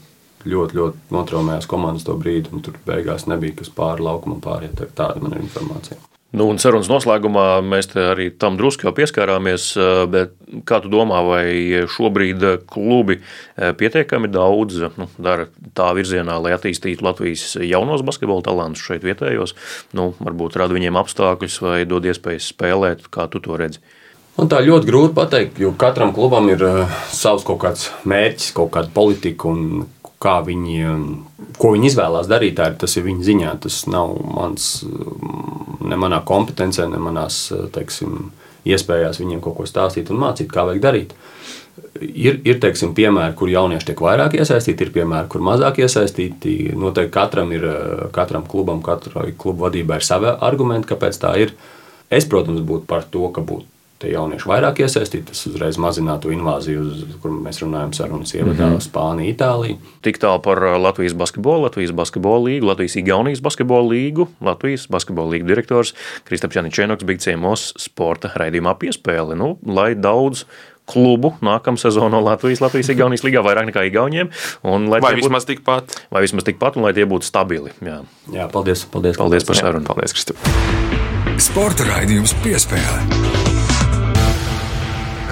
ļoti, 0.49 0.79
ļoti 0.79 1.13
notraumējās 1.13 1.69
komandas 1.69 2.07
to 2.09 2.17
brīdi, 2.17 2.49
un 2.57 2.65
tur 2.65 2.79
beigās 2.89 3.27
nebija 3.29 3.59
kas 3.61 3.69
pāri 3.77 4.07
laukumam 4.07 4.41
pāriet. 4.41 4.73
Tā- 4.81 4.89
Tāda 4.97 5.21
man 5.21 5.37
ir 5.37 5.45
informācija. 5.45 6.01
Nu, 6.33 6.47
un 6.49 6.57
sarunas 6.57 6.89
noslēgumā 6.89 7.61
mēs 7.61 7.91
arī 8.01 8.31
tam 8.41 8.55
drusku 8.57 8.89
pieskārāmies. 8.97 9.67
eh, 9.77 10.31
kā 10.65 10.79
tu 10.81 10.89
domā, 10.89 11.21
vai 11.29 11.45
šobrīd 11.93 12.65
klubi 12.73 13.19
eh, 13.19 13.75
pietiekami 13.77 14.31
daudz 14.33 14.81
nu, 14.97 15.11
dara 15.21 15.51
tā 15.77 15.91
virzienā, 15.93 16.39
lai 16.41 16.55
attīstītu 16.57 17.05
Latvijas 17.05 17.59
jaunos 17.61 18.01
basketbola 18.01 18.47
talantus 18.49 18.81
šeit 18.81 19.05
vietējos? 19.05 19.53
Nu, 19.93 20.15
varbūt 20.25 20.57
rada 20.57 20.73
viņiem 20.73 20.97
apstākļus 21.03 21.61
vai 21.67 21.83
dod 21.85 22.09
iespējas 22.09 22.49
spēlēt, 22.55 23.11
kā 23.13 23.29
tu 23.29 23.43
to 23.45 23.61
redzi. 23.61 23.85
Un 24.41 24.49
tā 24.49 24.63
ļoti 24.65 24.89
grūti 24.89 25.13
pateikt, 25.13 25.61
jo 25.61 25.75
katram 25.77 26.15
klubam 26.17 26.49
ir 26.49 26.65
savs 27.13 27.45
kaut 27.45 27.61
kāds 27.61 27.91
mērķis, 28.09 28.55
kaut 28.57 28.73
kāda 28.73 28.89
politika 28.97 29.53
un 29.53 29.85
kā 30.23 30.39
viņi, 30.47 30.77
um, 30.89 31.07
ko 31.61 31.73
viņi 31.75 31.91
izvēlās 31.91 32.31
darīt. 32.31 32.61
Ir, 32.61 32.77
tas 32.81 32.97
ir 32.97 33.07
viņa 33.07 33.27
ziņā. 33.29 33.55
Tas 33.65 33.83
nav 33.91 34.15
mans, 34.37 34.69
um, 34.87 35.79
ne 35.89 35.99
manā 36.01 36.23
kompetencē, 36.29 36.87
ne 36.91 37.01
manās 37.03 37.45
uh, 37.55 37.67
teiksim, 37.75 38.31
iespējās 38.69 39.19
viņiem 39.19 39.43
kaut 39.43 39.59
ko 39.59 39.67
stāstīt 39.67 40.13
un 40.15 40.23
mācīt, 40.23 40.51
kā 40.53 40.67
vajag 40.69 40.85
darīt. 40.85 41.17
Ir, 42.03 42.39
ir 42.47 42.59
teiksim, 42.63 42.93
piemēri, 42.97 43.35
kur 43.39 43.51
jaunieši 43.51 43.91
tiek 43.91 44.01
vairāk 44.03 44.37
iesaistīti, 44.39 44.87
ir 44.87 44.95
piemēri, 44.95 45.29
kur 45.33 45.45
mazāk 45.45 45.83
iesaistīti. 45.83 46.57
Noteikti 46.79 47.15
katram 47.15 47.53
ir, 47.57 47.67
uh, 47.69 48.07
katram 48.15 48.47
klubam, 48.49 48.83
katrai 48.85 49.33
klubu 49.39 49.67
vadībai 49.67 50.01
ir 50.01 50.09
savi 50.09 50.33
argumenti, 50.33 50.91
kāpēc 50.95 51.21
tā 51.23 51.37
ir. 51.43 51.55
Es, 52.13 52.27
protams, 52.29 52.63
būtu 52.69 52.87
par 52.89 53.07
to, 53.09 53.25
ka 53.33 53.45
būtu 53.45 53.69
tie 54.03 54.13
jaunieši 54.13 54.49
vairāk 54.51 54.83
iesaistīti. 54.85 55.29
Tas 55.31 55.45
uzreiz 55.51 55.79
mazinātu 55.81 56.33
invāziju, 56.35 56.83
uz 56.83 57.17
kur 57.23 57.35
mēs 57.37 57.63
runājam, 57.63 57.95
sarunas 57.97 58.35
ievadā 58.35 58.67
mm 58.67 58.77
-hmm. 58.77 58.85
Spānija, 58.89 59.35
Itālija. 59.35 59.77
Tik 60.03 60.19
tālu 60.23 60.43
par 60.43 60.59
uh, 60.63 60.77
Latvijas 60.83 61.15
basketbolu, 61.15 61.63
Latvijas 61.69 61.93
basketbola 61.93 62.45
līgu, 62.49 62.67
Latvijas 62.67 62.97
Igaunijas 62.97 63.41
basketbola 63.41 63.89
līgu. 63.89 64.29
Latvijas 64.41 64.89
basketbola 64.91 65.31
līga 65.37 65.47
direktors 65.47 65.95
Kristaps 66.25 66.57
Janičēnoks 66.57 67.05
bija 67.05 67.19
ciemos 67.19 67.73
sporta 67.79 68.33
raidījumā 68.37 68.75
piespēle. 68.79 69.37
Nu, 69.39 69.59
lai 69.67 69.95
daudz 69.95 70.45
klubu 70.93 71.35
nākamā 71.43 71.79
sezonā 71.81 72.21
Latvijas, 72.23 72.61
Latvijas 72.61 72.91
Igaunijas 72.93 73.25
līgā 73.25 73.43
vairāk 73.45 73.71
nekā 73.71 73.87
Igauniem. 73.87 74.31
un 74.63 74.91
lai 74.91 75.01
Vai 75.01 75.15
tie 75.15 75.23
vismaz 75.23 75.47
tikpat? 75.49 75.97
vai 76.11 76.23
vismaz 76.23 76.45
tikpat, 76.45 76.77
un 76.77 76.83
lai 76.83 76.93
tie 76.93 77.07
būtu 77.07 77.29
stabili. 77.29 77.71
Jā. 77.81 78.03
Jā, 78.33 78.49
paldies, 78.53 78.85
paldies, 78.85 79.17
Paldies 79.17 79.45
par 79.45 79.57
sarunu. 79.57 79.87
Paldies, 79.87 80.13
Kristap. 80.13 80.37
Sporta 81.39 81.87
raidījums 81.89 82.35
piespēle. 82.45 83.52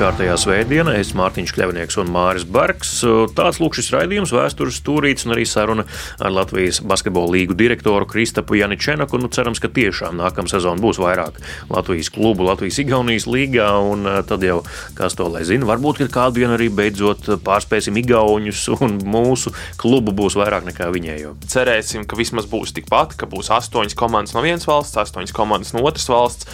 Kārtējā 0.01 0.33
svētdiena, 0.41 0.95
es 0.97 1.11
Mārtiņš 1.13 1.51
Kļavnieks 1.53 1.99
un 2.01 2.09
Māris 2.09 2.47
Bergs. 2.49 2.95
Tāds 3.37 3.59
lūk 3.61 3.75
šis 3.77 3.91
raidījums, 3.93 4.31
vēstures 4.33 4.79
stūrīts 4.81 5.27
un 5.27 5.35
arī 5.35 5.45
saruna 5.45 5.85
ar 6.17 6.33
Latvijas 6.33 6.79
basketbola 6.81 7.35
līgu 7.35 7.53
direktoru 7.59 8.09
Kristapu 8.09 8.57
Janičenaku. 8.57 9.21
Nu, 9.21 9.29
cerams, 9.29 9.61
ka 9.61 9.69
tiešām 9.69 10.17
nākamā 10.17 10.49
sezona 10.49 10.81
būs 10.81 11.03
vairāk 11.05 11.37
Latvijas 11.69 12.09
klubu, 12.15 12.49
Latvijas 12.49 12.81
Igaunijas 12.81 13.29
līgā, 13.29 13.69
un 13.93 14.09
eh, 14.09 14.19
tad 14.25 14.49
jau, 14.49 14.63
kas 14.97 15.21
to 15.21 15.29
lai 15.29 15.45
zina, 15.45 15.69
varbūt, 15.69 16.07
kādu 16.09 16.41
dienu 16.41 16.57
arī 16.57 16.73
beidzot 16.81 17.29
pārspēsim 17.45 18.01
Igauņus 18.01 18.65
un 18.81 18.97
mūsu 19.05 19.53
klubu 19.77 20.17
būs 20.17 20.41
vairāk 20.41 20.65
nekā 20.73 20.89
viņējo. 20.97 21.37
Cerēsim, 21.45 22.09
ka 22.09 22.17
vismaz 22.17 22.49
būs 22.49 22.73
tikpat, 22.81 23.19
ka 23.21 23.29
būs 23.29 23.53
astoņas 23.53 24.01
komandas 24.01 24.33
no 24.33 24.49
vienas 24.49 24.65
valsts, 24.65 24.97
astoņas 25.05 25.37
komandas 25.37 25.77
no 25.77 25.85
otras 25.85 26.09
valsts. 26.09 26.49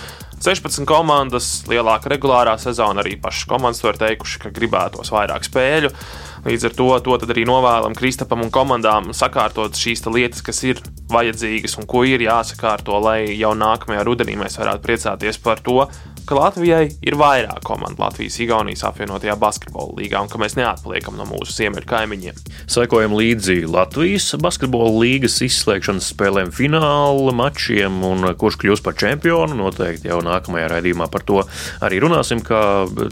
16 0.46 0.86
komandas, 0.86 1.64
lielāka 1.66 2.12
regulārā 2.12 2.54
sezona, 2.62 3.02
arī 3.02 3.16
pašas 3.18 3.48
komandas 3.50 3.82
to 3.82 3.90
ir 3.90 3.98
teikuši, 3.98 4.40
ka 4.44 4.52
gribētos 4.54 5.10
vairāk 5.10 5.46
spēļu. 5.48 5.90
Līdz 6.46 6.68
ar 6.68 6.76
to, 6.78 6.86
to 7.02 7.16
arī 7.34 7.42
novēlam 7.48 7.96
Kristapam 7.98 8.44
un 8.44 8.52
komandām 8.54 9.10
sakārtot 9.16 9.74
šīs 9.74 10.06
lietas, 10.06 10.44
kas 10.46 10.62
ir 10.68 10.82
vajadzīgas 11.10 11.74
un 11.80 11.88
ko 11.90 12.04
ir 12.06 12.22
jāsakārto, 12.22 12.94
lai 13.02 13.32
jau 13.34 13.56
nākamajā 13.58 14.06
rudenī 14.06 14.38
mēs 14.38 14.60
varētu 14.60 14.86
priecāties 14.86 15.42
par 15.42 15.64
to, 15.66 15.80
ka 16.26 16.34
Latvijai 16.34 16.88
ir 17.06 17.14
vairāk 17.18 17.62
komandu 17.66 18.02
Latvijas 18.02 18.36
Igaunijas 18.42 18.82
apvienotajā 18.88 19.36
basketbola 19.38 19.94
līgā 20.00 20.18
un 20.24 20.30
ka 20.30 20.40
mēs 20.42 20.56
neatpaliekam 20.58 21.14
no 21.18 21.26
mūsu 21.28 21.54
ziemeļu 21.54 21.86
kaimiņiem. 21.86 22.40
Sekojam 22.70 23.14
līdzi 23.14 23.60
Latvijas 23.70 24.32
basketbola 24.42 24.90
līgas 25.04 25.38
izslēgšanas 25.46 26.10
spēlēm, 26.10 26.50
fināla 26.54 27.34
mačiem 27.36 28.00
un 28.06 28.26
kurš 28.38 28.58
kļūs 28.62 28.82
par 28.82 28.96
čempionu. 28.98 29.54
Noteikti 29.60 30.10
jau 30.10 30.18
nākamajā 30.26 30.72
raidījumā 30.74 31.06
par 31.12 31.22
to 31.28 31.44
arī 31.86 32.00
runāsim, 32.02 32.42
kā 32.44 32.60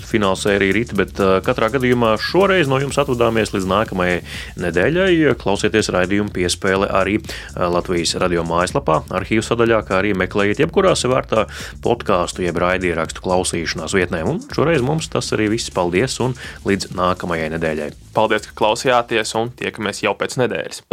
fināla 0.02 0.38
sērija 0.40 0.74
rīt, 0.74 0.96
bet 0.98 1.22
uh, 1.22 1.36
katrā 1.46 1.70
gadījumā 1.76 2.16
šoreiz 2.18 2.70
no 2.70 2.80
jums 2.82 2.98
atvadāmies 2.98 3.54
līdz 3.54 3.70
nākamajai 3.70 4.18
nedēļai. 4.64 5.36
Klausieties 5.38 5.92
raidījumu 5.94 6.34
piespēle 6.34 6.90
arī 6.90 7.20
uh, 7.22 7.68
Latvijas 7.76 8.16
radio 8.22 8.42
mājaslapā, 8.48 9.04
arhīvu 9.14 9.46
sadaļā, 9.46 9.84
kā 9.86 10.00
arī 10.02 10.16
meklējiet 10.18 10.64
jebkurā 10.64 10.96
sevērtā 10.98 11.46
podkāstu 11.84 12.42
jeb 12.48 12.58
raidierakstu 13.04 13.24
klausīšanās 13.24 13.94
vietnē. 13.94 14.24
Un 14.24 14.40
šoreiz 14.52 14.82
mums 14.82 15.08
tas 15.08 15.32
arī 15.32 15.50
viss. 15.52 15.72
Paldies 15.74 16.20
un 16.20 16.34
līdz 16.64 16.94
nākamajai 16.94 17.50
nedēļai. 17.56 17.92
Paldies, 18.14 18.46
ka 18.48 18.54
klausījāties 18.56 19.34
un 19.36 19.50
tiekamies 19.52 20.04
jau 20.04 20.14
pēc 20.14 20.38
nedēļas. 20.38 20.84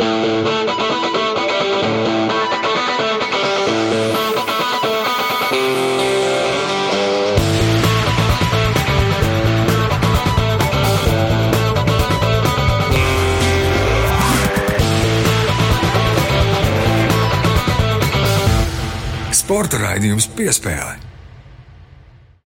Sporta 19.31 19.81
raidījums 19.81 20.29
piespēle. 20.31 21.10